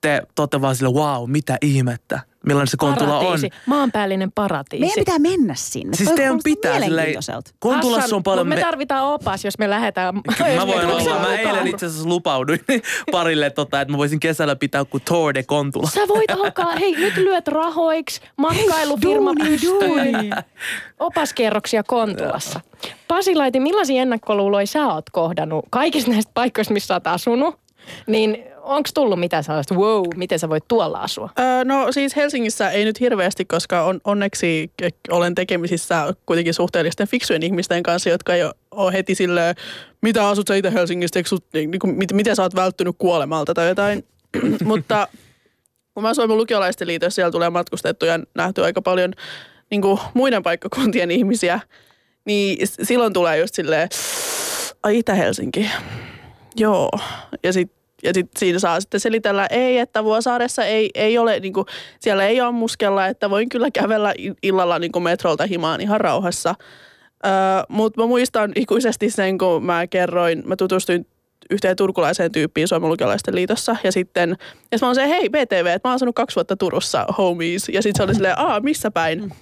te 0.00 0.22
olette 0.38 0.60
vaan 0.60 0.76
sille, 0.76 0.92
wow, 0.92 1.30
mitä 1.30 1.58
ihmettä, 1.62 2.20
millainen 2.46 2.68
se 2.68 2.76
Kontula 2.76 3.18
on. 3.18 3.24
Paratiisi, 3.24 3.50
maanpäällinen 3.66 4.32
paratiisi. 4.32 4.86
Meidän 4.86 5.04
pitää 5.04 5.18
mennä 5.18 5.54
sinne. 5.54 5.96
Siis 5.96 6.08
Toi 6.08 6.16
teidän 6.16 6.38
pitää 6.44 6.80
silleen. 6.80 7.14
Kontulassa 7.58 8.00
Hassan, 8.00 8.16
on 8.16 8.22
paljon... 8.22 8.48
me 8.48 8.54
me- 8.54 8.60
tarvitaan 8.60 9.04
opas, 9.04 9.44
jos 9.44 9.58
me 9.58 9.70
lähdetään. 9.70 10.14
Mä 10.56 10.66
voin 10.66 10.86
olla. 10.86 11.18
Mä 11.18 11.36
eilen 11.36 11.66
itse 11.66 11.86
asiassa 11.86 12.08
lupauduin 12.08 12.60
parille, 13.10 13.50
tota, 13.50 13.80
että 13.80 13.92
mä 13.92 13.98
voisin 13.98 14.20
kesällä 14.20 14.56
pitää 14.56 14.84
kuin 14.84 15.02
Tour 15.08 15.34
de 15.34 15.42
Kontula. 15.42 15.90
Sä 15.90 16.08
voit 16.08 16.30
alkaa, 16.30 16.72
hei 16.80 16.96
nyt 16.96 17.16
lyöt 17.16 17.48
rahoiksi, 17.48 18.20
matkailufirma 18.36 19.32
pystyy, 19.38 20.30
opaskerroksia 21.00 21.82
Kontulassa. 21.82 22.60
Pasilaiti, 23.08 23.60
millaisia 23.60 24.02
ennakkoluuloja 24.02 24.66
sä 24.66 24.86
oot 24.86 25.10
kohdannut 25.10 25.64
kaikista 25.70 26.10
näistä 26.10 26.30
paikoista, 26.34 26.72
missä 26.74 26.86
sä 26.86 26.94
oot 26.94 27.06
asunut? 27.06 27.58
Niin 28.06 28.55
onko 28.66 28.88
tullut 28.94 29.20
mitään 29.20 29.44
sellaista, 29.44 29.74
wow, 29.74 30.04
miten 30.16 30.38
sä 30.38 30.48
voit 30.48 30.64
tuolla 30.68 30.98
asua? 30.98 31.30
Öö, 31.38 31.64
no 31.64 31.92
siis 31.92 32.16
Helsingissä 32.16 32.70
ei 32.70 32.84
nyt 32.84 33.00
hirveästi, 33.00 33.44
koska 33.44 33.84
on, 33.84 34.00
onneksi 34.04 34.70
olen 35.10 35.34
tekemisissä 35.34 36.14
kuitenkin 36.26 36.54
suhteellisten 36.54 37.08
fiksujen 37.08 37.42
ihmisten 37.42 37.82
kanssa, 37.82 38.10
jotka 38.10 38.34
ei 38.34 38.42
ole 38.70 38.92
heti 38.92 39.14
silleen, 39.14 39.54
mitä 40.02 40.28
asut 40.28 40.46
sä 40.48 40.54
itse 40.54 40.72
Helsingistä, 40.72 41.22
sut, 41.26 41.44
niin, 41.52 41.70
niin 41.70 41.96
mit, 41.96 42.12
miten 42.12 42.36
sä 42.36 42.42
oot 42.42 42.54
välttynyt 42.54 42.96
kuolemalta 42.98 43.54
tai 43.54 43.68
jotain. 43.68 44.04
Mutta 44.64 45.08
kun 45.94 46.02
mä 46.02 46.08
asuin 46.08 46.36
lukiolaisten 46.36 46.86
liitossa, 46.86 47.14
siellä 47.14 47.30
tulee 47.30 47.50
matkustettu 47.50 48.06
ja 48.06 48.20
nähty 48.34 48.64
aika 48.64 48.82
paljon 48.82 49.12
niin 49.70 49.82
kuin 49.82 50.00
muiden 50.14 50.42
paikkakuntien 50.42 51.10
ihmisiä, 51.10 51.60
niin 52.24 52.68
silloin 52.82 53.12
tulee 53.12 53.38
just 53.38 53.54
silleen, 53.54 53.88
ai 54.82 54.98
Itä-Helsinki, 54.98 55.70
joo. 56.56 56.90
Ja 57.42 57.52
sitten 57.52 57.75
ja 58.02 58.10
sit 58.14 58.30
siinä 58.38 58.58
saa 58.58 58.80
sitten 58.80 59.00
selitellä, 59.00 59.46
ei, 59.46 59.78
että 59.78 60.04
Vuosaaressa 60.04 60.64
ei, 60.64 60.90
ei 60.94 61.18
ole, 61.18 61.40
niin 61.40 61.52
kuin, 61.52 61.66
siellä 62.00 62.26
ei 62.26 62.40
ammuskella, 62.40 63.06
että 63.06 63.30
voin 63.30 63.48
kyllä 63.48 63.70
kävellä 63.70 64.14
illalla 64.42 64.78
niin 64.78 64.92
kuin 64.92 65.02
metrolta 65.02 65.46
himaan 65.46 65.80
ihan 65.80 66.00
rauhassa. 66.00 66.54
Öö, 67.26 67.32
Mutta 67.68 68.00
mä 68.00 68.06
muistan 68.06 68.52
ikuisesti 68.56 69.10
sen, 69.10 69.38
kun 69.38 69.64
mä 69.64 69.86
kerroin, 69.86 70.42
mä 70.46 70.56
tutustuin 70.56 71.06
yhteen 71.50 71.76
turkulaiseen 71.76 72.32
tyyppiin 72.32 72.68
Suomen 72.68 72.90
lukiolaisten 72.90 73.34
liitossa. 73.34 73.76
Ja 73.84 73.92
sitten, 73.92 74.36
ja 74.72 74.78
mä 74.80 74.86
oon 74.88 74.94
se, 74.94 75.08
hei 75.08 75.28
BTV, 75.28 75.66
että 75.66 75.88
mä 75.88 75.90
oon 75.90 75.94
asunut 75.94 76.14
kaksi 76.14 76.36
vuotta 76.36 76.56
Turussa, 76.56 77.06
homies. 77.18 77.68
Ja 77.68 77.82
sitten 77.82 77.96
se 77.96 78.02
oli 78.02 78.14
silleen, 78.14 78.38
aa, 78.38 78.60
missä 78.60 78.90
päin? 78.90 79.32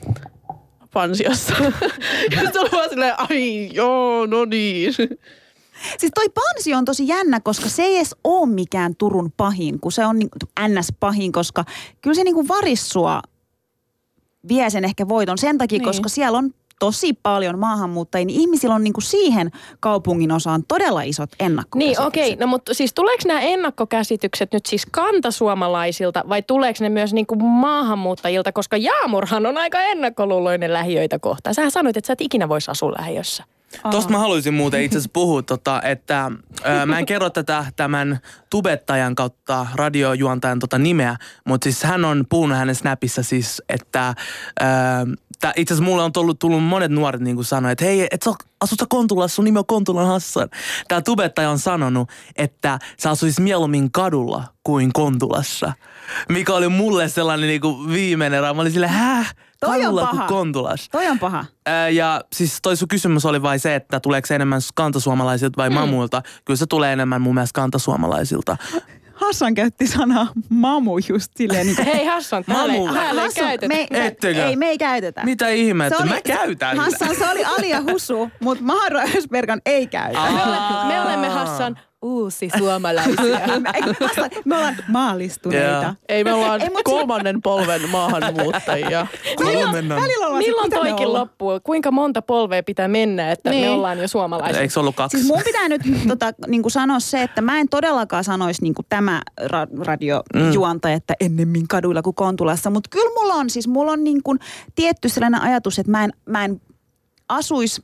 Pansiossa. 0.93 1.55
ja 2.35 2.41
sitten 2.41 2.61
oli 2.61 2.71
vaan 2.73 2.91
silleen, 2.91 3.15
ai 3.19 3.71
joo, 3.73 4.27
no 4.27 4.45
niin. 4.45 4.95
Siis 5.99 6.13
toi 6.15 6.29
pansio 6.29 6.79
on 6.79 6.85
tosi 6.85 7.09
jännä, 7.09 7.41
koska 7.41 7.69
se 7.69 7.83
ei 7.83 7.97
edes 7.97 8.17
ole 8.25 8.49
mikään 8.49 8.97
Turun 8.97 9.33
pahin, 9.37 9.81
kun 9.81 9.93
se 9.93 10.07
on 10.07 10.19
niin, 10.19 10.29
ns. 10.69 10.93
pahin, 11.01 11.33
koska 11.33 11.65
kyllä 12.01 12.15
se 12.15 12.25
niin 12.25 12.35
kuin 12.35 12.49
varissua 12.49 13.23
vie 14.49 14.71
sen 14.71 14.85
ehkä 14.85 15.09
voiton 15.09 15.39
sen 15.39 15.59
takia, 15.59 15.79
Niin. 15.79 15.87
koska 15.87 16.09
siellä 16.09 16.39
on 16.39 16.51
tosi 16.79 17.13
paljon 17.23 17.59
maahanmuuttajia, 17.59 18.25
niin 18.25 18.41
ihmisillä 18.41 18.75
on 18.75 18.85
niin 18.85 18.93
kuin 18.93 19.05
siihen 19.05 19.51
kaupungin 19.81 20.33
osaan 20.33 20.65
todella 20.69 21.03
isot 21.03 21.31
ennakkokäsitykset. 21.41 21.99
Niin, 21.99 22.07
okei. 22.07 22.37
No 22.37 22.47
mutta 22.47 22.75
siis 22.75 22.95
tuleeko 22.95 23.23
nämä 23.27 23.41
ennakkokäsitykset 23.41 24.53
nyt 24.53 24.67
siis 24.67 24.87
kantasuomalaisilta 24.91 26.25
vai 26.29 26.43
tuleeko 26.43 26.79
ne 26.81 26.89
myös 26.89 27.13
niin 27.13 27.27
kuin 27.27 27.45
maahanmuuttajilta? 27.45 28.53
Koska 28.53 28.77
Jaamurhan 28.77 29.47
on 29.47 29.59
aika 29.59 29.81
ennakkoluuloinen 29.83 30.73
lähiöitä 30.73 31.19
kohtaan. 31.19 31.55
Sähän 31.55 31.71
sanoit, 31.71 31.97
että 31.97 32.07
sä 32.07 32.13
et 32.13 32.21
ikinä 32.21 32.49
voisi 32.49 32.71
asua 32.71 32.93
lähiössä. 32.99 33.45
Tosta 33.91 34.13
mä 34.13 34.19
haluaisin 34.19 34.55
muuten 34.55 34.83
itse 34.83 34.99
asiassa 34.99 35.11
puhua, 35.13 35.43
tota, 35.43 35.83
että 35.83 36.31
ö, 36.83 36.87
mä 36.87 36.99
en 36.99 37.07
kerro 37.07 37.31
tätä 37.31 37.65
tämän 37.77 38.19
tubettajan 38.51 39.15
kautta 39.15 39.67
radiojuontajan 39.75 40.59
tota 40.59 40.79
nimeä, 40.79 41.17
mutta 41.45 41.65
siis 41.65 41.83
hän 41.83 42.05
on 42.05 42.25
puhunut 42.29 42.59
hänen 42.59 42.75
Snapissa 42.75 43.23
siis, 43.23 43.63
että 43.69 44.15
ö, 44.61 44.65
tää, 45.41 45.53
itse 45.57 45.75
asiassa 45.75 45.91
mulle 45.91 46.03
on 46.03 46.13
tullut, 46.13 46.39
tullut 46.39 46.65
monet 46.65 46.91
nuoret 46.91 47.21
niin 47.21 47.37
kuin 47.37 47.45
sanoi, 47.45 47.73
että 47.73 47.85
hei, 47.85 48.09
et 48.11 48.23
sä 48.23 48.31
asut 48.61 48.79
sä 48.79 48.87
Kontulassa, 48.89 49.35
sun 49.35 49.45
nimi 49.45 49.59
on 49.59 49.67
Kontulan 49.67 50.07
Hassan. 50.07 50.49
Tämä 50.89 51.03
tubettaja 51.03 51.51
on 51.51 51.59
sanonut, 51.59 52.11
että 52.37 52.79
sä 52.99 53.11
asuis 53.11 53.41
mieluummin 53.41 53.93
kadulla 53.93 54.45
kuin 54.63 54.93
Kontulassa. 54.93 55.73
Mikä 56.29 56.55
oli 56.55 56.69
mulle 56.69 57.09
sellainen 57.09 57.49
niin 57.49 57.61
kuin 57.61 57.93
viimeinen 57.93 58.43
raja. 58.43 58.55
Mä 58.55 58.61
olin 58.61 58.73
silleen? 58.73 59.27
Toi 59.67 59.87
on 59.87 59.95
paha. 59.95 60.27
Kontulassa. 60.27 60.91
Toi 60.93 61.07
on 61.07 61.19
paha. 61.19 61.45
Ää, 61.67 61.89
Ja 61.89 62.21
siis 62.33 62.59
toi 62.63 62.77
sun 62.77 62.89
kysymys 62.89 63.25
oli 63.27 63.43
vain 63.43 63.61
se, 63.61 63.75
että 63.75 64.01
tuleeko 64.01 64.27
se 64.27 64.35
enemmän 64.35 64.61
kantasuomalaisilta 64.75 65.57
vai 65.57 65.71
mm. 65.71 65.75
mamuilta. 65.75 66.23
Kyllä 66.45 66.59
se 66.59 66.67
tulee 66.67 66.93
enemmän 66.93 67.23
mun 67.23 67.35
mielestä 67.35 67.61
kantasuomalaisilta. 67.61 68.57
Hassan 69.15 69.55
käytti 69.55 69.87
sanaa 69.87 70.27
mamu 70.49 70.99
just 71.09 71.33
silleen. 71.37 71.67
Niin 71.67 71.85
Hei 71.85 72.07
Hassan, 72.07 72.45
täällä 72.45 72.73
ei, 72.73 72.81
Mamu. 72.81 72.93
täällä 72.95 73.21
ei 73.21 73.27
Hassan, 73.27 73.45
käytetä. 73.45 73.69
me, 73.75 73.87
me, 73.91 74.07
Ettekö? 74.07 74.47
ei, 74.47 74.57
me 74.57 74.67
ei 74.69 74.79
käytetä. 74.79 75.25
Mitä 75.25 75.49
ihmettä? 75.49 75.99
Se 75.99 76.05
Mä 76.05 76.21
käytän 76.21 76.71
sitä. 76.91 77.05
Hassan, 77.07 77.17
se 77.27 77.33
oli 77.33 77.45
Ali 77.45 77.71
ja 77.71 77.83
Husu, 77.83 78.31
mutta 78.41 78.65
Maharo 78.65 79.01
Ösbergan 79.17 79.61
ei 79.67 79.87
käytä. 79.87 80.21
Aa. 80.21 80.85
Me 80.89 81.01
olemme 81.01 81.29
Hassan 81.29 81.79
uusi 82.05 82.49
suomalaisia. 82.59 83.15
Me, 83.61 83.73
me 84.45 84.57
ollaan 84.57 84.77
maalistuneita. 84.89 85.83
Joo. 85.83 85.93
Ei, 86.09 86.25
me 86.25 86.33
ollaan 86.33 86.61
Ei, 86.61 86.69
kolmannen 86.85 87.43
polven 87.43 87.91
maahanmuuttajia. 87.91 89.07
Kolmennan. 89.37 90.01
Välillä 90.03 90.39
Milloin 90.39 90.71
me 90.71 90.77
toikin 90.77 91.13
loppuu? 91.13 91.61
Kuinka 91.65 91.91
monta 91.91 92.23
polvea 92.23 92.63
pitää 92.63 92.89
mennä, 92.89 93.31
että 93.33 93.51
me 93.51 93.57
Niin. 93.57 93.71
ollaan 93.71 93.99
jo 93.99 94.09
suomalaisia? 94.09 94.61
Eikö 94.61 94.73
se 94.75 94.81
ollut 94.81 94.97
kaksi? 94.97 95.17
Siis 95.19 95.29
mun 95.33 95.43
pitää 95.45 95.69
nyt 95.69 95.83
tota, 96.09 96.33
niin 96.47 96.63
kuin 96.63 96.73
sanoa 96.73 97.01
se, 97.01 97.23
että 97.23 97.43
mä 97.43 97.59
en 97.61 97.69
todellakaan 97.69 98.25
sanoisi 98.25 98.63
niin 98.63 98.75
kuin 98.75 98.87
tämä 98.89 99.23
ra- 99.43 99.85
radiojuontaja, 99.87 100.95
että 100.97 101.15
ennemmin 101.21 101.69
kaduilla 101.69 102.03
kuin 102.03 102.15
Kontulassa. 102.15 102.71
Mutta 102.71 102.91
kyllä 102.91 103.11
mulla 103.21 103.35
on 103.35 103.51
siis, 103.51 103.69
mulla 103.69 103.93
on 103.93 104.05
niin 104.05 104.23
kuin 104.23 104.39
tietty 104.75 105.09
sellainen 105.09 105.41
ajatus, 105.43 105.79
että 105.79 105.91
mä 105.93 106.05
en, 106.05 106.11
mä 106.27 106.45
en 106.45 106.61
asuisi, 107.29 107.83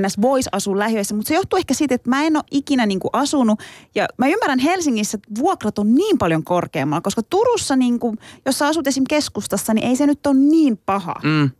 ns. 0.00 0.20
voisi 0.22 0.48
asua 0.52 0.78
lähiöissä, 0.78 1.14
mutta 1.14 1.28
se 1.28 1.34
johtuu 1.34 1.56
ehkä 1.56 1.74
siitä, 1.74 1.94
että 1.94 2.10
mä 2.10 2.24
en 2.24 2.36
ole 2.36 2.44
ikinä 2.50 2.86
niin 2.86 3.00
kuin 3.00 3.10
asunut. 3.12 3.60
Ja 3.94 4.08
mä 4.16 4.28
ymmärrän 4.28 4.58
Helsingissä, 4.58 5.16
että 5.16 5.40
vuokrat 5.40 5.78
on 5.78 5.94
niin 5.94 6.18
paljon 6.18 6.44
korkeammalla, 6.44 7.00
koska 7.00 7.22
Turussa, 7.22 7.76
niin 7.76 7.98
kuin, 7.98 8.18
jos 8.46 8.58
sä 8.58 8.66
asut 8.66 8.86
esim. 8.86 9.04
keskustassa, 9.08 9.74
niin 9.74 9.86
ei 9.88 9.96
se 9.96 10.06
nyt 10.06 10.26
ole 10.26 10.34
niin 10.34 10.76
paha. 10.76 11.14
Mm. 11.22 11.50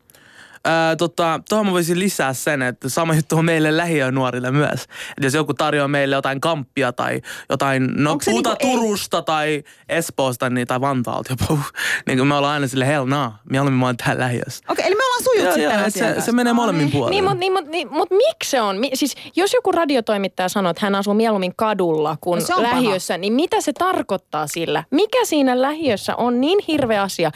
Öö, 0.66 0.96
tota, 0.96 1.40
tuohon 1.48 1.66
mä 1.66 1.72
voisin 1.72 1.98
lisää 1.98 2.32
sen, 2.32 2.62
että 2.62 2.88
sama 2.88 3.14
juttu 3.14 3.36
on 3.38 3.44
meille 3.44 3.76
lähiönuorille 3.76 4.50
myös. 4.50 4.82
Että 4.82 5.24
jos 5.24 5.34
joku 5.34 5.54
tarjoaa 5.54 5.88
meille 5.88 6.14
jotain 6.16 6.40
kamppia 6.40 6.92
tai 6.92 7.20
jotain, 7.50 7.88
no 7.96 8.10
Onko 8.12 8.24
puhutaan 8.24 8.56
niinku 8.60 8.76
ei- 8.76 8.82
Turusta 8.84 9.22
tai 9.22 9.62
Espoosta 9.88 10.50
niin, 10.50 10.66
tai 10.66 10.80
Vantaalta 10.80 11.32
jopa, 11.40 11.62
niin 12.06 12.18
kuin 12.18 12.28
me 12.28 12.34
ollaan 12.34 12.54
aina 12.54 12.68
sille 12.68 12.86
hell 12.86 13.06
nah, 13.06 13.32
mieluummin 13.50 13.80
mä 13.80 13.86
oon 13.86 13.96
täällä 13.96 14.20
lähiössä. 14.24 14.64
Okei, 14.68 14.86
eli 14.86 14.94
me 14.94 15.04
ollaan 15.04 15.22
sujut 15.22 15.44
Joo, 15.44 15.52
sitten 15.54 16.04
joo, 16.08 16.14
se, 16.14 16.20
se 16.20 16.32
menee 16.32 16.52
No 16.52 16.54
molemmin 16.54 16.84
niin. 16.84 16.92
puolin. 16.92 17.10
Niin, 17.10 17.24
mutta 17.24 17.38
niin, 17.40 17.52
mut, 17.52 17.66
niin, 17.66 17.88
mut 17.92 18.10
miksi 18.10 18.50
se 18.50 18.60
on? 18.60 18.78
Mi- 18.78 18.90
Siis 18.94 19.14
jos 19.36 19.52
joku 19.54 19.72
radiotoimittaja 19.72 20.48
sanoo, 20.48 20.70
että 20.70 20.86
hän 20.86 20.94
asuu 20.94 21.14
mieluummin 21.14 21.52
kadulla 21.56 22.16
kuin 22.20 22.42
No 22.48 22.56
on 22.56 22.62
paha. 22.62 22.74
lähiössä, 22.76 23.18
niin 23.18 23.32
mitä 23.32 23.60
se 23.60 23.72
tarkoittaa 23.72 24.46
sillä? 24.46 24.84
Mikä 24.90 25.24
siinä 25.24 25.62
lähiössä 25.62 26.16
on 26.16 26.40
niin 26.40 26.58
hirveä 26.68 27.02
asia, 27.02 27.30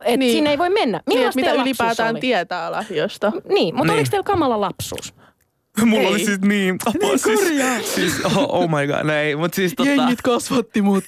että 0.00 0.10
Niin. 0.10 0.18
niin. 0.20 0.32
siinä 0.32 0.50
ei 0.50 0.58
voi 0.58 0.70
mennä? 0.70 1.00
Niin, 1.08 1.30
mitä 1.34 1.52
ylipäätään 1.52 2.10
oli? 2.14 2.20
tietää 2.20 2.72
lähiöstä. 2.72 3.32
Niin, 3.48 3.74
mutta 3.74 3.92
Niin. 3.92 3.98
oliko 3.98 4.10
teillä 4.10 4.24
kamala 4.24 4.60
lapsuus? 4.60 5.14
Mulla 5.84 6.02
Ei. 6.02 6.08
oli 6.08 6.24
siis 6.24 6.40
niin, 6.40 6.76
apua, 6.86 7.16
siis, 7.26 7.94
siis 7.94 8.24
oh, 8.24 8.36
oh 8.48 8.68
my 8.70 8.86
god, 8.86 9.04
no 9.06 9.12
ei, 9.12 9.36
mutta 9.36 9.56
siis 9.56 9.72
tota, 9.76 9.90
Jengit 9.90 10.22
kasvatti 10.22 10.82
mut. 10.82 11.04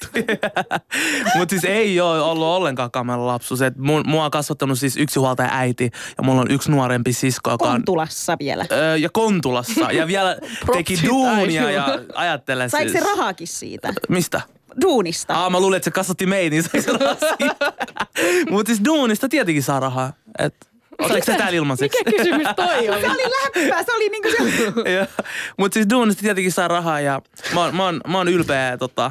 Mutta 1.36 1.50
siis 1.52 1.64
ei 1.64 2.00
ole 2.00 2.20
ollut 2.22 2.46
ollenkaan 2.46 2.90
kamala 2.90 3.26
lapsuus. 3.26 3.62
Et 3.62 3.76
mun, 3.76 4.02
mua 4.06 4.24
on 4.24 4.30
kasvattanut 4.30 4.78
siis 4.78 4.96
yksi 4.96 5.18
huoltaja 5.18 5.48
äiti 5.52 5.90
ja 6.18 6.22
mulla 6.24 6.40
on 6.40 6.50
yksi 6.50 6.70
nuorempi 6.70 7.12
sisko, 7.12 7.50
joka 7.50 7.64
on 7.64 7.70
Kontulassa 7.70 8.36
vielä. 8.38 8.66
Öö, 8.72 8.96
ja 8.96 9.08
Kontulassa 9.12 9.92
ja 9.92 10.06
vielä 10.06 10.36
teki 10.72 10.98
duunia 11.06 11.70
ja 11.70 11.98
ajattele 12.14 12.68
Saiko 12.68 12.90
siis. 12.90 13.02
se 13.04 13.10
rahaakin 13.10 13.48
siitä? 13.48 13.92
Mistä? 14.08 14.40
Duunista. 14.80 15.34
Aa, 15.34 15.50
mä 15.50 15.60
luulin, 15.60 15.76
että 15.76 15.84
se 15.84 15.90
kasvatti 15.90 16.26
meitä, 16.26 16.56
niin 16.56 16.64
Mutta 18.50 18.70
siis 18.70 18.84
duunista 18.84 19.28
tietenkin 19.28 19.62
saa 19.62 19.80
rahaa. 19.80 20.12
Et, 20.38 20.54
oliko 20.98 21.26
se 21.26 21.36
täällä 21.36 21.56
ilmaiseksi? 21.56 21.98
Mikä 21.98 22.16
kysymys 22.16 22.48
toi 22.56 22.88
oli? 22.88 23.00
Se 23.06 23.10
oli 23.10 23.22
läppää, 23.22 23.82
se 23.82 23.92
oli 23.92 24.08
niinku 24.08 24.28
se... 24.30 25.08
Mutta 25.58 25.74
siis 25.74 25.86
duunista 25.90 26.22
tietenkin 26.22 26.52
saa 26.52 26.68
rahaa 26.68 27.00
ja 27.00 27.22
mä 27.54 27.60
oon, 27.60 27.76
mä 27.76 27.84
oon, 27.84 28.00
mä 28.08 28.18
oon 28.18 28.28
ylpeä, 28.28 28.76
tota, 28.76 29.10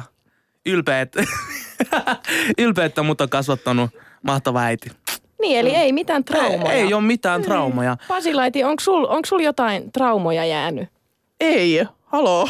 ylpeä, 0.66 1.00
että, 1.00 1.24
ylpeä, 2.58 2.84
että 2.84 3.02
mut 3.02 3.20
on 3.20 3.28
kasvattanut 3.28 3.90
mahtava 4.22 4.60
äiti. 4.60 4.90
Niin, 5.40 5.58
eli 5.58 5.70
ei 5.74 5.92
mitään 5.92 6.24
traumoja. 6.24 6.72
Ei, 6.72 6.80
ei 6.80 6.94
ole 6.94 7.02
mitään 7.02 7.42
traumoja. 7.42 7.96
Pasilaiti, 8.08 8.64
onko 8.64 8.80
sul, 8.80 9.04
onko 9.04 9.26
sul 9.26 9.40
jotain 9.40 9.92
traumoja 9.92 10.44
jäänyt? 10.44 10.88
Ei, 11.40 11.84
haloo. 12.04 12.48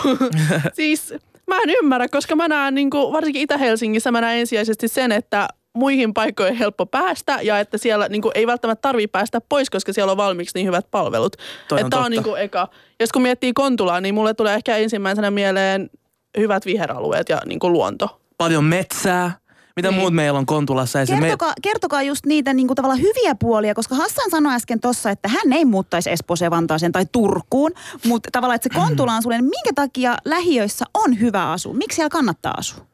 siis 0.72 1.14
mä 1.48 1.58
en 1.62 1.70
ymmärrä, 1.82 2.08
koska 2.08 2.36
mä 2.36 2.48
näen, 2.48 2.74
niin 2.74 2.90
kuin, 2.90 3.12
varsinkin 3.12 3.42
Itä-Helsingissä, 3.42 4.10
mä 4.10 4.20
näen 4.20 4.38
ensisijaisesti 4.38 4.88
sen, 4.88 5.12
että 5.12 5.48
muihin 5.74 6.14
paikkoihin 6.14 6.56
helppo 6.56 6.86
päästä 6.86 7.38
ja 7.42 7.60
että 7.60 7.78
siellä 7.78 8.08
niin 8.08 8.22
kuin, 8.22 8.32
ei 8.34 8.46
välttämättä 8.46 8.82
tarvitse 8.82 9.12
päästä 9.12 9.40
pois, 9.48 9.70
koska 9.70 9.92
siellä 9.92 10.10
on 10.10 10.16
valmiiksi 10.16 10.58
niin 10.58 10.66
hyvät 10.66 10.86
palvelut. 10.90 11.36
Toi 11.68 11.80
on 11.80 11.86
että 11.86 11.96
on 11.96 12.02
totta. 12.02 12.10
niin 12.10 12.22
kuin 12.22 12.42
eka. 12.42 12.68
Jos 13.00 13.12
kun 13.12 13.22
miettii 13.22 13.52
Kontulaa, 13.52 14.00
niin 14.00 14.14
mulle 14.14 14.34
tulee 14.34 14.54
ehkä 14.54 14.76
ensimmäisenä 14.76 15.30
mieleen 15.30 15.90
hyvät 16.38 16.66
viheralueet 16.66 17.28
ja 17.28 17.40
niin 17.46 17.58
kuin 17.58 17.72
luonto. 17.72 18.20
Paljon 18.38 18.64
metsää. 18.64 19.38
Mitä 19.78 19.90
Niin. 19.90 20.00
muut 20.00 20.14
meillä 20.14 20.38
on 20.38 20.46
Kontulassa? 20.46 21.00
Ei 21.00 21.06
se 21.06 21.14
me... 21.14 21.20
Kertokaa, 21.20 21.52
kertokaa 21.62 22.02
just 22.02 22.26
niitä 22.26 22.52
niin 22.54 22.66
kuin 22.66 22.76
tavallaan 22.76 23.00
hyviä 23.00 23.34
puolia, 23.34 23.74
koska 23.74 23.94
Hassan 23.94 24.30
sanoi 24.30 24.54
äsken 24.54 24.80
tossa, 24.80 25.10
että 25.10 25.28
hän 25.28 25.52
ei 25.52 25.64
muuttaisi 25.64 26.10
Espooseen, 26.10 26.50
Vantaaseen 26.50 26.92
tai 26.92 27.06
Turkuun, 27.12 27.70
mutta 28.06 28.28
tavallaan, 28.32 28.54
että 28.56 28.68
se 28.72 28.80
Kontula 28.80 29.12
on 29.14 29.22
sulle, 29.22 29.36
niin 29.38 29.44
minkä 29.50 29.70
takia 29.74 30.16
lähiöissä 30.24 30.84
on 30.94 31.20
hyvä 31.20 31.50
asua? 31.52 31.74
Miksi 31.74 31.96
siellä 31.96 32.08
kannattaa 32.10 32.54
asua? 32.58 32.86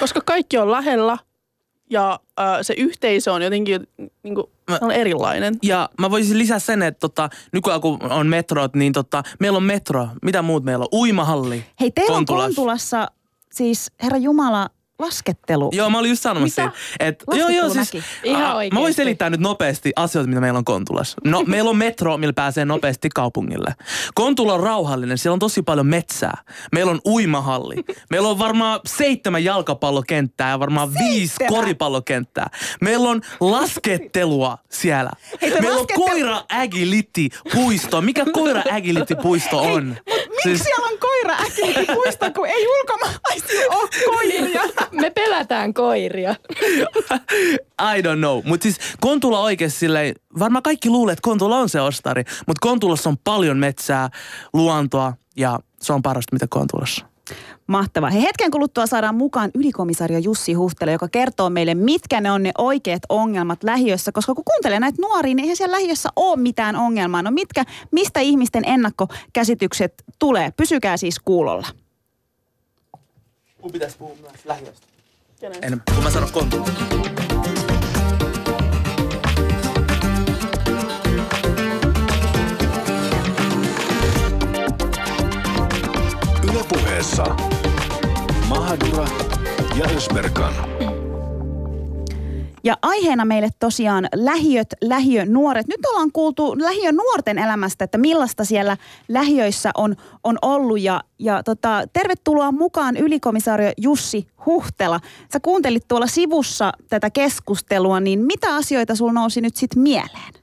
Koska 0.00 0.20
kaikki 0.20 0.58
on 0.58 0.70
lähellä 0.70 1.18
ja 1.90 2.20
äh, 2.40 2.46
se 2.62 2.74
yhteisö 2.76 3.32
on 3.32 3.42
jotenkin 3.42 3.86
niin 4.22 4.34
kuin, 4.34 4.46
Mä- 4.70 4.78
on 4.80 4.90
erilainen. 4.92 5.54
Ja 5.62 5.88
mä 6.00 6.10
voisin 6.10 6.38
lisää 6.38 6.58
sen, 6.58 6.82
että 6.82 7.00
tota, 7.00 7.28
nykyään 7.52 7.80
kun 7.80 7.98
on 8.12 8.26
metrot, 8.26 8.74
niin 8.74 8.92
tota, 8.92 9.22
meillä 9.40 9.56
on 9.56 9.62
metro. 9.62 10.08
Mitä 10.22 10.42
muut 10.42 10.64
meillä 10.64 10.82
on? 10.92 10.98
Uimahalli. 11.00 11.64
Hei, 11.80 11.90
teillä 11.90 12.14
Kontulassa. 12.14 12.44
on 12.44 12.54
Kontulassa 12.54 13.10
siis, 13.52 13.90
herra 14.02 14.18
Jumala, 14.18 14.70
laskettelu. 15.06 15.68
Joo, 15.72 15.90
mä 15.90 15.98
olin 15.98 16.08
just 16.10 16.22
sanomassa 16.22 16.62
Mitä? 16.64 16.76
siitä. 16.78 17.04
Et, 17.08 17.24
joo, 17.32 17.48
joo, 17.48 17.68
siis. 17.68 17.92
Ihan 18.24 18.44
aa, 18.44 18.56
Mä 18.72 18.80
voin 18.80 18.94
selittää 18.94 19.30
nyt 19.30 19.40
nopeasti 19.40 19.92
asioita, 19.96 20.28
mitä 20.28 20.40
meillä 20.40 20.58
on 20.58 20.64
Kontulassa. 20.64 21.16
No, 21.24 21.42
meillä 21.46 21.70
on 21.70 21.76
metro, 21.76 22.16
millä 22.16 22.32
pääsee 22.32 22.64
nopeasti 22.64 23.08
kaupungille. 23.14 23.74
Kontula 24.14 24.54
on 24.54 24.60
rauhallinen, 24.60 25.18
siellä 25.18 25.34
on 25.34 25.38
tosi 25.38 25.62
paljon 25.62 25.86
metsää. 25.86 26.42
Meillä 26.72 26.90
on 26.90 27.00
uimahalli. 27.06 27.74
Meillä 28.10 28.28
on 28.28 28.38
varmaan 28.38 28.80
seitsemän 28.86 29.44
jalkapallokenttää 29.44 30.50
ja 30.50 30.60
varmaan 30.60 30.94
viisi 30.94 31.34
koripallokenttää. 31.48 32.50
Meillä 32.80 33.08
on 33.08 33.20
laskettelua 33.40 34.58
siellä. 34.70 35.10
Hei, 35.42 35.50
meillä 35.50 35.68
laskette- 35.78 36.02
on 36.02 36.10
koira 36.10 36.42
ägilitti 36.52 37.28
puisto. 37.54 38.00
Mikä 38.00 38.24
koira 38.32 38.62
ägilitti 38.72 39.14
puisto 39.14 39.58
on? 39.58 39.96
Miksi 40.44 40.64
siellä 40.64 40.86
on 40.86 40.98
koira 40.98 41.34
äkkiä 41.34 41.94
puista, 41.94 42.30
kun 42.30 42.46
ei 42.46 42.66
ulkomaalaisia 42.66 43.70
ole 43.70 43.88
koiria? 44.04 44.62
Me 44.90 45.10
pelätään 45.10 45.74
koiria. 45.74 46.34
I 47.96 48.02
don't 48.02 48.18
know. 48.18 48.42
Mutta 48.44 48.62
siis 48.62 48.76
Kontula 49.00 49.40
oikeasti 49.40 49.78
silleen, 49.78 50.14
varmaan 50.38 50.62
kaikki 50.62 50.90
luulee, 50.90 51.12
että 51.12 51.22
Kontula 51.22 51.58
on 51.58 51.68
se 51.68 51.80
ostari, 51.80 52.24
mutta 52.46 52.58
Kontulassa 52.60 53.10
on 53.10 53.16
paljon 53.24 53.56
metsää, 53.56 54.10
luontoa 54.52 55.12
ja 55.36 55.58
se 55.80 55.92
on 55.92 56.02
parasta, 56.02 56.32
mitä 56.32 56.46
Kontulassa. 56.50 57.11
Mahtavaa. 57.66 58.10
He 58.10 58.22
hetken 58.22 58.50
kuluttua 58.50 58.86
saadaan 58.86 59.14
mukaan 59.14 59.50
ylikomisario 59.54 60.18
Jussi 60.18 60.52
Huhtele, 60.52 60.92
joka 60.92 61.08
kertoo 61.08 61.50
meille, 61.50 61.74
mitkä 61.74 62.20
ne 62.20 62.30
on 62.30 62.42
ne 62.42 62.52
oikeat 62.58 63.02
ongelmat 63.08 63.64
lähiössä. 63.64 64.12
Koska 64.12 64.34
kun 64.34 64.44
kuuntelee 64.44 64.80
näitä 64.80 65.02
nuoria, 65.02 65.34
niin 65.34 65.42
eihän 65.42 65.56
siellä 65.56 65.76
lähiössä 65.76 66.08
ole 66.16 66.36
mitään 66.36 66.76
ongelmaa. 66.76 67.22
No 67.22 67.30
mitkä, 67.30 67.64
mistä 67.90 68.20
ihmisten 68.20 68.62
ennakkokäsitykset 68.66 69.94
tulee? 70.18 70.50
Pysykää 70.56 70.96
siis 70.96 71.18
kuulolla. 71.18 71.66
Mun 73.62 73.72
pitäisi 73.72 73.98
puhua 73.98 74.16
myös 74.20 74.44
lähiöstä. 74.44 74.86
En, 75.62 75.82
kun 75.94 76.04
mä 76.04 76.10
sanon 76.10 76.32
Kontula. 76.32 77.71
Ylepuheessa 87.02 87.36
Mahadura 88.48 89.06
ja 89.78 89.86
Ösberkan. 89.96 90.54
Ja 92.64 92.76
aiheena 92.82 93.24
meille 93.24 93.48
tosiaan 93.58 94.08
lähiöt, 94.14 94.68
lähiönuoret. 94.80 95.66
Nyt 95.66 95.86
ollaan 95.86 96.12
kuultu 96.12 96.58
lähiönuorten 96.58 97.38
elämästä, 97.38 97.84
että 97.84 97.98
millaista 97.98 98.44
siellä 98.44 98.76
lähiöissä 99.08 99.70
on, 99.74 99.96
on 100.24 100.38
ollut. 100.42 100.80
Ja, 100.80 101.00
ja 101.18 101.42
tota, 101.42 101.82
tervetuloa 101.92 102.52
mukaan 102.52 102.96
ylikomisaario 102.96 103.72
Jussi 103.76 104.26
Huhtela. 104.46 105.00
Sä 105.32 105.40
kuuntelit 105.40 105.88
tuolla 105.88 106.06
sivussa 106.06 106.72
tätä 106.88 107.10
keskustelua, 107.10 108.00
niin 108.00 108.18
mitä 108.18 108.56
asioita 108.56 108.94
sulla 108.94 109.12
nousi 109.12 109.40
nyt 109.40 109.56
sitten 109.56 109.82
mieleen? 109.82 110.34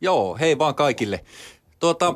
Joo, 0.00 0.36
hei 0.40 0.58
vaan 0.58 0.74
kaikille. 0.74 1.24
Tuota, 1.78 2.14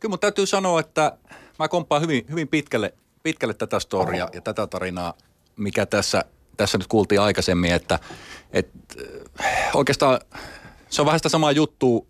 kyllä 0.00 0.12
mun 0.12 0.18
täytyy 0.18 0.46
sanoa, 0.46 0.80
että 0.80 1.16
mä 1.60 1.68
komppaan 1.68 2.02
hyvin, 2.02 2.24
hyvin 2.30 2.48
pitkälle, 2.48 2.94
pitkälle 3.22 3.54
tätä 3.54 3.80
storia 3.80 4.28
ja 4.32 4.40
tätä 4.40 4.66
tarinaa, 4.66 5.14
mikä 5.56 5.86
tässä, 5.86 6.24
tässä 6.56 6.78
nyt 6.78 6.86
kuultiin 6.86 7.20
aikaisemmin, 7.20 7.72
että, 7.72 7.98
että 8.52 8.78
äh, 9.44 9.70
oikeastaan 9.74 10.20
se 10.88 11.02
on 11.02 11.06
vähän 11.06 11.18
sitä 11.18 11.28
samaa 11.28 11.52
juttua, 11.52 12.06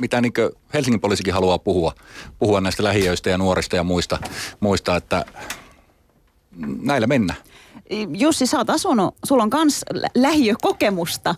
mitä 0.00 0.20
niin 0.20 0.32
Helsingin 0.74 1.00
poliisikin 1.00 1.34
haluaa 1.34 1.58
puhua, 1.58 1.92
puhua 2.38 2.60
näistä 2.60 2.84
lähiöistä 2.84 3.30
ja 3.30 3.38
nuorista 3.38 3.76
ja 3.76 3.84
muista, 3.84 4.18
muista 4.60 4.96
että 4.96 5.24
näillä 6.82 7.06
mennään. 7.06 7.38
Jussi, 8.18 8.46
sä 8.46 8.58
oot 8.58 8.70
asunut, 8.70 9.14
sulla 9.24 9.42
on 9.42 9.50
kans 9.50 9.84
lä- 9.92 10.10
lähiökokemusta, 10.14 11.34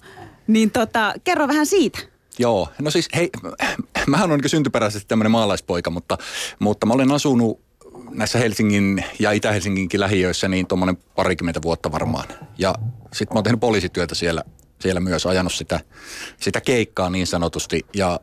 niin 0.46 0.70
tota, 0.70 1.14
kerro 1.24 1.48
vähän 1.48 1.66
siitä. 1.66 1.98
Joo, 2.38 2.68
no 2.80 2.90
siis 2.90 3.08
hei, 3.14 3.30
mähän 4.06 4.30
on 4.30 4.38
niin 4.38 4.50
syntyperäisesti 4.50 5.08
tämmöinen 5.08 5.30
maalaispoika, 5.30 5.90
mutta, 5.90 6.18
mutta 6.58 6.86
mä 6.86 6.94
olen 6.94 7.12
asunut 7.12 7.60
näissä 8.10 8.38
Helsingin 8.38 9.04
ja 9.18 9.32
Itä-Helsinginkin 9.32 10.00
lähiöissä 10.00 10.48
niin 10.48 10.66
tuommoinen 10.66 10.96
parikymmentä 10.96 11.62
vuotta 11.62 11.92
varmaan. 11.92 12.28
Ja 12.58 12.74
sitten 13.12 13.34
mä 13.34 13.38
oon 13.38 13.44
tehnyt 13.44 13.60
poliisityötä 13.60 14.14
siellä, 14.14 14.44
siellä 14.80 15.00
myös, 15.00 15.26
ajanut 15.26 15.52
sitä, 15.52 15.80
sitä 16.40 16.60
keikkaa 16.60 17.10
niin 17.10 17.26
sanotusti. 17.26 17.86
Ja 17.94 18.20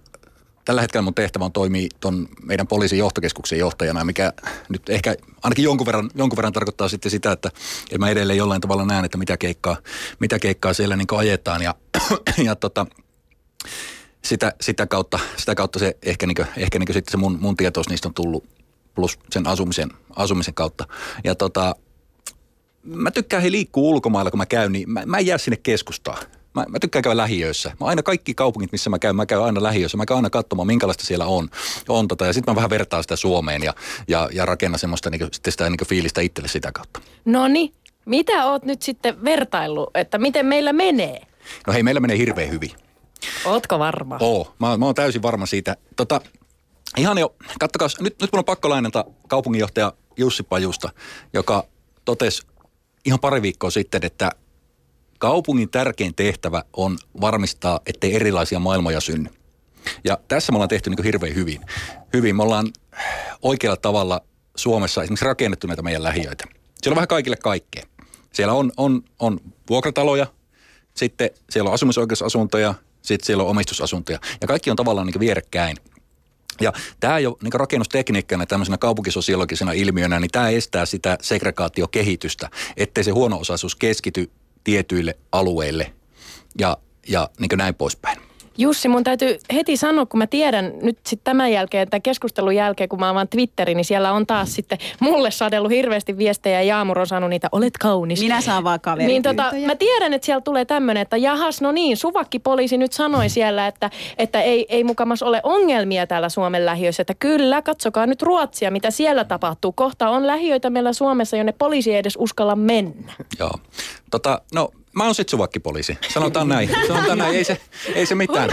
tällä 0.66 0.82
hetkellä 0.82 1.02
mun 1.02 1.14
tehtävä 1.14 1.46
on 1.46 1.52
toimia 1.52 1.88
ton 2.00 2.28
meidän 2.44 2.68
poliisin 2.68 3.00
johtokeskuksen 3.00 3.60
johtajana, 3.60 4.04
mikä 4.04 4.34
nyt 4.70 4.90
ehkä 4.90 5.16
ainakin 5.44 5.64
jonkun 5.64 5.86
verran, 5.86 6.10
jonkun 6.16 6.38
verran 6.38 6.54
tarkoittaa 6.54 6.90
sitten 6.90 7.12
sitä, 7.12 7.32
että, 7.32 7.50
että 7.84 7.98
mä 7.98 8.10
edelleen 8.10 8.38
jollain 8.38 8.62
tavalla 8.62 8.86
näen, 8.86 9.06
että 9.06 9.18
mitä 9.18 9.38
keikkaa, 9.38 9.78
mitä 10.20 10.40
keikkaa 10.40 10.74
siellä 10.74 10.96
niin 10.96 11.08
ajetaan. 11.18 11.62
Ja, 11.62 11.76
ja 12.48 12.56
tota, 12.56 12.86
sitä, 14.24 14.54
sitä, 14.62 14.88
kautta, 14.88 15.20
sitä 15.38 15.56
kautta 15.56 15.80
se 15.80 15.98
ehkä, 16.02 16.28
niin 16.28 16.36
kuin, 16.36 16.48
ehkä 16.58 16.80
niin 16.80 16.94
sitten 16.94 17.12
se 17.12 17.18
mun, 17.18 17.38
mun 17.42 17.58
tietous 17.58 17.90
niistä 17.90 18.08
on 18.08 18.14
tullut 18.14 18.46
plus 18.96 19.20
sen 19.32 19.48
asumisen, 19.48 19.90
asumisen 20.16 20.54
kautta. 20.54 20.88
Ja 21.24 21.36
tota, 21.36 21.76
mä 22.84 23.12
tykkään 23.12 23.44
he 23.44 23.52
liikkuu 23.52 23.90
ulkomailla, 23.90 24.32
kun 24.32 24.38
mä 24.38 24.46
käyn, 24.46 24.72
niin 24.72 24.90
mä, 24.90 25.04
mä 25.06 25.18
en 25.18 25.26
jää 25.26 25.38
sinne 25.38 25.58
keskustaan. 25.64 26.18
Mä, 26.54 26.66
mä 26.70 26.80
tykkään 26.80 27.04
käydä 27.04 27.18
lähiöissä. 27.18 27.72
Mä 27.80 27.86
aina 27.86 28.04
kaikki 28.04 28.34
kaupungit, 28.34 28.72
missä 28.72 28.90
mä 28.90 29.00
käyn, 29.00 29.16
mä 29.16 29.26
käyn 29.26 29.44
aina 29.44 29.64
lähiössä. 29.64 29.98
Mä 29.98 30.06
käyn 30.06 30.16
aina 30.16 30.30
katsomaan, 30.30 30.68
minkälaista 30.68 31.06
siellä 31.06 31.26
on. 31.26 31.50
on 31.90 32.08
tota, 32.08 32.26
ja 32.26 32.34
sitten 32.34 32.52
mä 32.52 32.56
vähän 32.56 32.70
vertaan 32.70 33.04
sitä 33.04 33.16
Suomeen 33.16 33.64
ja, 33.64 33.74
ja, 34.08 34.30
ja 34.34 34.46
rakennan 34.46 34.80
semmoista 34.80 35.10
niin 35.10 35.28
sitten 35.32 35.52
sitä 35.52 35.70
niin 35.70 35.88
fiilistä 35.88 36.22
itselle 36.22 36.48
sitä 36.48 36.72
kautta. 36.72 37.02
No 37.26 37.48
niin, 37.48 37.74
mitä 38.06 38.46
oot 38.46 38.66
nyt 38.66 38.82
sitten 38.82 39.24
vertaillut, 39.24 39.90
että 39.94 40.18
miten 40.18 40.46
meillä 40.46 40.74
menee? 40.74 41.22
No 41.68 41.74
hei, 41.74 41.84
meillä 41.84 42.00
menee 42.02 42.18
hirveän 42.18 42.52
hyvin. 42.52 42.72
Ootko 43.46 43.80
varma? 43.80 44.18
Oo, 44.20 44.54
mä, 44.60 44.78
mä 44.78 44.86
oon 44.86 44.96
täysin 44.96 45.22
varma 45.22 45.46
siitä. 45.46 45.78
Tota, 45.96 46.22
ihan 46.98 47.18
jo, 47.18 47.36
kattokaa, 47.60 47.88
nyt, 48.00 48.16
nyt 48.22 48.32
mun 48.34 48.40
on 48.40 48.46
pakko 48.46 48.70
lainata 48.70 49.06
kaupunginjohtaja 49.28 49.94
Jussi 50.18 50.44
Pajusta, 50.44 50.90
joka 51.34 51.68
totesi 52.06 52.48
ihan 53.06 53.20
pari 53.20 53.42
viikkoa 53.42 53.70
sitten, 53.70 54.06
että 54.06 54.32
kaupungin 55.20 55.70
tärkein 55.70 56.16
tehtävä 56.16 56.64
on 56.74 56.98
varmistaa, 57.22 57.80
ettei 57.86 58.16
erilaisia 58.16 58.60
maailmoja 58.60 59.02
synny. 59.02 59.30
Ja 60.04 60.18
tässä 60.28 60.52
me 60.52 60.56
ollaan 60.56 60.70
tehty 60.70 60.90
niin 60.90 61.04
hirveän 61.04 61.36
hyvin. 61.36 61.62
Hyvin. 62.14 62.36
Me 62.36 62.44
ollaan 62.44 62.68
oikealla 63.42 63.78
tavalla 63.78 64.22
Suomessa 64.56 65.04
esimerkiksi 65.04 65.26
rakennettu 65.26 65.68
näitä 65.68 65.82
meidän 65.82 66.04
lähiöitä. 66.04 66.46
Siellä 66.82 66.94
on 66.94 66.96
vähän 66.96 67.08
kaikille 67.08 67.38
kaikkea. 67.38 67.84
Siellä 68.34 68.54
on, 68.54 68.72
on, 68.78 69.04
on 69.20 69.40
vuokrataloja, 69.70 70.28
sitten 70.94 71.30
siellä 71.50 71.68
on 71.68 71.74
asumisoikeusasuntoja, 71.74 72.74
sitten 73.02 73.26
siellä 73.26 73.44
on 73.44 73.50
omistusasuntoja. 73.50 74.20
Ja 74.42 74.48
kaikki 74.48 74.70
on 74.70 74.76
tavallaan 74.76 75.08
niin 75.08 75.20
vierekkäin. 75.20 75.78
Ja 76.62 76.74
tämä 77.00 77.20
jo 77.20 77.38
niin 77.44 77.54
rakennustekniikkana, 77.54 78.46
tämmöisenä 78.46 78.78
kaupunkisosiologisena 78.78 79.72
ilmiönä, 79.72 80.20
niin 80.20 80.32
tämä 80.32 80.50
estää 80.50 80.86
sitä 80.86 81.18
segregaatiokehitystä, 81.22 82.50
ettei 82.78 83.04
se 83.04 83.12
huono-osaisuus 83.12 83.76
keskity 83.76 84.32
tietyille 84.64 85.18
alueille 85.32 85.94
ja, 86.60 86.78
ja 87.08 87.30
niin 87.40 87.50
näin 87.58 87.76
poispäin. 87.76 88.31
Jussi, 88.58 88.88
mun 88.88 89.04
täytyy 89.04 89.38
heti 89.54 89.78
sanoa, 89.78 90.06
kun 90.06 90.18
mä 90.18 90.28
tiedän 90.28 90.74
nyt 90.82 90.98
sitten 91.06 91.24
tämän 91.24 91.52
jälkeen, 91.52 91.90
tämän 91.90 92.02
keskustelun 92.02 92.56
jälkeen, 92.56 92.90
kun 92.90 93.00
mä 93.00 93.10
avaan 93.10 93.28
Twitterin, 93.28 93.78
niin 93.78 93.86
siellä 93.86 94.12
on 94.14 94.28
taas 94.28 94.54
sitten 94.54 94.78
mulle 95.00 95.32
sadellut 95.32 95.72
hirveästi 95.72 96.18
viestejä 96.18 96.62
ja 96.62 96.68
Jaamur 96.68 97.00
on 97.00 97.08
saanut 97.08 97.30
niitä, 97.30 97.50
olet 97.52 97.78
kaunis. 97.78 98.20
Minä 98.20 98.42
saan 98.42 98.64
vaan 98.64 98.80
kaveri. 98.80 99.08
Niin 99.08 99.24
tota, 99.24 99.52
mä 99.66 99.76
tiedän, 99.76 100.14
että 100.14 100.26
siellä 100.26 100.42
tulee 100.42 100.66
tämmöinen, 100.66 101.02
että 101.02 101.18
jahas, 101.18 101.62
no 101.62 101.72
niin, 101.72 101.98
suvakki 101.98 102.40
poliisi 102.40 102.78
nyt 102.78 102.94
sanoi 102.94 103.30
siellä, 103.30 103.68
että, 103.68 103.90
että 104.18 104.42
ei, 104.42 104.66
ei 104.70 104.84
mukamas 104.84 105.24
ole 105.24 105.40
ongelmia 105.44 106.08
täällä 106.08 106.30
Suomen 106.30 106.66
lähiöissä. 106.66 107.02
Että 107.02 107.16
kyllä, 107.20 107.62
katsokaa 107.62 108.06
nyt 108.06 108.22
Ruotsia, 108.22 108.72
mitä 108.72 108.92
siellä 108.92 109.24
tapahtuu. 109.24 109.72
Kohta 109.72 110.10
on 110.10 110.28
lähiöitä 110.28 110.70
meillä 110.70 110.94
Suomessa, 110.94 111.38
jonne 111.38 111.52
poliisi 111.52 111.92
ei 111.92 111.98
edes 111.98 112.18
uskalla 112.20 112.56
mennä. 112.56 113.14
Joo. 113.40 113.54
Tota, 114.12 114.42
no 114.54 114.72
Mä 114.96 115.06
oon 115.06 115.16
sit 115.16 115.30
suvakkipoliisi. 115.30 115.98
Sanotaan 116.14 116.48
näin. 116.48 116.70
Sanotaan 116.88 117.18
näin. 117.18 117.36
Ei 117.36 117.44
se, 117.44 117.62
ei 117.96 118.06
se 118.06 118.16
mitään. 118.16 118.50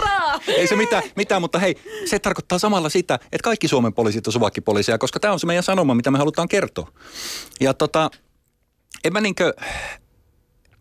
Ei 0.47 0.67
se 0.67 0.77
mitään, 0.77 1.03
mitään, 1.17 1.43
mutta 1.43 1.59
hei, 1.59 1.77
se 2.05 2.19
tarkoittaa 2.19 2.59
samalla 2.59 2.89
sitä, 2.89 3.15
että 3.15 3.45
kaikki 3.45 3.69
Suomen 3.69 3.95
poliisit 3.95 4.27
on 4.27 4.33
suvakkipoliisia, 4.33 4.99
koska 4.99 5.21
tämä 5.21 5.33
on 5.33 5.41
se 5.41 5.47
meidän 5.47 5.63
sanoma, 5.63 5.95
mitä 5.95 6.11
me 6.11 6.19
halutaan 6.19 6.49
kertoa. 6.49 6.93
Ja 7.61 7.75
tota, 7.75 8.11
en 9.05 9.13
mä 9.13 9.21
niinkö, 9.21 9.55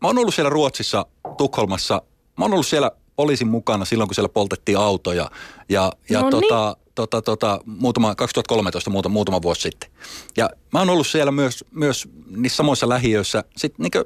mä 0.01 0.07
oon 0.07 0.17
ollut 0.17 0.35
siellä 0.35 0.49
Ruotsissa, 0.49 1.05
Tukholmassa, 1.37 2.01
mä 2.37 2.45
oon 2.45 2.53
ollut 2.53 2.67
siellä 2.67 2.91
poliisin 3.15 3.47
mukana 3.47 3.85
silloin, 3.85 4.07
kun 4.07 4.15
siellä 4.15 4.29
poltettiin 4.29 4.77
autoja. 4.77 5.31
Ja, 5.69 5.91
ja 6.09 6.23
tota, 6.31 6.77
tota, 6.95 7.21
tota, 7.21 7.59
muutama, 7.65 8.15
2013 8.15 8.89
muutama, 8.89 9.13
muutama 9.13 9.41
vuosi 9.41 9.61
sitten. 9.61 9.89
Ja 10.37 10.49
mä 10.73 10.79
oon 10.79 10.89
ollut 10.89 11.07
siellä 11.07 11.31
myös, 11.31 11.65
myös 11.71 12.07
niissä 12.29 12.57
samoissa 12.57 12.89
lähiöissä. 12.89 13.43
Sitten 13.57 13.83
niin 13.83 14.05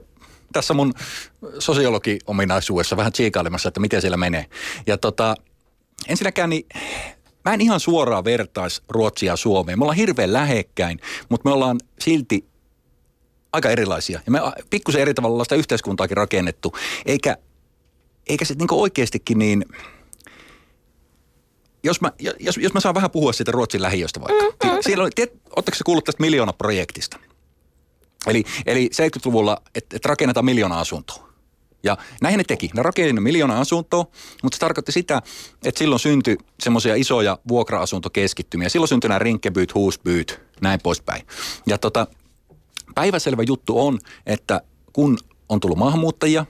tässä 0.51 0.73
mun 0.73 0.93
sosiologi-ominaisuudessa 1.59 2.97
vähän 2.97 3.11
tsiikailemassa, 3.11 3.67
että 3.67 3.79
miten 3.79 4.01
siellä 4.01 4.17
menee. 4.17 4.45
Ja 4.87 4.97
tota, 4.97 5.35
ensinnäkään 6.07 6.49
niin 6.49 6.65
mä 7.45 7.53
en 7.53 7.61
ihan 7.61 7.79
suoraan 7.79 8.23
vertais 8.23 8.81
Ruotsia 8.89 9.31
ja 9.31 9.35
Suomeen. 9.35 9.79
Me 9.79 9.83
ollaan 9.83 9.97
hirveän 9.97 10.33
lähekkäin, 10.33 10.99
mutta 11.29 11.49
me 11.49 11.53
ollaan 11.53 11.79
silti 11.99 12.45
aika 13.53 13.69
erilaisia. 13.69 14.19
Ja 14.25 14.31
me 14.31 14.39
pikkusen 14.69 15.01
eri 15.01 15.13
tavalla 15.13 15.43
sitä 15.43 15.55
yhteiskuntaakin 15.55 16.17
rakennettu. 16.17 16.77
Eikä, 17.05 17.37
eikä 18.27 18.45
se 18.45 18.53
niin 18.53 18.67
oikeastikin 18.71 19.39
niin, 19.39 19.65
jos 21.83 22.01
mä, 22.01 22.11
jos, 22.39 22.57
jos 22.57 22.73
mä 22.73 22.79
saan 22.79 22.95
vähän 22.95 23.11
puhua 23.11 23.33
siitä 23.33 23.51
Ruotsin 23.51 23.81
lähiöstä 23.81 24.21
vaikka. 24.21 24.67
Mm, 24.67 24.77
Siellä 24.81 25.03
oli, 25.03 25.11
tiedät, 25.15 25.33
se 25.73 25.83
kuullut 25.85 26.05
tästä 26.05 26.23
miljoona-projektista? 26.23 27.19
Eli, 28.27 28.43
eli 28.65 28.89
70-luvulla, 28.93 29.61
että 29.75 29.95
et 29.95 30.05
rakennetaan 30.05 30.45
miljoona 30.45 30.79
asuntoa. 30.79 31.31
Ja 31.83 31.97
näin 32.21 32.37
ne 32.37 32.43
teki. 32.43 32.69
Ne 32.73 32.83
rakensivat 32.83 33.23
miljoona 33.23 33.59
asuntoa, 33.59 34.05
mutta 34.43 34.55
se 34.55 34.59
tarkoitti 34.59 34.91
sitä, 34.91 35.21
että 35.65 35.79
silloin 35.79 35.99
syntyi 35.99 36.37
semmoisia 36.59 36.95
isoja 36.95 37.37
vuokra-asuntokeskittymiä. 37.47 38.69
Silloin 38.69 38.87
syntyi 38.87 39.07
nämä 39.07 39.19
rinkkebyyt, 39.19 39.73
huusbyyt, 39.73 40.41
näin 40.61 40.79
poispäin. 40.83 41.27
Ja 41.67 41.77
tota, 41.77 42.07
päiväselvä 42.95 43.43
juttu 43.47 43.87
on, 43.87 43.99
että 44.25 44.61
kun 44.93 45.17
on 45.49 45.59
tullut 45.59 45.77
maahanmuuttajia, 45.77 46.45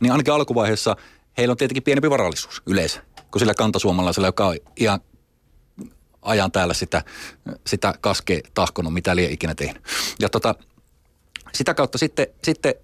niin 0.00 0.12
ainakin 0.12 0.34
alkuvaiheessa 0.34 0.96
heillä 1.38 1.52
on 1.52 1.56
tietenkin 1.56 1.82
pienempi 1.82 2.10
varallisuus 2.10 2.62
yleensä 2.66 3.02
kuin 3.30 3.40
sillä 3.40 3.54
kantasuomalaisella, 3.54 4.28
joka 4.28 4.46
on 4.46 4.56
ihan 4.76 5.00
ajan 6.22 6.52
täällä 6.52 6.74
sitä, 6.74 7.04
sitä 7.66 7.94
kaskea 8.00 8.40
tahkonut, 8.54 8.92
mitä 8.92 9.16
liian 9.16 9.32
ikinä 9.32 9.54
tehnyt. 9.54 9.82
Ja 10.20 10.28
tota, 10.28 10.54
sitä 11.56 11.74
kautta 11.74 11.98
sitten, 11.98 12.26
sitten 12.44 12.74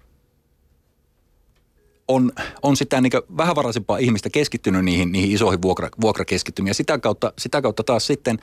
on, 2.07 2.31
on 2.61 2.77
sitä 2.77 3.01
niin 3.01 3.11
vähävaraisempaa 3.37 3.97
ihmistä 3.97 4.29
keskittynyt 4.29 4.85
niihin, 4.85 5.11
niihin 5.11 5.31
isoihin 5.31 5.61
vuokra, 5.61 5.89
vuokrakeskittymiin. 6.01 6.75
Sitä 6.75 6.99
kautta, 6.99 7.33
sitä 7.37 7.61
kautta 7.61 7.83
taas 7.83 8.07
sitten 8.07 8.39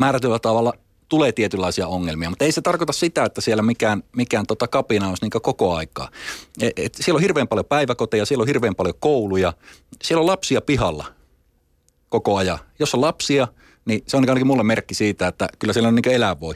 määrätyllä 0.00 0.38
tavalla 0.38 0.72
tulee 1.08 1.32
tietynlaisia 1.32 1.88
ongelmia, 1.88 2.30
mutta 2.30 2.44
ei 2.44 2.52
se 2.52 2.60
tarkoita 2.60 2.92
sitä, 2.92 3.24
että 3.24 3.40
siellä 3.40 3.62
mikään, 3.62 4.02
mikään 4.16 4.46
tota 4.46 4.68
kapina 4.68 5.08
olisi 5.08 5.24
niin 5.24 5.42
koko 5.42 5.74
aikaa. 5.74 6.08
Et, 6.60 6.78
et 6.78 6.94
siellä 6.94 7.16
on 7.16 7.22
hirveän 7.22 7.48
paljon 7.48 7.66
päiväkoteja, 7.66 8.26
siellä 8.26 8.42
on 8.42 8.48
hirveän 8.48 8.74
paljon 8.74 8.94
kouluja, 9.00 9.52
siellä 10.02 10.20
on 10.20 10.26
lapsia 10.26 10.60
pihalla 10.60 11.04
koko 12.08 12.36
ajan. 12.36 12.58
Jos 12.78 12.94
on 12.94 13.00
lapsia, 13.00 13.48
niin 13.88 14.02
se 14.06 14.16
on 14.16 14.28
ainakin 14.28 14.46
mulle 14.46 14.62
merkki 14.62 14.94
siitä, 14.94 15.28
että 15.28 15.48
kyllä 15.58 15.72
siellä 15.72 15.88
on 15.88 15.94
niin 15.94 16.14
elää 16.14 16.40
voi. 16.40 16.54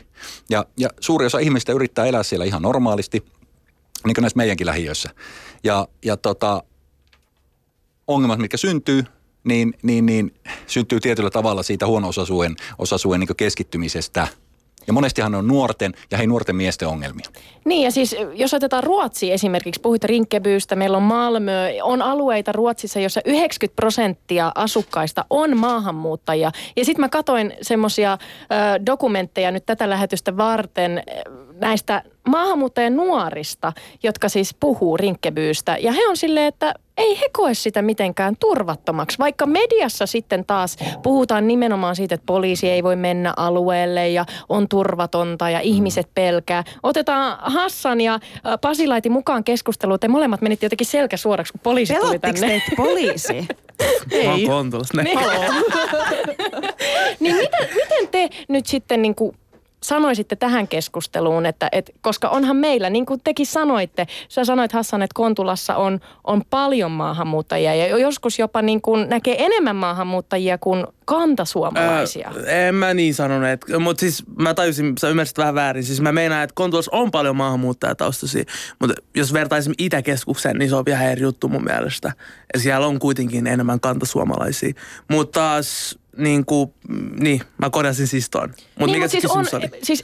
Ja, 0.51 0.67
ja 0.77 0.89
suuri 1.01 1.27
osa 1.27 1.39
ihmistä 1.39 1.73
yrittää 1.73 2.07
elää 2.07 2.23
siellä 2.23 2.45
ihan 2.45 2.63
normaalisti, 2.63 3.25
niin 4.05 4.15
kuin 4.15 4.23
näissä 4.23 4.37
meidänkin 4.37 4.67
lähiöissä. 4.67 5.11
Ja, 5.65 5.89
ja 6.05 6.17
tota, 6.17 6.63
ongelmat, 8.07 8.39
mitkä 8.39 8.57
syntyy, 8.57 9.05
niin, 9.45 9.75
niin, 9.83 10.07
niin 10.07 10.35
syntyy 10.67 11.01
tietyllä 11.01 11.31
tavalla 11.31 11.63
siitä 11.63 11.87
huono-osaisuuden 11.87 12.57
osaisuuden 12.79 13.21
niin 13.21 13.37
keskittymisestä. 13.37 14.29
Ja 14.87 14.93
monestihan 14.93 15.33
ne 15.33 15.39
on 15.39 15.47
nuorten 15.47 15.93
ja 16.11 16.19
hei 16.19 16.27
nuorten 16.27 16.57
miesten 16.57 16.89
ongelmia. 16.89 17.27
Niin 17.65 17.83
ja 17.83 17.91
siis 17.91 18.17
jos 18.35 18.55
otetaan 18.55 18.85
Ruotsi 18.85 19.33
esimerkiksi, 19.33 19.81
puhuit 19.81 20.05
Rinkkebyystä, 20.05 20.77
meillä 20.77 20.97
on 20.97 21.03
Malmö, 21.03 21.69
on 21.83 22.03
alueita 22.03 22.53
Ruotsissa, 22.53 23.01
jossa 23.01 23.21
90 23.25 23.77
prosenttia 23.77 24.53
asukkaista 24.55 25.25
on 25.31 25.57
maahanmuuttajia. 25.57 26.53
Ja 26.77 26.85
sitten 26.85 27.01
mä 27.01 27.09
katoin 27.09 27.55
semmoisia 27.63 28.19
dokumentteja 28.87 29.51
nyt 29.51 29.67
tätä 29.67 29.91
lähetystä 29.91 30.37
varten 30.37 31.03
näistä 31.63 32.03
maahanmuuttajien 32.29 32.97
nuorista, 32.97 33.73
jotka 34.03 34.29
siis 34.29 34.57
puhuu 34.61 34.97
Rinkkebyystä. 34.97 35.77
Ja 35.81 35.93
he 35.93 36.09
on 36.09 36.17
silleen, 36.17 36.47
että 36.47 36.75
ei 36.97 37.21
he 37.21 37.27
koe 37.33 37.55
sitä 37.55 37.83
mitenkään 37.83 38.37
turvattomaksi, 38.37 39.19
vaikka 39.19 39.47
mediassa 39.47 40.07
sitten 40.07 40.45
taas 40.45 40.77
puhutaan 41.03 41.49
nimenomaan 41.49 41.97
siitä, 41.97 42.15
että 42.15 42.27
poliisi 42.27 42.71
ei 42.71 42.83
voi 42.83 42.97
mennä 42.97 43.35
alueelle 43.37 44.09
ja 44.09 44.25
on 44.49 44.69
turvatonta 44.69 45.51
ja 45.51 45.61
ihmiset 45.61 46.09
pelkää. 46.15 46.65
Otetaan 46.83 47.39
Hassan 47.41 48.01
ja 48.01 48.21
Pasilaiti 48.61 49.09
mukaan 49.09 49.45
keskusteluun. 49.45 50.01
Te 50.01 50.09
molemmat 50.09 50.41
menitte 50.41 50.67
jotenkin 50.67 50.87
selkä 50.87 51.17
suoraksi, 51.17 51.53
kun 51.53 51.61
poliisi 51.61 51.95
tuli 51.95 52.19
tänne. 52.19 52.63
poliisi? 52.77 53.33
Mä 54.25 54.31
oon 54.31 54.41
Ei. 54.41 54.47
Ne. 54.95 55.03
Niin 57.21 57.37
miten, 57.43 57.69
miten 57.75 58.09
te 58.11 58.29
nyt 58.49 58.67
sitten 58.67 59.03
niin 59.03 59.15
kuin 59.15 59.37
sanoisitte 59.83 60.37
tähän 60.37 60.69
keskusteluun, 60.69 61.47
että, 61.47 61.69
että 61.73 61.93
koska 62.01 62.29
onhan 62.29 62.57
meillä, 62.57 62.91
niin 62.91 63.07
kuin 63.07 63.21
tekin 63.25 63.47
sanoitte, 63.47 64.07
sä 64.29 64.45
sanoit 64.45 64.73
Hassan, 64.73 65.03
että 65.03 65.15
Kontulassa 65.15 65.77
on, 65.77 66.01
on 66.25 66.43
paljon 66.51 66.91
maahanmuuttajia 66.91 67.75
ja 67.75 67.99
joskus 67.99 68.39
jopa 68.39 68.63
niin 68.63 68.83
kuin 68.83 69.09
näkee 69.09 69.45
enemmän 69.45 69.77
maahanmuuttajia 69.77 70.59
kuin 70.59 70.87
kantasuomalaisia. 71.05 72.33
Ää, 72.47 72.69
en 72.69 72.75
mä 72.75 72.95
niin 72.95 73.15
sanonut, 73.15 73.49
mutta 73.81 74.01
siis 74.01 74.25
mä 74.39 74.55
tajusin, 74.55 74.93
sä 74.99 75.09
ymmärsit 75.09 75.39
vähän 75.39 75.55
väärin. 75.55 75.85
Siis 75.85 76.01
mä 76.01 76.13
meinaan, 76.13 76.45
että 76.45 76.55
Kontulassa 76.55 76.91
on 76.95 77.11
paljon 77.11 77.37
maahanmuuttajataustaisia, 77.37 78.45
mutta 78.79 78.95
jos 79.15 79.33
vertaisimme 79.33 79.75
Itäkeskukseen, 79.79 80.57
niin 80.57 80.69
se 80.69 80.77
on 80.77 80.85
vähän 80.87 81.11
eri 81.11 81.23
juttu 81.23 81.49
mun 81.49 81.65
mielestä. 81.65 82.13
Ja 82.55 82.61
siellä 82.61 82.87
on 82.87 82.99
kuitenkin 82.99 83.47
enemmän 83.47 83.81
kantasuomalaisia. 83.81 84.73
Mutta 85.11 85.41
taas 85.41 85.99
niin 86.17 86.45
kuin, 86.47 86.75
niin, 87.21 87.41
mä 87.59 87.71
korjasin 87.71 88.07
siis 88.07 88.31
ton. 88.31 88.49
Mutta 88.49 88.87
niin, 88.87 88.91
mikä 88.91 89.05
mut 89.05 89.11
siis 89.11 89.27
on, 89.27 89.45
oli? 89.53 89.71
siis, 89.83 90.03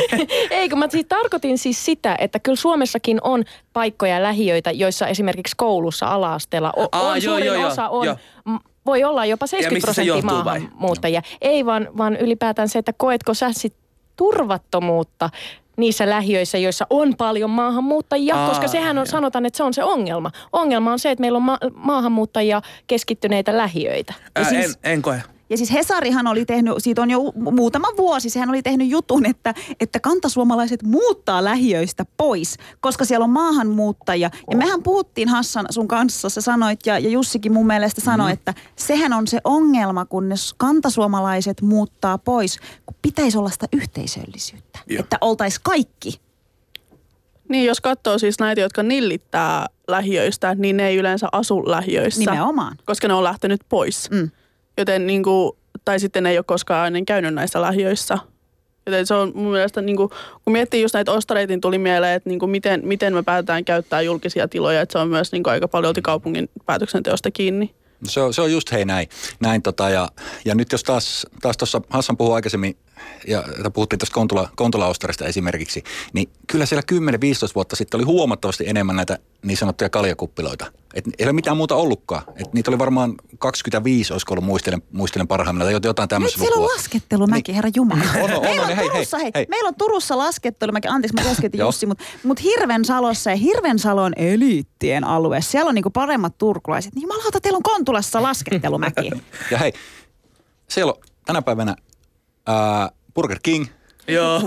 eikö 0.50 0.76
mä 0.76 0.88
siis 0.90 1.06
tarkoitin 1.08 1.58
siis 1.58 1.84
sitä, 1.84 2.16
että 2.20 2.38
kyllä 2.38 2.56
Suomessakin 2.56 3.18
on 3.22 3.44
paikkoja 3.72 4.14
ja 4.14 4.22
lähiöitä, 4.22 4.70
joissa 4.70 5.06
esimerkiksi 5.06 5.54
koulussa 5.56 6.06
ala-asteella 6.06 6.72
o, 6.76 6.88
Aa, 6.92 7.02
on 7.02 7.22
joo, 7.22 7.32
suurin 7.34 7.46
joo, 7.46 7.54
joo, 7.54 7.70
osa 7.70 7.88
on, 7.88 8.06
joo. 8.06 8.16
voi 8.86 9.04
olla 9.04 9.24
jopa 9.24 9.46
70 9.46 9.74
mistä 9.74 9.92
se 9.92 10.02
prosenttia 10.02 10.30
johtuu 10.30 10.44
vai? 10.44 10.60
maahanmuuttajia. 10.60 11.22
Ei 11.40 11.66
vaan, 11.66 11.88
vaan 11.98 12.16
ylipäätään 12.16 12.68
se, 12.68 12.78
että 12.78 12.92
koetko 12.92 13.34
sä 13.34 13.52
sit 13.52 13.74
turvattomuutta 14.16 15.30
niissä 15.76 16.10
lähiöissä, 16.10 16.58
joissa 16.58 16.86
on 16.90 17.16
paljon 17.16 17.50
maahanmuuttajia, 17.50 18.36
Aa, 18.36 18.48
koska 18.48 18.68
sehän 18.68 18.98
on, 18.98 19.06
joo. 19.06 19.06
sanotaan, 19.06 19.46
että 19.46 19.56
se 19.56 19.62
on 19.62 19.74
se 19.74 19.84
ongelma. 19.84 20.30
Ongelma 20.52 20.92
on 20.92 20.98
se, 20.98 21.10
että 21.10 21.20
meillä 21.20 21.36
on 21.36 21.42
ma- 21.42 21.58
maahanmuuttajia 21.74 22.62
keskittyneitä 22.86 23.56
lähiöitä. 23.56 24.14
Ää, 24.36 24.44
siis- 24.44 24.78
en, 24.82 24.92
en 24.92 25.02
koe. 25.02 25.22
Ja 25.50 25.56
siis 25.56 25.72
Hesarihan 25.72 26.26
oli 26.26 26.44
tehnyt, 26.44 26.74
siitä 26.78 27.02
on 27.02 27.10
jo 27.10 27.18
mu- 27.18 27.50
muutama 27.50 27.88
vuosi, 27.96 28.30
sehän 28.30 28.48
oli 28.48 28.62
tehnyt 28.62 28.88
jutun, 28.88 29.26
että, 29.26 29.54
että 29.80 30.00
kantasuomalaiset 30.00 30.82
muuttaa 30.82 31.44
lähiöistä 31.44 32.04
pois, 32.16 32.56
koska 32.80 33.04
siellä 33.04 33.24
on 33.24 33.30
maahanmuuttajia. 33.30 34.30
Ja 34.50 34.56
mehän 34.56 34.82
puhuttiin 34.82 35.28
Hassan 35.28 35.66
sun 35.70 35.88
kanssa, 35.88 36.28
sä 36.28 36.40
sanoit 36.40 36.80
ja, 36.86 36.98
ja 36.98 37.08
Jussikin 37.08 37.52
mun 37.52 37.66
mielestä 37.66 38.00
sanoi, 38.00 38.32
että 38.32 38.54
sehän 38.76 39.12
on 39.12 39.26
se 39.26 39.40
ongelma, 39.44 40.04
kun 40.04 40.28
ne 40.28 40.34
kantasuomalaiset 40.56 41.62
muuttaa 41.62 42.18
pois, 42.18 42.58
kun 42.86 42.96
pitäisi 43.02 43.38
olla 43.38 43.50
sitä 43.50 43.66
yhteisöllisyyttä. 43.72 44.78
Joo. 44.86 45.00
Että 45.00 45.18
oltais 45.20 45.58
kaikki. 45.58 46.20
Niin, 47.48 47.64
jos 47.64 47.80
katsoo 47.80 48.18
siis 48.18 48.38
näitä, 48.38 48.60
jotka 48.60 48.82
nillittää 48.82 49.66
lähiöistä, 49.88 50.54
niin 50.54 50.76
ne 50.76 50.88
ei 50.88 50.96
yleensä 50.96 51.28
asu 51.32 51.70
lähiöissä. 51.70 52.20
Nimenomaan. 52.20 52.76
Koska 52.84 53.08
ne 53.08 53.14
on 53.14 53.24
lähtenyt 53.24 53.60
pois. 53.68 54.10
Mm. 54.10 54.30
Joten 54.78 55.06
niin 55.06 55.22
kuin, 55.22 55.52
tai 55.84 56.00
sitten 56.00 56.26
ei 56.26 56.38
ole 56.38 56.44
koskaan 56.44 56.86
ennen 56.86 57.06
käynyt 57.06 57.34
näissä 57.34 57.62
lähiöissä. 57.62 58.18
Joten 58.86 59.06
se 59.06 59.14
on 59.14 59.32
mun 59.34 59.52
mielestä, 59.52 59.82
niin 59.82 59.96
kuin, 59.96 60.10
kun 60.44 60.52
miettii 60.52 60.82
just 60.82 60.94
näitä 60.94 61.12
ostareitin, 61.12 61.60
tuli 61.60 61.78
mieleen, 61.78 62.14
että 62.14 62.28
niin 62.28 62.38
kuin 62.38 62.50
miten, 62.50 62.80
miten 62.84 63.14
me 63.14 63.22
päätetään 63.22 63.64
käyttää 63.64 64.02
julkisia 64.02 64.48
tiloja. 64.48 64.80
Että 64.80 64.92
se 64.92 64.98
on 64.98 65.08
myös 65.08 65.32
niin 65.32 65.42
kuin 65.42 65.52
aika 65.52 65.68
paljon 65.68 65.94
kaupungin 66.02 66.50
päätöksenteosta 66.66 67.30
kiinni. 67.30 67.74
Se 68.04 68.20
on, 68.20 68.34
se 68.34 68.42
on 68.42 68.52
just 68.52 68.72
hei 68.72 68.84
näin. 68.84 69.08
näin 69.40 69.62
tota, 69.62 69.90
ja, 69.90 70.08
ja 70.44 70.54
nyt 70.54 70.72
jos 70.72 70.82
taas 70.82 71.26
taas 71.42 71.56
tuossa 71.56 71.80
Hassan 71.90 72.16
puhui 72.16 72.34
aikaisemmin 72.34 72.76
ja 73.26 73.44
puhuttiin 73.72 73.98
tuosta 73.98 74.14
Kontula, 74.14 74.48
Kontula-Ostarista 74.56 75.26
esimerkiksi, 75.26 75.82
niin 76.12 76.30
kyllä 76.46 76.66
siellä 76.66 76.82
10-15 76.92 76.96
vuotta 77.54 77.76
sitten 77.76 77.98
oli 77.98 78.04
huomattavasti 78.04 78.68
enemmän 78.68 78.96
näitä 78.96 79.18
niin 79.42 79.56
sanottuja 79.56 79.90
kaljakuppiloita. 79.90 80.72
Et 80.94 81.04
ei 81.18 81.26
ole 81.26 81.32
mitään 81.32 81.56
muuta 81.56 81.74
ollutkaan. 81.74 82.22
Et 82.36 82.52
niitä 82.52 82.70
oli 82.70 82.78
varmaan 82.78 83.14
25, 83.38 84.12
olisiko 84.12 84.34
ollut 84.34 84.44
muistelen, 84.44 84.82
muistelen 84.92 85.28
parhaimmillaan, 85.28 85.82
tai 85.82 85.88
jotain 85.88 86.04
Nyt 86.04 86.08
tämmöistä 86.08 86.38
siellä 86.38 86.56
on 86.56 86.62
laskettelumäki, 86.62 87.54
herra 87.54 87.70
Jumala. 87.76 88.02
On, 88.22 88.32
on, 88.32 88.42
meillä 88.42 88.62
on, 88.62 88.70
on, 88.70 88.76
hei, 88.76 88.76
hei, 88.76 88.90
Turussa, 88.90 89.18
hei, 89.18 89.30
hei. 89.34 89.46
meillä 89.48 89.68
on 89.68 89.74
Turussa 89.74 90.18
laskettelumäki, 90.18 90.88
anteeksi 90.88 91.14
mä 91.14 91.28
keskeytin. 91.28 91.60
Jussi, 91.60 91.86
mutta 91.86 92.04
mut 92.22 92.42
Hirvensalossa 92.42 93.30
ja 93.30 93.36
Hirvensalo 93.36 94.02
on 94.02 94.12
eliittien 94.16 95.04
alue. 95.04 95.40
Siellä 95.40 95.68
on 95.68 95.74
niinku 95.74 95.90
paremmat 95.90 96.38
turkulaiset. 96.38 96.94
Niin 96.94 97.02
jumalauta, 97.02 97.40
teillä 97.40 97.56
on 97.56 97.62
Kontulassa 97.62 98.22
laskettelumäki. 98.22 99.10
Ja 99.50 99.58
hei, 99.58 99.72
siellä 100.68 100.92
on 100.92 100.98
tänä 101.24 101.42
päivänä 101.42 101.76
ää, 102.48 102.90
Burger 103.14 103.38
King. 103.42 103.66
Joo. 104.08 104.38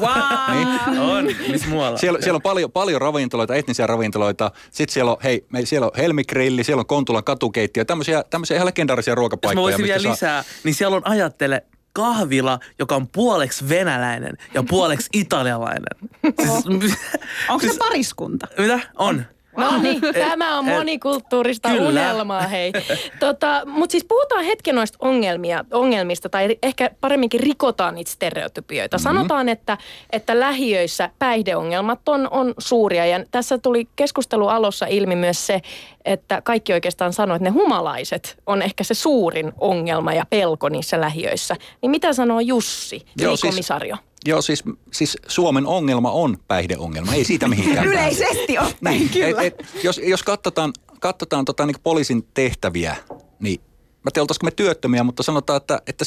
Niin. 0.51 0.99
On. 0.99 1.25
Missä 1.51 1.67
muualla? 1.67 1.97
Siellä, 1.97 2.21
siellä 2.21 2.35
on 2.35 2.41
paljon, 2.41 2.71
paljon 2.71 3.01
ravintoloita, 3.01 3.55
etnisiä 3.55 3.87
ravintoloita. 3.87 4.51
Sitten 4.71 4.93
siellä 4.93 5.11
on, 5.11 5.17
hei, 5.23 5.45
me, 5.49 5.65
siellä 5.65 5.85
on 5.85 5.91
Helmigrilli, 5.97 6.63
siellä 6.63 6.79
on 6.79 6.85
Kontulan 6.85 7.23
katukeittiö. 7.23 7.85
Tämmöisiä, 7.85 8.23
tämmöisiä 8.29 8.55
ihan 8.57 8.65
legendaarisia 8.65 9.11
Jos 9.11 9.15
mä 9.15 9.19
ruokapaikkoja. 9.19 9.63
voisin 9.63 9.85
vielä 9.85 10.01
saa- 10.03 10.11
lisää, 10.11 10.43
niin 10.63 10.75
siellä 10.75 10.97
on 10.97 11.07
ajattele 11.07 11.63
kahvila, 11.93 12.59
joka 12.79 12.95
on 12.95 13.07
puoleksi 13.07 13.69
venäläinen 13.69 14.37
ja 14.53 14.63
puoleksi 14.63 15.09
italialainen. 15.13 16.09
Siis, 16.41 16.95
Onko 17.49 17.65
se 17.67 17.77
pariskunta? 17.79 18.47
mitä? 18.57 18.79
On. 18.95 19.25
No 19.57 19.77
niin, 19.81 20.01
tämä 20.13 20.57
on 20.59 20.67
et- 20.69 20.75
monikulttuurista 20.75 21.69
Kyllä. 21.69 21.89
unelmaa, 21.89 22.41
hei. 22.47 22.71
Tota, 23.19 23.61
Mutta 23.65 23.91
siis 23.91 24.05
puhutaan 24.05 24.43
hetken 24.45 24.75
noista 24.75 24.97
ongelmia, 25.01 25.65
ongelmista, 25.73 26.29
tai 26.29 26.57
ehkä 26.63 26.89
paremminkin 27.01 27.39
rikotaan 27.39 27.95
niitä 27.95 28.11
stereotypioita. 28.11 28.97
Mhm. 28.97 29.03
Mm-hmm. 29.07 29.17
Sanotaan, 29.17 29.49
että, 29.49 29.77
että 30.11 30.39
lähiöissä 30.39 31.09
päihdeongelmat 31.19 32.09
on, 32.09 32.27
on 32.31 32.53
suuria, 32.57 33.05
ja 33.05 33.25
tässä 33.31 33.57
tuli 33.57 33.87
keskustelu 33.95 34.47
alussa 34.47 34.85
ilmi 34.85 35.15
myös 35.15 35.47
se, 35.47 35.61
että 36.05 36.41
kaikki 36.41 36.73
oikeastaan 36.73 37.13
sanoo, 37.13 37.35
että 37.35 37.49
ne 37.49 37.53
humalaiset 37.53 38.37
on 38.47 38.61
ehkä 38.61 38.83
se 38.83 38.93
suurin 38.93 39.51
ongelma 39.59 40.13
ja 40.13 40.25
pelko 40.29 40.69
niissä 40.69 41.01
lähiöissä. 41.01 41.55
Niin 41.81 41.91
mitä 41.91 42.13
sanoo 42.13 42.39
Jussi, 42.39 43.05
Joo, 43.21 43.35
siis- 43.35 43.41
komisario? 43.51 43.97
Joo, 44.25 44.41
siis, 44.41 44.63
siis 44.93 45.17
Suomen 45.27 45.65
ongelma 45.65 46.11
on 46.11 46.37
päihdeongelma, 46.47 47.13
ei 47.13 47.25
siitä 47.25 47.47
mihinkään. 47.47 47.87
Yleisesti 47.91 48.59
ottaen, 48.59 48.97
Niin, 48.97 49.09
kyllä. 49.09 49.41
et, 49.41 49.59
et, 49.59 49.83
jos, 49.83 50.01
jos 50.03 50.23
katsotaan, 50.23 50.73
katsotaan 50.99 51.45
tota, 51.45 51.65
niin 51.65 51.75
poliisin 51.83 52.27
tehtäviä, 52.33 52.95
niin 53.39 53.61
mä 54.03 54.11
tiedän, 54.13 54.23
oltaisiko 54.23 54.45
me 54.45 54.51
työttömiä, 54.51 55.03
mutta 55.03 55.23
sanotaan, 55.23 55.57
että, 55.57 55.81
että 55.87 56.05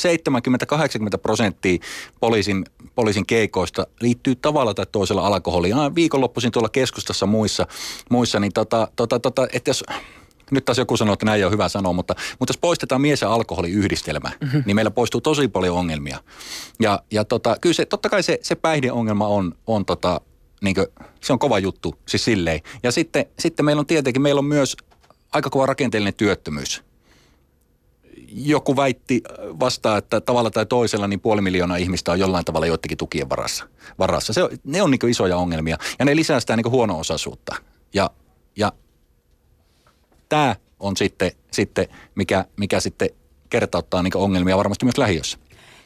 70-80 1.17 1.19
prosenttia 1.23 1.79
poliisin, 2.21 2.65
poliisin 2.95 3.27
keikoista 3.27 3.87
liittyy 4.01 4.35
tavalla 4.37 4.75
tai 4.75 4.87
toisella 4.93 5.27
alkoholiin. 5.27 5.75
Aina 5.75 5.95
viikonloppuisin 5.95 6.53
tuolla 6.53 6.69
keskustassa 6.69 7.27
muissa, 7.27 7.67
muissa 8.11 8.41
niin 8.41 8.53
tota, 8.53 8.89
tota, 8.97 9.21
tota, 9.21 9.47
että 9.53 9.71
jos 9.71 9.85
nyt 10.51 10.65
taas 10.65 10.79
joku 10.79 10.97
sanoo, 10.97 11.13
että 11.13 11.27
näin 11.27 11.39
ei 11.39 11.45
ole 11.45 11.53
hyvä 11.53 11.69
sanoa, 11.69 11.93
mutta, 11.93 12.15
mutta 12.39 12.51
jos 12.53 12.59
poistetaan 12.59 13.01
mies- 13.01 13.23
ja 13.23 13.33
alkoholiyhdistelmä, 13.33 14.31
mm-hmm. 14.41 14.63
niin 14.67 14.77
meillä 14.77 14.91
poistuu 14.91 15.21
tosi 15.21 15.49
paljon 15.49 15.77
ongelmia. 15.77 16.19
Ja, 16.81 17.03
ja 17.11 17.25
tota, 17.25 17.57
kyllä 17.61 17.75
se, 17.75 17.87
totta 17.87 18.09
kai 18.09 18.23
se, 18.23 18.39
se 18.43 18.55
päihdeongelma 18.55 19.27
on, 19.27 19.55
on 19.67 19.85
tota, 19.85 20.21
niin 20.63 20.77
se 21.21 21.33
on 21.33 21.39
kova 21.39 21.59
juttu, 21.59 21.95
siis 22.09 22.25
silleen. 22.25 22.61
Ja 22.83 22.93
sitten, 22.93 23.27
sitten 23.39 23.65
meillä 23.65 23.81
on 23.81 23.87
tietenkin, 23.87 24.23
meillä 24.23 24.39
on 24.39 24.45
myös 24.45 24.77
aika 25.33 25.51
kova 25.51 25.67
rakenteellinen 25.67 26.15
työttömyys. 26.15 26.83
Joku 28.29 28.77
väitti 28.77 29.23
vastaan, 29.61 29.99
että 29.99 30.21
tavalla 30.21 30.51
tai 30.51 30.67
toisella 30.67 31.09
niin 31.09 31.21
puoli 31.21 31.41
miljoonaa 31.41 31.77
ihmistä 31.77 32.13
on 32.13 32.19
jollain 32.19 32.45
tavalla 32.45 32.67
joidenkin 32.67 32.99
tukien 32.99 33.29
varassa. 33.29 33.69
varassa. 33.99 34.33
Se 34.33 34.43
on, 34.43 34.51
ne 34.65 34.83
on 34.83 34.91
niin 34.91 35.09
isoja 35.09 35.37
ongelmia 35.37 35.79
ja 35.99 36.05
ne 36.05 36.17
lisää 36.17 36.41
sitä 36.41 36.57
niin 36.57 36.71
huono-osaisuutta. 36.71 37.57
Ja, 37.95 38.11
ja 38.57 38.73
tämä 40.35 40.57
on 40.81 40.97
sitten, 40.97 41.31
sitten 41.51 41.87
mikä, 42.15 42.45
mikä 42.57 42.81
sitten 42.81 43.09
kertauttaa 43.51 44.03
niin 44.03 44.17
ongelmia 44.17 44.57
varmasti 44.57 44.85
myös 44.85 44.99
lähiössä. 44.99 45.39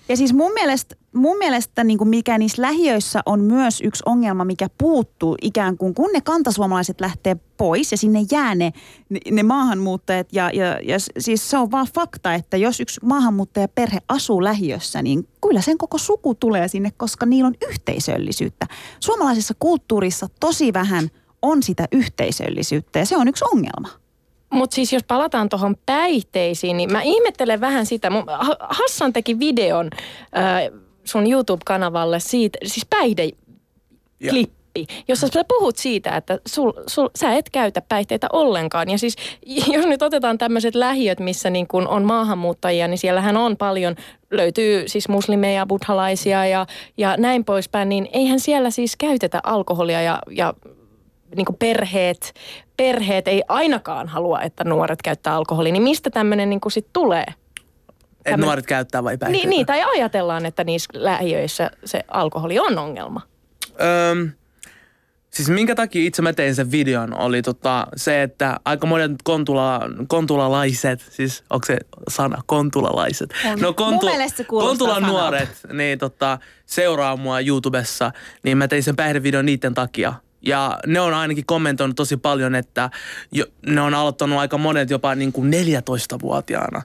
Ja 0.08 0.16
siis 0.16 0.32
mun 0.32 0.52
mielestä, 0.52 0.94
mun 1.12 1.38
mielestä 1.38 1.84
niin 1.84 1.98
kuin 1.98 2.08
mikä 2.08 2.38
niissä 2.38 2.62
lähiöissä 2.62 3.20
on 3.26 3.40
myös 3.40 3.80
yksi 3.80 4.02
ongelma, 4.06 4.44
mikä 4.44 4.68
puuttuu 4.78 5.36
ikään 5.42 5.78
kuin, 5.78 5.94
kun 5.94 6.10
ne 6.12 6.20
kantasuomalaiset 6.20 7.00
lähtee 7.00 7.36
pois 7.56 7.92
ja 7.92 7.98
sinne 7.98 8.20
jää 8.30 8.54
ne, 8.54 8.72
ne, 9.08 9.20
ne 9.30 9.42
maahanmuuttajat. 9.42 10.32
Ja, 10.32 10.50
ja, 10.54 10.80
ja 10.82 10.96
siis 11.18 11.50
se 11.50 11.58
on 11.58 11.70
vaan 11.70 11.86
fakta, 11.94 12.34
että 12.34 12.56
jos 12.56 12.80
yksi 12.80 13.00
maahanmuuttajaperhe 13.04 13.98
asuu 14.08 14.44
lähiössä, 14.44 15.02
niin 15.02 15.28
kyllä 15.42 15.60
sen 15.60 15.78
koko 15.78 15.98
suku 15.98 16.34
tulee 16.34 16.68
sinne, 16.68 16.92
koska 16.96 17.26
niillä 17.26 17.46
on 17.46 17.68
yhteisöllisyyttä. 17.70 18.66
Suomalaisessa 19.00 19.54
kulttuurissa 19.58 20.28
tosi 20.40 20.72
vähän 20.72 21.10
on 21.42 21.62
sitä 21.62 21.88
yhteisöllisyyttä 21.92 22.98
ja 22.98 23.06
se 23.06 23.16
on 23.16 23.28
yksi 23.28 23.44
ongelma. 23.52 24.07
Mutta 24.50 24.74
siis 24.74 24.92
jos 24.92 25.04
palataan 25.04 25.48
tuohon 25.48 25.76
päihteisiin, 25.86 26.76
niin 26.76 26.92
mä 26.92 27.02
ihmettelen 27.02 27.60
vähän 27.60 27.86
sitä. 27.86 28.08
Mun- 28.08 28.24
Ha- 28.28 28.56
Hassan 28.60 29.12
teki 29.12 29.38
videon 29.38 29.90
äh, 30.36 30.80
sun 31.04 31.26
YouTube-kanavalle 31.30 32.20
siitä, 32.20 32.58
siis 32.64 32.86
päihdeklippi, 32.90 34.86
jossa 35.08 35.28
sä 35.28 35.44
puhut 35.48 35.76
siitä, 35.76 36.16
että 36.16 36.38
sul, 36.48 36.72
sul, 36.86 37.08
sä 37.18 37.32
et 37.34 37.50
käytä 37.50 37.82
päihteitä 37.88 38.26
ollenkaan. 38.32 38.90
Ja 38.90 38.98
siis 38.98 39.16
jos 39.74 39.86
nyt 39.86 40.02
otetaan 40.02 40.38
tämmöiset 40.38 40.74
lähiöt, 40.74 41.20
missä 41.20 41.50
niin 41.50 41.68
kun 41.68 41.88
on 41.88 42.04
maahanmuuttajia, 42.04 42.88
niin 42.88 42.98
siellähän 42.98 43.36
on 43.36 43.56
paljon, 43.56 43.96
löytyy 44.30 44.88
siis 44.88 45.08
muslimeja, 45.08 45.66
buddhalaisia 45.66 46.46
ja, 46.46 46.66
ja 46.96 47.16
näin 47.16 47.44
poispäin, 47.44 47.88
niin 47.88 48.08
eihän 48.12 48.40
siellä 48.40 48.70
siis 48.70 48.96
käytetä 48.96 49.40
alkoholia 49.44 50.02
ja, 50.02 50.18
ja 50.30 50.54
niin 51.36 51.44
kuin 51.44 51.56
perheet, 51.56 52.34
perheet 52.76 53.28
ei 53.28 53.42
ainakaan 53.48 54.08
halua, 54.08 54.42
että 54.42 54.64
nuoret 54.64 55.02
käyttää 55.02 55.34
alkoholia, 55.34 55.72
niin 55.72 55.82
mistä 55.82 56.10
tämmöinen 56.10 56.50
niin 56.50 56.60
sit 56.70 56.86
tulee? 56.92 57.26
Että 58.24 58.36
nuoret 58.36 58.66
käyttää 58.66 59.04
vai 59.04 59.18
päihteitä? 59.18 59.46
Niin, 59.46 59.50
niin, 59.50 59.66
tai 59.66 59.82
ajatellaan, 59.82 60.46
että 60.46 60.64
niissä 60.64 60.90
lähiöissä 60.94 61.70
se 61.84 62.04
alkoholi 62.08 62.58
on 62.58 62.78
ongelma. 62.78 63.20
Öm, 64.10 64.30
siis 65.30 65.48
minkä 65.48 65.74
takia 65.74 66.06
itse 66.06 66.22
mä 66.22 66.32
tein 66.32 66.54
sen 66.54 66.70
videon 66.70 67.18
oli 67.18 67.42
tota, 67.42 67.86
se, 67.96 68.22
että 68.22 68.60
aika 68.64 68.86
monet 68.86 69.10
kontula, 69.24 69.80
kontulalaiset, 70.08 71.00
siis 71.10 71.44
onko 71.50 71.66
se 71.66 71.76
sana 72.08 72.42
kontulalaiset? 72.46 73.30
No, 73.60 73.74
On. 73.76 73.94
Mun 73.94 74.04
mielestä 74.04 74.36
se 74.36 74.44
kuulostaa 74.44 74.70
Kontulan 74.70 74.94
sanalta. 74.94 75.20
nuoret 75.20 75.60
niin, 75.72 75.98
tota, 75.98 76.38
seuraa 76.66 77.16
mua 77.16 77.40
YouTubessa, 77.40 78.12
niin 78.42 78.58
mä 78.58 78.68
tein 78.68 78.82
sen 78.82 78.96
päihdevideon 78.96 79.46
niiden 79.46 79.74
takia. 79.74 80.14
Ja 80.42 80.78
ne 80.86 81.00
on 81.00 81.14
ainakin 81.14 81.46
kommentoinut 81.46 81.96
tosi 81.96 82.16
paljon, 82.16 82.54
että 82.54 82.90
jo, 83.32 83.46
ne 83.66 83.80
on 83.80 83.94
aloittanut 83.94 84.38
aika 84.38 84.58
monet 84.58 84.90
jopa 84.90 85.14
niin 85.14 85.32
kuin 85.32 85.52
14-vuotiaana 85.52 86.82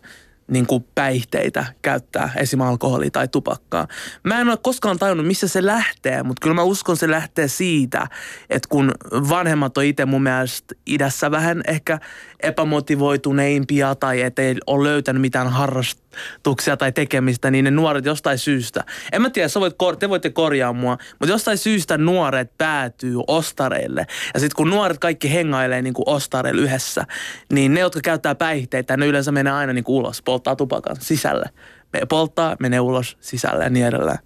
niin 0.47 0.66
kuin 0.66 0.86
päihteitä 0.95 1.66
käyttää, 1.82 2.30
esim. 2.36 2.62
alkoholia 2.62 3.12
tai 3.12 3.28
tupakkaa. 3.28 3.88
Mä 4.24 4.41
en 4.41 4.49
ole 4.49 4.58
koskaan 4.58 4.99
tajunnut, 4.99 5.28
missä 5.28 5.47
se 5.47 5.66
lähtee, 5.66 6.24
mutta 6.24 6.41
kyllä 6.41 6.54
mä 6.54 6.64
uskon, 6.64 6.97
se 6.97 7.10
lähtee 7.10 7.47
siitä, 7.47 8.08
että 8.49 8.70
kun 8.70 8.91
vanhemmat 9.12 9.78
on 9.78 9.84
itse 9.84 10.06
mun 10.06 10.24
mielestä 10.24 10.76
idässä 10.86 11.32
vähän 11.32 11.62
ehkä 11.68 11.99
epämotivoituneimpia 12.44 13.96
tai 13.96 14.22
ettei 14.22 14.56
ole 14.68 14.89
löytänyt 14.89 15.22
mitään 15.22 15.48
harrastuksia 15.48 16.78
tai 16.78 16.91
tekemistä, 16.91 17.52
niin 17.52 17.66
ne 17.66 17.72
nuoret 17.72 18.06
jostain 18.06 18.38
syystä, 18.38 18.84
en 19.12 19.22
mä 19.22 19.30
tiedä, 19.30 19.48
sä 19.48 19.60
voit, 19.60 19.76
te 20.00 20.10
voitte 20.10 20.30
korjaa 20.30 20.74
mua, 20.74 20.98
mutta 21.20 21.34
jostain 21.34 21.58
syystä 21.58 21.98
nuoret 21.98 22.58
päätyy 22.58 23.16
ostareille. 23.28 24.08
Ja 24.34 24.39
sitten 24.39 24.56
kun 24.56 24.70
nuoret 24.70 25.00
kaikki 25.00 25.34
hengailee 25.34 25.82
niin 25.82 25.94
kuin 25.94 26.10
ostareille 26.10 26.62
yhdessä, 26.62 27.06
niin 27.54 27.74
ne, 27.74 27.80
jotka 27.80 28.00
käyttää 28.04 28.36
päihteitä, 28.36 28.98
ne 28.98 29.06
yleensä 29.06 29.32
menee 29.32 29.54
aina 29.54 29.74
niin 29.74 29.84
kuin 29.84 29.96
ulos, 29.96 30.22
polttaa 30.22 30.56
tupakan 30.56 30.96
sisälle. 31.00 31.50
Me 31.94 32.02
polttaa, 32.10 32.56
menee 32.60 32.80
ulos 32.80 33.18
sisälle 33.20 33.64
ja 33.64 33.70
niin 33.70 33.86
edelleen. 33.86 34.20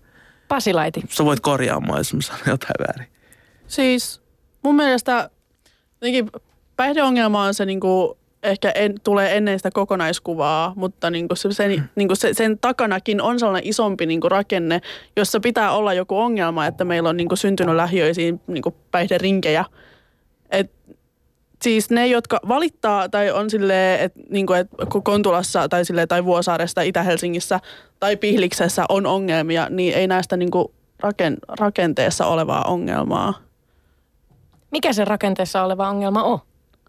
Pasilaiti. 0.47 1.01
Sä 1.09 1.25
voit 1.25 1.39
korjaa 1.39 1.79
mua, 1.79 1.97
jos 1.97 2.13
mä 2.13 2.21
sanon 2.21 2.41
jotain 2.47 2.87
väärin. 2.87 3.07
Siis 3.67 4.21
mun 4.63 4.75
mielestä 4.75 5.29
jotenkin 6.01 6.29
päihdeongelma 6.77 7.43
on 7.43 7.53
se 7.53 7.65
niinku, 7.65 8.17
ehkä 8.43 8.71
en, 8.71 8.95
tulee 9.03 9.37
ennen 9.37 9.59
sitä 9.59 9.71
kokonaiskuvaa, 9.71 10.73
mutta 10.75 11.09
niinku 11.09 11.35
se, 11.35 11.51
sen, 11.51 11.89
niinku 11.95 12.15
se, 12.15 12.33
sen 12.33 12.59
takanakin 12.59 13.21
on 13.21 13.39
sellainen 13.39 13.69
isompi 13.69 14.05
niinku 14.05 14.29
rakenne, 14.29 14.81
jossa 15.15 15.39
pitää 15.39 15.71
olla 15.71 15.93
joku 15.93 16.17
ongelma, 16.17 16.65
että 16.65 16.85
meillä 16.85 17.09
on 17.09 17.17
niinku 17.17 17.35
syntynyt 17.35 17.75
lähiöisiin 17.75 18.41
niinku 18.47 18.75
päihderinkejä. 18.91 19.65
Et, 20.51 20.71
siis 21.61 21.89
ne, 21.89 22.07
jotka 22.07 22.39
valittaa 22.47 23.09
tai 23.09 23.31
on 23.31 23.49
silleen, 23.49 23.99
että 23.99 24.19
niinku, 24.29 24.53
et 24.53 24.67
Kontulassa 25.03 25.69
tai, 25.69 25.85
silleen, 25.85 26.07
tai 26.07 26.25
Vuosaaresta, 26.25 26.81
Itä-Helsingissä 26.81 27.59
tai 27.99 28.17
Pihliksessä 28.17 28.85
on 28.89 29.05
ongelmia, 29.05 29.69
niin 29.69 29.93
ei 29.93 30.07
näistä 30.07 30.37
niinku 30.37 30.73
raken, 30.99 31.37
rakenteessa 31.59 32.25
olevaa 32.25 32.63
ongelmaa. 32.63 33.33
Mikä 34.71 34.93
se 34.93 35.05
rakenteessa 35.05 35.63
oleva 35.63 35.89
ongelma 35.89 36.23
on? 36.23 36.39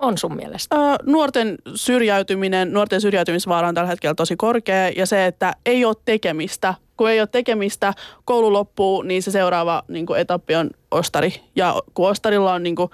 On 0.01 0.18
sun 0.18 0.36
mielestä. 0.36 0.76
Öö, 0.76 0.96
nuorten 1.07 1.55
syrjäytyminen, 1.74 2.72
nuorten 2.72 3.01
syrjäytymisvaara 3.01 3.68
on 3.68 3.74
tällä 3.74 3.88
hetkellä 3.88 4.14
tosi 4.14 4.36
korkea 4.36 4.88
ja 4.88 5.07
se, 5.07 5.26
että 5.26 5.53
ei 5.66 5.84
ole 5.84 5.96
tekemistä 6.05 6.74
kun 6.99 7.11
ei 7.11 7.20
ole 7.20 7.28
tekemistä, 7.32 7.94
koulu 8.24 8.53
loppuu, 8.53 9.03
niin 9.03 9.22
se 9.22 9.30
seuraava 9.30 9.82
niin 9.88 10.07
kuin 10.07 10.20
etappi 10.20 10.55
on 10.55 10.70
ostari. 10.90 11.34
Ja 11.57 11.82
kun 11.94 12.09
ostarilla 12.09 12.53
on 12.53 12.62
niin 12.62 12.76
kuin 12.76 12.90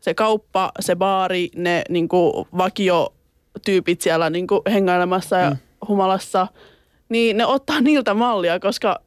se 0.00 0.14
kauppa, 0.14 0.72
se 0.80 0.96
baari, 0.96 1.50
ne 1.56 1.82
niin 1.88 2.08
kuin 2.08 2.46
vakiotyypit 2.58 4.00
siellä 4.00 4.30
niin 4.30 4.46
kuin 4.46 4.60
hengailemassa 4.72 5.36
ja 5.36 5.50
mm. 5.50 5.56
humalassa, 5.88 6.46
niin 7.08 7.36
ne 7.36 7.46
ottaa 7.46 7.80
niiltä 7.80 8.14
mallia, 8.14 8.60
koska 8.60 9.00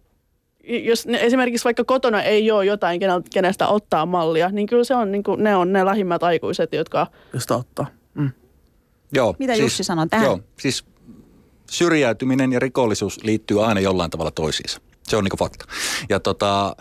jos 0.69 1.07
ne, 1.07 1.19
esimerkiksi 1.21 1.65
vaikka 1.65 1.83
kotona 1.83 2.23
ei 2.23 2.51
ole 2.51 2.65
jotain, 2.65 2.99
kenestä 3.33 3.67
ottaa 3.67 4.05
mallia, 4.05 4.49
niin 4.49 4.67
kyllä 4.67 4.83
se 4.83 4.95
on, 4.95 5.11
niin 5.11 5.23
kuin, 5.23 5.43
ne 5.43 5.55
on 5.55 5.73
ne 5.73 5.85
lähimmät 5.85 6.23
aikuiset, 6.23 6.73
jotka... 6.73 7.07
Josta 7.33 7.55
ottaa. 7.55 7.87
Mm. 8.13 8.31
Joo, 9.11 9.35
Mitä 9.39 9.53
siis, 9.53 9.63
Jussi 9.63 9.83
sanoo 9.83 10.05
tähän? 10.09 10.25
Joo, 10.25 10.39
siis 10.59 10.85
syrjäytyminen 11.69 12.51
ja 12.51 12.59
rikollisuus 12.59 13.23
liittyy 13.23 13.65
aina 13.65 13.79
jollain 13.79 14.11
tavalla 14.11 14.31
toisiinsa. 14.31 14.81
Se 15.03 15.17
on 15.17 15.23
niin 15.23 15.39
fakta. 15.39 15.65
Ja 16.09 16.19
tota, 16.19 16.75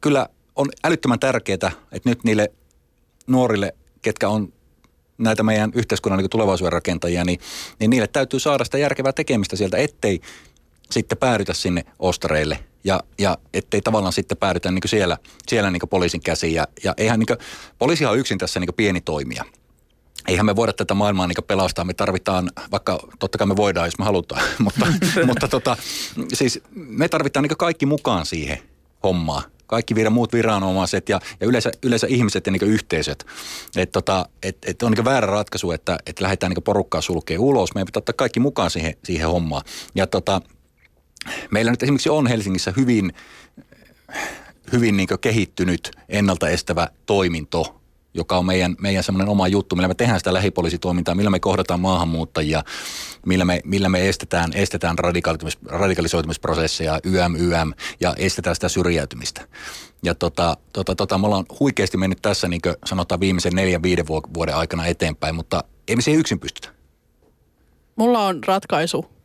kyllä 0.00 0.28
on 0.56 0.68
älyttömän 0.84 1.18
tärkeää, 1.18 1.70
että 1.92 2.08
nyt 2.08 2.24
niille 2.24 2.52
nuorille, 3.26 3.74
ketkä 4.02 4.28
on 4.28 4.52
näitä 5.18 5.42
meidän 5.42 5.72
yhteiskunnan 5.74 6.18
niin 6.18 6.30
tulevaisuuden 6.30 6.72
rakentajia, 6.72 7.24
niin, 7.24 7.40
niin 7.80 7.90
niille 7.90 8.06
täytyy 8.06 8.40
saada 8.40 8.64
sitä 8.64 8.78
järkevää 8.78 9.12
tekemistä 9.12 9.56
sieltä, 9.56 9.76
ettei 9.76 10.20
sitten 10.90 11.18
päädytä 11.18 11.54
sinne 11.54 11.84
ostareille 11.98 12.58
ja, 12.84 13.00
ja 13.18 13.38
ettei 13.54 13.80
tavallaan 13.80 14.12
sitten 14.12 14.38
päädytä 14.38 14.70
niin 14.70 14.82
siellä, 14.86 15.18
siellä 15.48 15.70
niin 15.70 15.82
poliisin 15.90 16.20
käsiin. 16.20 16.54
Ja, 16.54 16.68
ja 16.84 16.94
eihän 16.96 17.18
niin 17.18 17.26
kuin, 17.26 17.38
poliisihan 17.78 18.12
on 18.12 18.18
yksin 18.18 18.38
tässä 18.38 18.60
niin 18.60 18.74
pieni 18.76 19.00
toimija 19.00 19.44
eihän 20.28 20.46
me 20.46 20.56
voida 20.56 20.72
tätä 20.72 20.94
maailmaa 20.94 21.26
niin 21.26 21.44
pelastaa. 21.46 21.84
Me 21.84 21.94
tarvitaan, 21.94 22.50
vaikka 22.72 22.98
totta 23.18 23.38
kai 23.38 23.46
me 23.46 23.56
voidaan, 23.56 23.86
jos 23.86 23.98
me 23.98 24.04
halutaan, 24.04 24.42
mutta, 24.64 24.86
mutta 25.26 25.48
tota, 25.48 25.76
siis 26.34 26.60
me 26.74 27.08
tarvitaan 27.08 27.42
niin 27.42 27.56
kaikki 27.56 27.86
mukaan 27.86 28.26
siihen 28.26 28.58
hommaan. 29.02 29.42
Kaikki 29.66 29.94
vira, 29.94 30.10
muut 30.10 30.32
viranomaiset 30.32 31.08
ja, 31.08 31.20
ja 31.40 31.46
yleensä, 31.46 31.70
yleensä 31.82 32.06
ihmiset 32.06 32.46
ja 32.46 32.52
niin 32.52 32.62
yhteisöt. 32.62 33.26
Et 33.76 33.92
tota, 33.92 34.28
et, 34.42 34.56
et 34.66 34.82
on 34.82 34.92
niin 34.92 35.04
väärä 35.04 35.26
ratkaisu, 35.26 35.70
että, 35.70 35.98
että 36.06 36.22
lähdetään 36.22 36.52
niin 36.52 36.62
porukkaa 36.62 37.00
sulkee 37.00 37.38
ulos. 37.38 37.74
Meidän 37.74 37.86
pitää 37.86 37.98
ottaa 37.98 38.12
kaikki 38.12 38.40
mukaan 38.40 38.70
siihen, 38.70 38.94
siihen 39.04 39.28
hommaan. 39.28 39.62
Ja 39.94 40.06
tota, 40.06 40.42
meillä 41.50 41.70
nyt 41.70 41.82
esimerkiksi 41.82 42.08
on 42.08 42.26
Helsingissä 42.26 42.72
hyvin, 42.76 43.12
hyvin 44.72 44.96
niin 44.96 45.08
kehittynyt 45.20 45.90
ennaltaestävä 46.08 46.88
toiminto 47.06 47.80
joka 48.16 48.38
on 48.38 48.46
meidän, 48.46 48.76
meidän 48.80 49.04
semmoinen 49.04 49.28
oma 49.28 49.48
juttu, 49.48 49.76
millä 49.76 49.88
me 49.88 49.94
tehdään 49.94 50.20
sitä 50.20 50.32
lähipoliisitoimintaa, 50.32 51.14
millä 51.14 51.30
me 51.30 51.40
kohdataan 51.40 51.80
maahanmuuttajia, 51.80 52.62
millä 53.26 53.44
me, 53.44 53.60
millä 53.64 53.88
me 53.88 54.08
estetään, 54.08 54.52
estetään 54.54 54.98
radikalisoitumis, 54.98 55.58
radikalisoitumisprosesseja, 55.64 57.00
YM, 57.04 57.36
YM, 57.36 57.72
ja 58.00 58.14
estetään 58.18 58.56
sitä 58.56 58.68
syrjäytymistä. 58.68 59.48
Ja 60.02 60.14
tota, 60.14 60.56
tota, 60.72 60.94
tota, 60.94 61.18
me 61.18 61.26
ollaan 61.26 61.44
huikeasti 61.60 61.96
mennyt 61.96 62.22
tässä 62.22 62.48
niin 62.48 62.60
sanotaan 62.86 63.20
viimeisen 63.20 63.52
neljän, 63.54 63.82
viiden 63.82 64.06
vuoden 64.08 64.56
aikana 64.56 64.86
eteenpäin, 64.86 65.34
mutta 65.34 65.64
ei 65.88 65.96
me 65.96 66.02
siihen 66.02 66.20
yksin 66.20 66.40
pystytä. 66.40 66.68
Mulla 67.96 68.26
on 68.26 68.44
ratkaisu. 68.44 69.15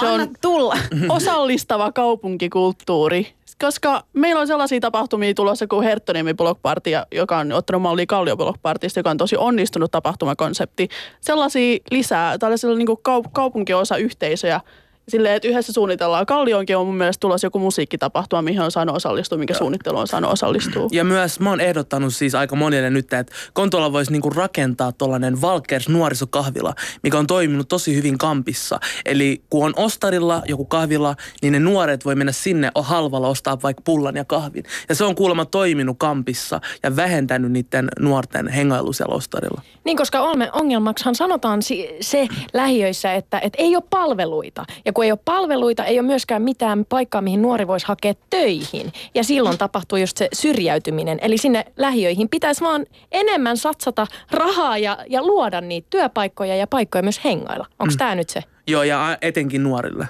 Se 0.00 0.06
Anna 0.06 0.22
on 0.22 0.28
tulla. 0.40 0.76
osallistava 1.08 1.92
kaupunkikulttuuri 1.92 3.34
koska 3.60 4.04
meillä 4.12 4.40
on 4.40 4.46
sellaisia 4.46 4.80
tapahtumia 4.80 5.34
tulossa 5.34 5.66
kuin 5.66 5.84
Herttoniemi 5.84 6.34
Block 6.34 6.62
Party, 6.62 6.90
joka 7.12 7.38
on 7.38 7.52
ottanut 7.52 7.82
mallia 7.82 8.06
Kallio 8.06 8.36
Block 8.36 8.62
Partysta, 8.62 9.00
joka 9.00 9.10
on 9.10 9.16
tosi 9.16 9.36
onnistunut 9.36 9.90
tapahtumakonsepti. 9.90 10.88
Sellaisia 11.20 11.78
lisää, 11.90 12.38
tällaisilla 12.38 12.76
niin 12.76 12.88
kaup- 12.88 13.30
kaupunkiosa-yhteisöjä, 13.32 14.60
silleen, 15.08 15.34
että 15.34 15.48
yhdessä 15.48 15.72
suunnitellaan. 15.72 16.26
Kallioonkin 16.26 16.76
on 16.76 16.86
mun 16.86 16.96
mielestä 16.96 17.20
tulossa 17.20 17.46
joku 17.46 17.58
musiikkitapahtuma, 17.58 18.42
mihin 18.42 18.60
on 18.60 18.70
saanut 18.70 18.96
osallistua, 18.96 19.38
mikä 19.38 19.54
suunnittelu 19.54 19.98
on 19.98 20.06
saanut 20.06 20.32
osallistua. 20.32 20.88
Ja 20.92 21.04
myös 21.04 21.40
mä 21.40 21.50
oon 21.50 21.60
ehdottanut 21.60 22.14
siis 22.14 22.34
aika 22.34 22.56
monille 22.56 22.90
nyt, 22.90 23.12
että 23.12 23.34
Kontola 23.52 23.92
voisi 23.92 24.12
niinku 24.12 24.30
rakentaa 24.30 24.92
tuollainen 24.92 25.40
Valkers 25.40 25.88
nuorisokahvila, 25.88 26.74
mikä 27.02 27.18
on 27.18 27.26
toiminut 27.26 27.68
tosi 27.68 27.94
hyvin 27.94 28.18
kampissa. 28.18 28.80
Eli 29.04 29.42
kun 29.50 29.66
on 29.66 29.72
ostarilla 29.76 30.42
joku 30.46 30.64
kahvila, 30.64 31.16
niin 31.42 31.52
ne 31.52 31.58
nuoret 31.58 32.04
voi 32.04 32.14
mennä 32.14 32.32
sinne 32.32 32.70
halvalla 32.74 33.28
ostaa 33.28 33.62
vaikka 33.62 33.82
pullan 33.84 34.16
ja 34.16 34.24
kahvin. 34.24 34.64
Ja 34.88 34.94
se 34.94 35.04
on 35.04 35.14
kuulemma 35.14 35.44
toiminut 35.44 35.98
kampissa 35.98 36.60
ja 36.82 36.96
vähentänyt 36.96 37.52
niiden 37.52 37.88
nuorten 38.00 38.48
hengailu 38.48 38.92
siellä 38.92 39.14
ostarilla. 39.14 39.62
Niin, 39.84 39.96
koska 39.96 40.20
ongelmaksihan 40.52 41.14
sanotaan 41.14 41.60
se 42.00 42.28
lähiöissä, 42.52 43.14
että, 43.14 43.38
että 43.38 43.62
ei 43.62 43.76
ole 43.76 43.84
palveluita. 43.90 44.64
Ja 44.84 44.92
kun 44.94 45.04
ei 45.04 45.12
ole 45.12 45.18
palveluita, 45.24 45.84
ei 45.84 46.00
ole 46.00 46.06
myöskään 46.06 46.42
mitään 46.42 46.84
paikkaa, 46.84 47.20
mihin 47.20 47.42
nuori 47.42 47.66
voisi 47.66 47.86
hakea 47.86 48.14
töihin. 48.30 48.92
Ja 49.14 49.24
silloin 49.24 49.58
tapahtuu 49.58 49.98
just 49.98 50.16
se 50.16 50.28
syrjäytyminen. 50.32 51.18
Eli 51.22 51.38
sinne 51.38 51.64
lähiöihin 51.76 52.28
pitäisi 52.28 52.60
vaan 52.60 52.86
enemmän 53.12 53.56
satsata 53.56 54.06
rahaa 54.30 54.78
ja, 54.78 54.98
ja 55.08 55.22
luoda 55.22 55.60
niitä 55.60 55.86
työpaikkoja 55.90 56.56
ja 56.56 56.66
paikkoja 56.66 57.02
myös 57.02 57.24
hengailla. 57.24 57.66
Onko 57.78 57.92
mm. 57.92 57.98
tämä 57.98 58.14
nyt 58.14 58.30
se? 58.30 58.42
Joo, 58.66 58.82
ja 58.82 59.18
etenkin 59.22 59.62
nuorille. 59.62 60.08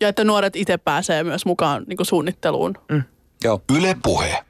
Ja 0.00 0.08
että 0.08 0.24
nuoret 0.24 0.56
itse 0.56 0.76
pääsee 0.76 1.24
myös 1.24 1.46
mukaan 1.46 1.84
niin 1.86 1.98
suunnitteluun. 2.02 2.74
Mm. 2.90 3.02
Joo. 3.44 3.62
Yle 3.76 3.96
Puhe. 4.02 4.44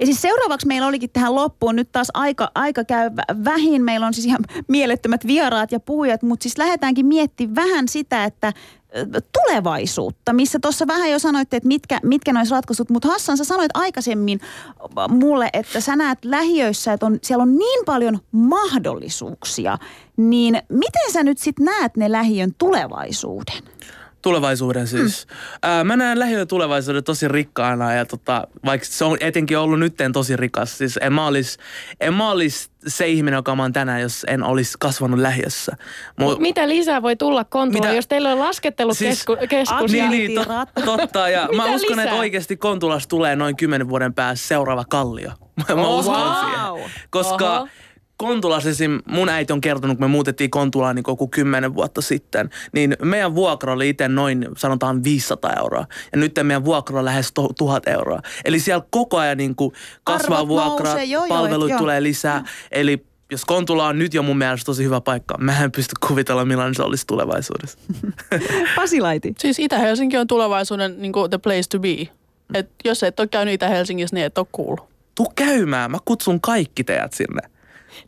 Ja 0.00 0.06
siis 0.06 0.22
seuraavaksi 0.22 0.66
meillä 0.66 0.88
olikin 0.88 1.10
tähän 1.10 1.34
loppuun 1.34 1.76
nyt 1.76 1.92
taas 1.92 2.08
aika, 2.14 2.50
aika 2.54 2.84
käy 2.84 3.10
vähin. 3.44 3.82
Meillä 3.82 4.06
on 4.06 4.14
siis 4.14 4.26
ihan 4.26 4.40
mielettömät 4.68 5.26
vieraat 5.26 5.72
ja 5.72 5.80
puhujat, 5.80 6.22
mutta 6.22 6.42
siis 6.42 6.58
lähdetäänkin 6.58 7.06
miettimään 7.06 7.54
vähän 7.54 7.88
sitä, 7.88 8.24
että 8.24 8.52
tulevaisuutta, 9.32 10.32
missä 10.32 10.58
tuossa 10.62 10.86
vähän 10.86 11.10
jo 11.10 11.18
sanoitte, 11.18 11.56
että 11.56 11.66
mitkä, 11.66 12.00
mitkä 12.02 12.32
nois 12.32 12.50
ratkaisut, 12.50 12.90
mutta 12.90 13.08
Hassan, 13.08 13.36
sä 13.36 13.44
sanoit 13.44 13.70
aikaisemmin 13.74 14.40
mulle, 15.08 15.50
että 15.52 15.80
sä 15.80 15.96
näet 15.96 16.24
lähiöissä, 16.24 16.92
että 16.92 17.06
on, 17.06 17.18
siellä 17.22 17.42
on 17.42 17.56
niin 17.56 17.84
paljon 17.86 18.18
mahdollisuuksia, 18.32 19.78
niin 20.16 20.62
miten 20.68 21.12
sä 21.12 21.22
nyt 21.22 21.38
sitten 21.38 21.64
näet 21.64 21.96
ne 21.96 22.12
lähiön 22.12 22.54
tulevaisuuden? 22.58 23.62
Tulevaisuuden 24.22 24.86
siis. 24.86 25.26
Mm. 25.26 25.34
Ää, 25.62 25.84
mä 25.84 25.96
näen 25.96 26.18
lähiöiden 26.18 26.48
tulevaisuuden 26.48 27.04
tosi 27.04 27.28
rikkaana 27.28 27.94
ja 27.94 28.04
tota, 28.04 28.46
vaikka 28.64 28.86
se 28.90 29.04
on 29.04 29.16
etenkin 29.20 29.58
ollut 29.58 29.78
nytten 29.78 30.12
tosi 30.12 30.36
rikas. 30.36 30.78
Siis 30.78 30.98
en 31.02 31.12
mä 31.12 31.26
olisi 31.26 31.58
en 32.00 32.14
mä 32.14 32.30
olis 32.30 32.70
se 32.86 33.08
ihminen, 33.08 33.38
joka 33.38 33.54
mä 33.54 33.62
oon 33.62 33.72
tänään, 33.72 34.00
jos 34.00 34.26
en 34.28 34.42
olisi 34.42 34.76
kasvanut 34.80 35.20
lähiössä. 35.20 35.76
Mut, 36.18 36.38
Mitä 36.38 36.68
lisää 36.68 37.02
voi 37.02 37.16
tulla 37.16 37.44
Kontulaan, 37.44 37.96
jos 37.96 38.08
teillä 38.08 38.32
on 38.32 38.38
laskettelukeskus? 38.38 39.38
Siis, 39.38 39.92
niin, 39.92 40.10
niin, 40.10 40.34
tot, 40.34 40.48
totta. 40.84 41.28
Ja 41.28 41.48
mä 41.56 41.64
uskon, 41.64 41.90
lisää? 41.90 42.04
että 42.04 42.16
oikeasti 42.16 42.56
Kontulasta 42.56 43.08
tulee 43.08 43.36
noin 43.36 43.56
kymmenen 43.56 43.88
vuoden 43.88 44.14
päässä 44.14 44.48
seuraava 44.48 44.84
kallio. 44.90 45.30
mä 45.76 45.86
oh, 45.86 45.98
uskon 45.98 46.20
wow. 46.20 46.34
siihen. 46.34 46.90
Koska... 47.10 47.60
Oho 47.60 47.68
Kontulassa 48.20 48.68
esim. 48.68 48.98
mun 49.06 49.28
äiti 49.28 49.52
on 49.52 49.60
kertonut, 49.60 49.98
kun 49.98 50.04
me 50.04 50.08
muutettiin 50.08 50.50
Kontulaan 50.50 50.96
niin 50.96 51.02
koko 51.02 51.28
kymmenen 51.28 51.74
vuotta 51.74 52.00
sitten, 52.00 52.50
niin 52.72 52.96
meidän 53.02 53.34
vuokra 53.34 53.72
oli 53.72 53.88
itse 53.88 54.08
noin 54.08 54.48
sanotaan 54.56 55.04
500 55.04 55.52
euroa. 55.58 55.86
Ja 56.12 56.18
nyt 56.18 56.34
meidän 56.42 56.64
vuokra 56.64 56.98
on 56.98 57.04
lähes 57.04 57.32
to, 57.32 57.48
1000 57.58 57.88
euroa. 57.88 58.20
Eli 58.44 58.60
siellä 58.60 58.84
koko 58.90 59.18
ajan 59.18 59.36
niin 59.36 59.54
kuin 59.54 59.72
kasvaa 60.04 60.38
Arvot 60.38 60.48
vuokra, 60.48 60.94
palvelut 61.28 61.76
tulee 61.78 62.02
lisää. 62.02 62.36
Jo. 62.36 62.42
Eli 62.70 63.06
jos 63.30 63.44
Kontula 63.44 63.86
on 63.86 63.98
nyt 63.98 64.14
jo 64.14 64.22
mun 64.22 64.38
mielestä 64.38 64.66
tosi 64.66 64.84
hyvä 64.84 65.00
paikka, 65.00 65.38
mä 65.38 65.64
en 65.64 65.72
pysty 65.72 65.94
kuvitella 66.08 66.44
millainen 66.44 66.74
se 66.74 66.82
olisi 66.82 67.06
tulevaisuudessa. 67.06 67.78
Pasilaiti. 68.76 69.34
Siis 69.38 69.58
Itä-Helsinki 69.58 70.16
on 70.16 70.26
tulevaisuuden 70.26 71.02
niin 71.02 71.12
kuin 71.12 71.30
the 71.30 71.38
place 71.38 71.68
to 71.70 71.78
be. 71.78 72.08
Et 72.54 72.70
jos 72.84 73.02
et 73.02 73.20
ole 73.20 73.28
käynyt 73.28 73.54
Itä-Helsingissä, 73.54 74.16
niin 74.16 74.26
et 74.26 74.38
ole 74.38 74.46
cool. 74.56 74.76
Tuu 75.14 75.32
käymään, 75.36 75.90
mä 75.90 75.98
kutsun 76.04 76.40
kaikki 76.40 76.84
teidät 76.84 77.12
sinne. 77.12 77.59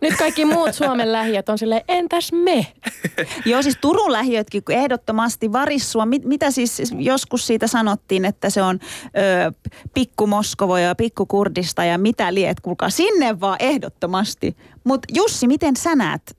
Nyt 0.02 0.16
kaikki 0.18 0.44
muut 0.44 0.74
Suomen 0.84 1.12
lähiöt 1.12 1.48
on 1.48 1.58
silleen, 1.58 1.82
entäs 1.88 2.32
me? 2.32 2.66
Joo, 3.44 3.62
siis 3.62 3.78
Turun 3.80 4.12
lähiötkin 4.12 4.62
ehdottomasti 4.68 5.52
varissua. 5.52 6.06
Mit, 6.06 6.24
mitä 6.24 6.50
siis 6.50 6.92
joskus 6.98 7.46
siitä 7.46 7.66
sanottiin, 7.66 8.24
että 8.24 8.50
se 8.50 8.62
on 8.62 8.78
ö, 9.04 9.52
pikku 9.94 10.26
Moskovo 10.26 10.76
ja 10.76 10.94
pikku 10.94 11.26
Kurdista 11.26 11.84
ja 11.84 11.98
mitä 11.98 12.34
liet, 12.34 12.60
kuulkaa 12.60 12.90
sinne 12.90 13.40
vaan 13.40 13.56
ehdottomasti. 13.60 14.56
Mutta 14.84 15.08
Jussi, 15.14 15.46
miten 15.46 15.76
sä 15.76 15.94
näet 15.94 16.36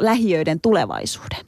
lähiöiden 0.00 0.60
tulevaisuuden? 0.60 1.46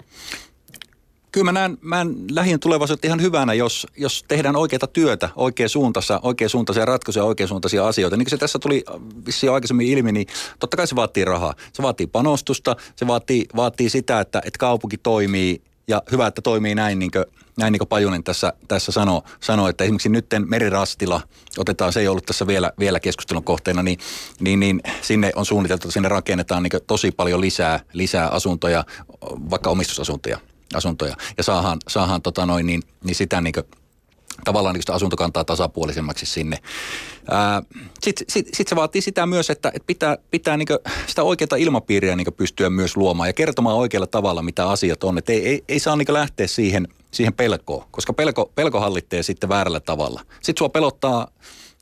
Kyllä 1.34 1.44
mä 1.44 1.52
näen, 1.52 1.78
mä 1.80 1.96
näen 1.96 2.16
lähiön 2.30 2.60
tulevaisuutta 2.60 3.06
ihan 3.06 3.22
hyvänä, 3.22 3.54
jos, 3.54 3.86
jos 3.96 4.24
tehdään 4.28 4.56
oikeita 4.56 4.86
työtä 4.86 5.28
oikea 5.36 5.68
suuntassa, 5.68 6.20
oikea 6.22 6.48
suuntaisia 6.48 6.84
ratkaisuja, 6.84 7.24
oikea 7.24 7.46
suuntaisia 7.46 7.88
asioita. 7.88 8.16
Niin 8.16 8.24
kuin 8.24 8.30
se 8.30 8.36
tässä 8.36 8.58
tuli 8.58 8.84
vissiin 9.26 9.52
aikaisemmin 9.52 9.86
ilmi, 9.86 10.12
niin 10.12 10.26
totta 10.58 10.76
kai 10.76 10.86
se 10.86 10.96
vaatii 10.96 11.24
rahaa. 11.24 11.54
Se 11.72 11.82
vaatii 11.82 12.06
panostusta, 12.06 12.76
se 12.96 13.06
vaatii, 13.06 13.44
vaatii 13.56 13.90
sitä, 13.90 14.20
että, 14.20 14.38
että 14.44 14.58
kaupunki 14.58 14.96
toimii 14.96 15.62
ja 15.88 16.02
hyvä, 16.12 16.26
että 16.26 16.42
toimii 16.42 16.74
näin, 16.74 16.98
niin 16.98 17.10
kuin, 17.10 17.24
näin 17.58 17.72
niin 17.72 17.78
kuin 17.78 17.88
Pajunen 17.88 18.24
tässä, 18.24 18.52
tässä 18.68 18.92
sanoi, 18.92 19.22
sano, 19.40 19.68
että 19.68 19.84
esimerkiksi 19.84 20.08
nytten 20.08 20.48
merirastila, 20.48 21.20
otetaan, 21.58 21.92
se 21.92 22.00
ei 22.00 22.08
ollut 22.08 22.26
tässä 22.26 22.46
vielä, 22.46 22.72
vielä 22.78 23.00
keskustelun 23.00 23.44
kohteena, 23.44 23.82
niin, 23.82 23.98
niin, 24.40 24.60
niin 24.60 24.82
sinne 25.02 25.32
on 25.36 25.46
suunniteltu, 25.46 25.88
että 25.88 25.92
sinne 25.92 26.08
rakennetaan 26.08 26.62
niin 26.62 26.82
tosi 26.86 27.10
paljon 27.10 27.40
lisää, 27.40 27.80
lisää 27.92 28.28
asuntoja, 28.28 28.84
vaikka 29.50 29.70
omistusasuntoja 29.70 30.38
asuntoja 30.74 31.16
ja 31.36 31.42
saadaan, 31.42 31.78
saadaan 31.88 32.22
tota 32.22 32.46
noin, 32.46 32.66
niin, 32.66 32.82
niin 33.04 33.14
sitä 33.14 33.40
niin 33.40 33.54
tavallaan 34.44 34.74
niin 34.74 34.82
sitä 34.82 34.94
asuntokantaa 34.94 35.44
tasapuolisemmaksi 35.44 36.26
sinne. 36.26 36.58
Sitten 38.02 38.26
sit, 38.28 38.48
sit 38.54 38.68
se 38.68 38.76
vaatii 38.76 39.00
sitä 39.00 39.26
myös, 39.26 39.50
että, 39.50 39.68
että 39.74 39.86
pitää, 39.86 40.18
pitää 40.30 40.56
niin 40.56 40.68
sitä 41.06 41.22
oikeaa 41.22 41.56
ilmapiiriä 41.58 42.16
niin 42.16 42.34
pystyä 42.36 42.70
myös 42.70 42.96
luomaan 42.96 43.28
ja 43.28 43.32
kertomaan 43.32 43.76
oikealla 43.76 44.06
tavalla, 44.06 44.42
mitä 44.42 44.68
asiat 44.68 45.04
on. 45.04 45.18
Et 45.18 45.30
ei, 45.30 45.48
ei, 45.48 45.64
ei 45.68 45.78
saa 45.78 45.96
niin 45.96 46.12
lähteä 46.12 46.46
siihen, 46.46 46.88
siihen 47.10 47.32
pelkoon, 47.32 47.84
koska 47.90 48.12
pelko, 48.12 48.52
pelko 48.54 48.80
hallittee 48.80 49.22
sitten 49.22 49.48
väärällä 49.48 49.80
tavalla. 49.80 50.20
Sitten 50.34 50.58
sua 50.58 50.68
pelottaa 50.68 51.28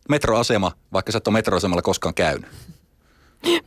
metroasema, 0.09 0.73
vaikka 0.93 1.13
sä 1.13 1.19
et 1.19 1.29
ole 1.29 1.33
metroasemalla 1.33 1.83
koskaan 1.83 2.15
käynyt. 2.15 2.51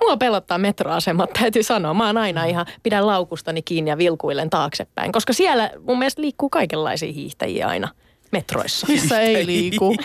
Mua 0.02 0.18
pelottaa 0.18 0.58
metroasemat, 0.58 1.34
täytyy 1.34 1.64
sanoa. 1.64 1.94
Mä 1.94 2.06
oon 2.06 2.18
aina 2.18 2.46
ihan, 2.46 2.66
pidän 2.84 3.08
laukustani 3.08 3.62
kiinni 3.62 3.90
ja 3.90 3.98
vilkuilen 3.98 4.50
taaksepäin, 4.50 5.12
koska 5.12 5.34
siellä 5.34 5.72
mun 5.88 6.00
mielestä 6.00 6.22
liikkuu 6.22 6.50
kaikenlaisia 6.50 7.12
hiihtäjiä 7.12 7.68
aina 7.68 7.88
metroissa. 8.32 8.88
Missä 8.90 9.20
ei 9.20 9.46
liiku. 9.46 9.96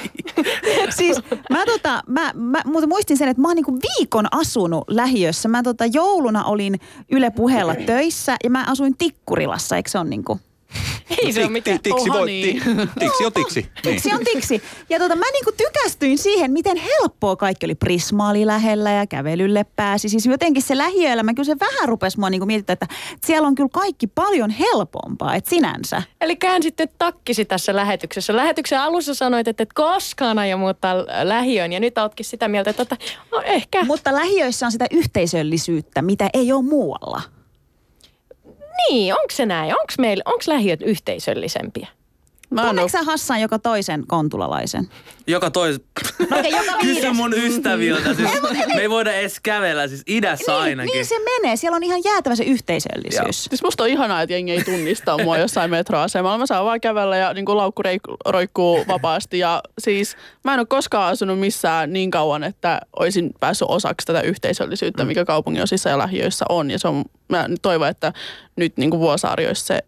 siis 0.98 1.20
mä, 1.50 1.66
tota, 1.66 2.02
mä, 2.06 2.32
mä 2.34 2.62
mä 2.66 2.86
muistin 2.86 3.16
sen, 3.16 3.28
että 3.28 3.40
mä 3.40 3.48
oon 3.48 3.56
niinku 3.56 3.78
viikon 3.98 4.26
asunut 4.30 4.84
lähiössä. 4.88 5.48
Mä 5.48 5.62
tota, 5.62 5.86
jouluna 5.86 6.44
olin 6.44 6.80
Yle 7.12 7.30
puheella 7.30 7.74
töissä 7.74 8.36
ja 8.44 8.50
mä 8.50 8.64
asuin 8.68 8.94
Tikkurilassa, 8.98 9.76
eikö 9.76 9.90
se 9.90 9.98
on 9.98 10.10
niinku 10.10 10.40
ei 11.22 11.32
se 11.32 11.40
ole 11.40 11.50
mitään. 11.50 11.80
Tiksi, 11.80 12.08
voi, 12.10 12.26
niin. 12.30 12.62
tiksi 12.98 13.24
on 13.26 13.32
tiksi. 13.32 13.66
Tiksi 13.82 14.08
niin. 14.08 14.18
on 14.18 14.24
tiksi. 14.24 14.62
Ja 14.88 14.98
tota, 14.98 15.16
mä 15.16 15.24
niinku 15.32 15.52
tykästyin 15.56 16.18
siihen, 16.18 16.50
miten 16.50 16.76
helppoa 16.76 17.36
kaikki 17.36 17.66
oli. 17.66 17.74
Prisma 17.74 18.28
oli 18.28 18.46
lähellä 18.46 18.90
ja 18.90 19.06
kävelylle 19.06 19.64
pääsi. 19.76 20.08
Siis 20.08 20.26
jotenkin 20.26 20.62
se 20.62 20.78
lähiöelämä, 20.78 21.34
kyllä 21.34 21.46
se 21.46 21.56
vähän 21.60 21.88
rupesi 21.88 22.18
mua 22.18 22.30
niinku 22.30 22.46
mietittää, 22.46 22.72
että 22.72 22.86
siellä 23.26 23.48
on 23.48 23.54
kyllä 23.54 23.70
kaikki 23.72 24.06
paljon 24.06 24.50
helpompaa, 24.50 25.34
että 25.34 25.50
sinänsä. 25.50 26.02
Eli 26.20 26.36
käänsitte 26.36 26.86
takkisi 26.98 27.44
tässä 27.44 27.76
lähetyksessä. 27.76 28.36
Lähetyksen 28.36 28.80
alussa 28.80 29.14
sanoit, 29.14 29.48
että 29.48 29.62
et 29.62 29.72
koskaan 29.72 30.38
aio 30.38 30.56
muuttaa 30.56 30.96
lähiöön 31.22 31.72
ja 31.72 31.80
nyt 31.80 31.98
ootkin 31.98 32.26
sitä 32.26 32.48
mieltä, 32.48 32.70
että 32.70 32.96
no 33.32 33.42
ehkä. 33.44 33.84
Mutta 33.84 34.14
lähiöissä 34.14 34.66
on 34.66 34.72
sitä 34.72 34.86
yhteisöllisyyttä, 34.90 36.02
mitä 36.02 36.30
ei 36.34 36.52
ole 36.52 36.62
muualla. 36.62 37.39
Niin, 38.88 39.12
onko 39.12 39.30
se 39.32 39.46
näin? 39.46 39.72
Onko 40.24 40.42
lähiöt 40.46 40.82
yhteisöllisempiä? 40.82 41.86
Mä 42.50 42.66
Tunneeko 42.66 42.88
sä 42.88 43.02
Hassan 43.02 43.40
joka 43.40 43.58
toisen 43.58 44.06
kontulalaisen? 44.06 44.88
Joka 45.26 45.50
toisen. 45.50 45.80
No 46.18 46.38
okay, 46.38 46.50
joka 46.50 46.72
Kysy 46.80 47.12
mun 47.12 47.34
ystäviltä. 47.34 48.14
Siis 48.14 48.30
me 48.74 48.80
ei 48.80 48.90
voida 48.90 49.12
edes 49.12 49.40
kävellä, 49.40 49.88
siis 49.88 50.02
idässä 50.06 50.52
niin, 50.52 50.60
ainakin. 50.60 50.92
Niin 50.92 51.06
se 51.06 51.14
menee. 51.18 51.56
Siellä 51.56 51.76
on 51.76 51.82
ihan 51.82 52.00
jäätävä 52.04 52.34
se 52.34 52.44
yhteisöllisyys. 52.44 53.16
Joo. 53.16 53.32
Siis 53.32 53.62
musta 53.62 53.82
on 53.82 53.88
ihanaa, 53.88 54.22
että 54.22 54.32
jengi 54.32 54.52
ei 54.52 54.64
tunnista 54.64 55.18
mua 55.18 55.38
jossain 55.44 55.70
metroasemalla. 55.70 56.38
Mä 56.38 56.46
saan 56.46 56.64
vaan 56.64 56.80
kävellä 56.80 57.16
ja 57.16 57.34
niin 57.34 57.44
laukku 57.48 57.82
roikkuu 58.26 58.84
vapaasti. 58.88 59.38
Ja 59.38 59.62
siis 59.78 60.16
mä 60.44 60.54
en 60.54 60.60
ole 60.60 60.66
koskaan 60.66 61.12
asunut 61.12 61.38
missään 61.38 61.92
niin 61.92 62.10
kauan, 62.10 62.44
että 62.44 62.80
olisin 62.98 63.30
päässyt 63.40 63.68
osaksi 63.70 64.06
tätä 64.06 64.20
yhteisöllisyyttä, 64.20 65.04
mm. 65.04 65.08
mikä 65.08 65.24
kaupungin 65.24 65.62
osissa 65.62 65.88
ja 65.88 65.98
lähiöissä 65.98 66.44
on. 66.48 66.70
Ja 66.70 66.78
se 66.78 66.88
on, 66.88 67.04
mä 67.28 67.46
toivon, 67.62 67.88
että 67.88 68.12
nyt 68.56 68.76
niin 68.76 68.90
kuin 68.90 69.00
Vuosaari 69.00 69.46
olisi 69.46 69.64
se 69.64 69.80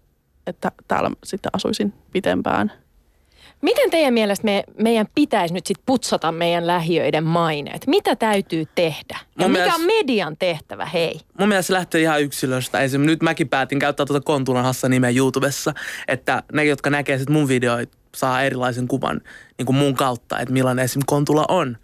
että 0.47 0.73
täällä 0.89 1.11
sitten 1.25 1.51
asuisin 1.55 1.93
pitempään. 2.13 2.73
Miten 3.63 3.91
teidän 3.91 4.15
mielestä 4.15 4.45
me, 4.45 4.65
meidän 4.79 5.07
pitäisi 5.15 5.55
nyt 5.55 5.67
sitten 5.67 5.83
putsata 5.87 6.33
meidän 6.33 6.67
lähiöiden 6.67 7.25
maineet? 7.25 7.87
Mitä 7.87 8.17
täytyy 8.17 8.65
tehdä? 8.75 9.19
Ja 9.39 9.49
mikä 9.49 9.49
mielestä, 9.49 9.75
on 9.75 9.87
median 9.87 10.37
tehtävä, 10.37 10.87
hei? 10.87 11.21
Mun 11.39 11.49
mielestä 11.49 11.67
se 11.67 11.73
lähtee 11.73 12.01
ihan 12.01 12.23
yksilöstä. 12.23 12.81
Esimerkiksi 12.81 13.13
nyt 13.13 13.23
mäkin 13.23 13.49
päätin 13.49 13.79
käyttää 13.79 14.07
tuota 14.07 14.25
Kontulan 14.25 14.65
Hassan 14.65 14.91
nimeä 14.91 15.11
YouTubessa, 15.11 15.75
että 16.09 16.43
ne, 16.53 16.65
jotka 16.65 16.91
näkee 16.91 17.19
sitten 17.19 17.33
mun 17.33 17.49
videoita, 17.49 17.99
saa 18.17 18.43
erilaisen 18.43 18.89
kuvan 18.89 19.21
niin 19.59 19.67
kuin 19.67 19.77
mun 19.77 19.95
kautta, 19.95 20.39
että 20.39 20.53
millainen 20.53 20.85
esimerkiksi 20.85 21.15
Kontula 21.15 21.45
on. 21.49 21.77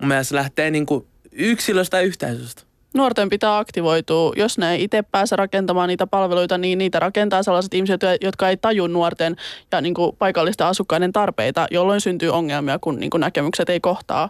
Mun 0.00 0.08
mielestä 0.08 0.28
se 0.28 0.34
lähtee 0.34 0.70
niin 0.70 0.86
kuin 0.86 1.06
yksilöstä 1.32 1.96
ja 1.96 2.02
yhteisöstä 2.02 2.62
nuorten 2.94 3.28
pitää 3.28 3.58
aktivoitua. 3.58 4.32
Jos 4.36 4.58
ne 4.58 4.72
ei 4.72 4.82
itse 4.82 5.02
pääse 5.02 5.36
rakentamaan 5.36 5.88
niitä 5.88 6.06
palveluita, 6.06 6.58
niin 6.58 6.78
niitä 6.78 6.98
rakentaa 6.98 7.42
sellaiset 7.42 7.74
ihmiset, 7.74 8.00
jotka 8.20 8.48
ei 8.48 8.56
taju 8.56 8.86
nuorten 8.86 9.36
ja 9.72 9.80
niin 9.80 9.94
kuin 9.94 10.16
paikallisten 10.16 10.66
asukkaiden 10.66 11.12
tarpeita, 11.12 11.66
jolloin 11.70 12.00
syntyy 12.00 12.28
ongelmia, 12.28 12.78
kun 12.78 13.00
niin 13.00 13.10
kuin 13.10 13.20
näkemykset 13.20 13.70
ei 13.70 13.80
kohtaa. 13.80 14.28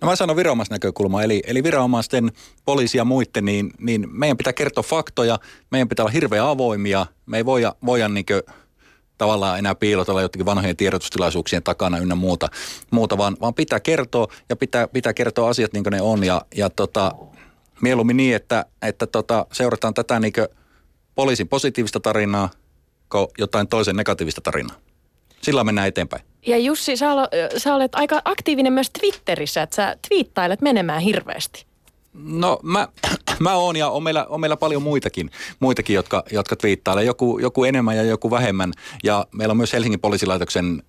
No 0.00 0.08
mä 0.08 0.16
sanon 0.16 0.36
viranomaisnäkökulma, 0.36 1.22
eli, 1.22 1.42
eli 1.46 1.62
viranomaisten, 1.62 2.32
poliisi 2.64 2.98
ja 2.98 3.04
muiden, 3.04 3.44
niin, 3.44 3.70
niin 3.78 4.08
meidän 4.12 4.36
pitää 4.36 4.52
kertoa 4.52 4.82
faktoja, 4.82 5.38
meidän 5.70 5.88
pitää 5.88 6.02
olla 6.02 6.12
hirveän 6.12 6.46
avoimia, 6.46 7.06
me 7.26 7.36
ei 7.36 7.44
voida, 7.44 7.74
voida 7.86 8.08
niin 8.08 8.24
tavallaan 9.18 9.58
enää 9.58 9.74
piilotella 9.74 10.22
jotenkin 10.22 10.46
vanhojen 10.46 10.76
tiedotustilaisuuksien 10.76 11.62
takana 11.62 11.98
ynnä 11.98 12.14
muuta, 12.14 12.48
muuta 12.90 13.18
vaan, 13.18 13.36
vaan 13.40 13.54
pitää 13.54 13.80
kertoa 13.80 14.26
ja 14.48 14.56
pitää, 14.56 14.88
pitää 14.88 15.12
kertoa 15.12 15.48
asiat 15.48 15.72
niin 15.72 15.84
kuin 15.84 15.92
ne 15.92 16.02
on 16.02 16.24
ja, 16.24 16.42
ja 16.54 16.70
tota, 16.70 17.12
mieluummin 17.82 18.16
niin, 18.16 18.36
että, 18.36 18.64
että 18.82 19.06
tota, 19.06 19.46
seurataan 19.52 19.94
tätä 19.94 20.20
niin 20.20 20.32
poliisin 21.14 21.48
positiivista 21.48 22.00
tarinaa 22.00 22.50
kuin 23.08 23.26
jotain 23.38 23.68
toisen 23.68 23.96
negatiivista 23.96 24.40
tarinaa. 24.40 24.76
Sillä 25.42 25.64
mennään 25.64 25.88
eteenpäin. 25.88 26.22
Ja 26.46 26.58
Jussi, 26.58 26.96
sä, 26.96 27.06
sä 27.56 27.74
olet 27.74 27.94
aika 27.94 28.22
aktiivinen 28.24 28.72
myös 28.72 28.90
Twitterissä, 28.90 29.62
että 29.62 29.76
sä 29.76 29.96
twiittailet 30.08 30.60
menemään 30.60 31.00
hirveästi. 31.00 31.66
No 32.12 32.58
mä, 32.62 32.88
mä 33.40 33.54
oon 33.54 33.76
ja 33.76 33.88
on 33.88 34.02
meillä, 34.02 34.26
on 34.28 34.40
meillä 34.40 34.56
paljon 34.56 34.82
muitakin, 34.82 35.30
muitakin 35.60 35.94
jotka, 35.94 36.24
jotka 36.32 36.56
twiittailee. 36.56 37.04
Joku, 37.04 37.38
joku 37.38 37.64
enemmän 37.64 37.96
ja 37.96 38.02
joku 38.02 38.30
vähemmän. 38.30 38.72
Ja 39.04 39.26
meillä 39.32 39.52
on 39.52 39.56
myös 39.56 39.72
Helsingin 39.72 40.00
poliisilaitoksen 40.00 40.82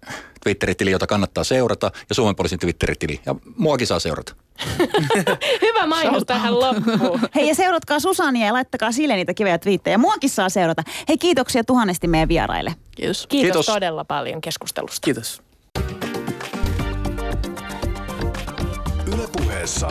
Twitteritili, 0.44 0.92
jota 0.92 1.08
kannattaa 1.08 1.44
seurata. 1.44 1.92
Ja 2.10 2.16
Suomen 2.16 2.36
poliisin 2.36 2.60
Twitteritili. 2.60 3.22
Ja 3.26 3.36
muakin 3.58 3.88
saa 3.88 4.00
seurata. 4.00 4.36
Hyvä 5.62 5.88
mainos 5.88 6.24
tähän 6.28 6.60
loppuun. 6.60 7.20
Hei 7.36 7.48
ja 7.48 7.56
seuratkaa 7.56 8.00
Susania 8.00 8.46
ja 8.46 8.54
laittakaa 8.54 8.92
sille 8.92 9.16
niitä 9.16 9.34
kivejä 9.34 9.58
twiittejä. 9.58 9.98
Muakin 9.98 10.30
saa 10.30 10.50
seurata. 10.50 10.84
Hei 11.08 11.18
kiitoksia 11.18 11.64
tuhannesti 11.64 12.08
meidän 12.08 12.30
vieraille. 12.30 12.76
Kiitos. 12.96 13.28
Kiitos, 13.28 13.46
Kiitos. 13.48 13.66
todella 13.66 14.06
paljon 14.06 14.42
keskustelusta. 14.42 15.06
Kiitos. 15.06 15.42
Yle 19.08 19.28
puheessa 19.38 19.90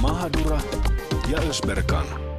Mahadura 0.00 0.60
ja 1.32 1.38
Ösberkan. 1.48 2.31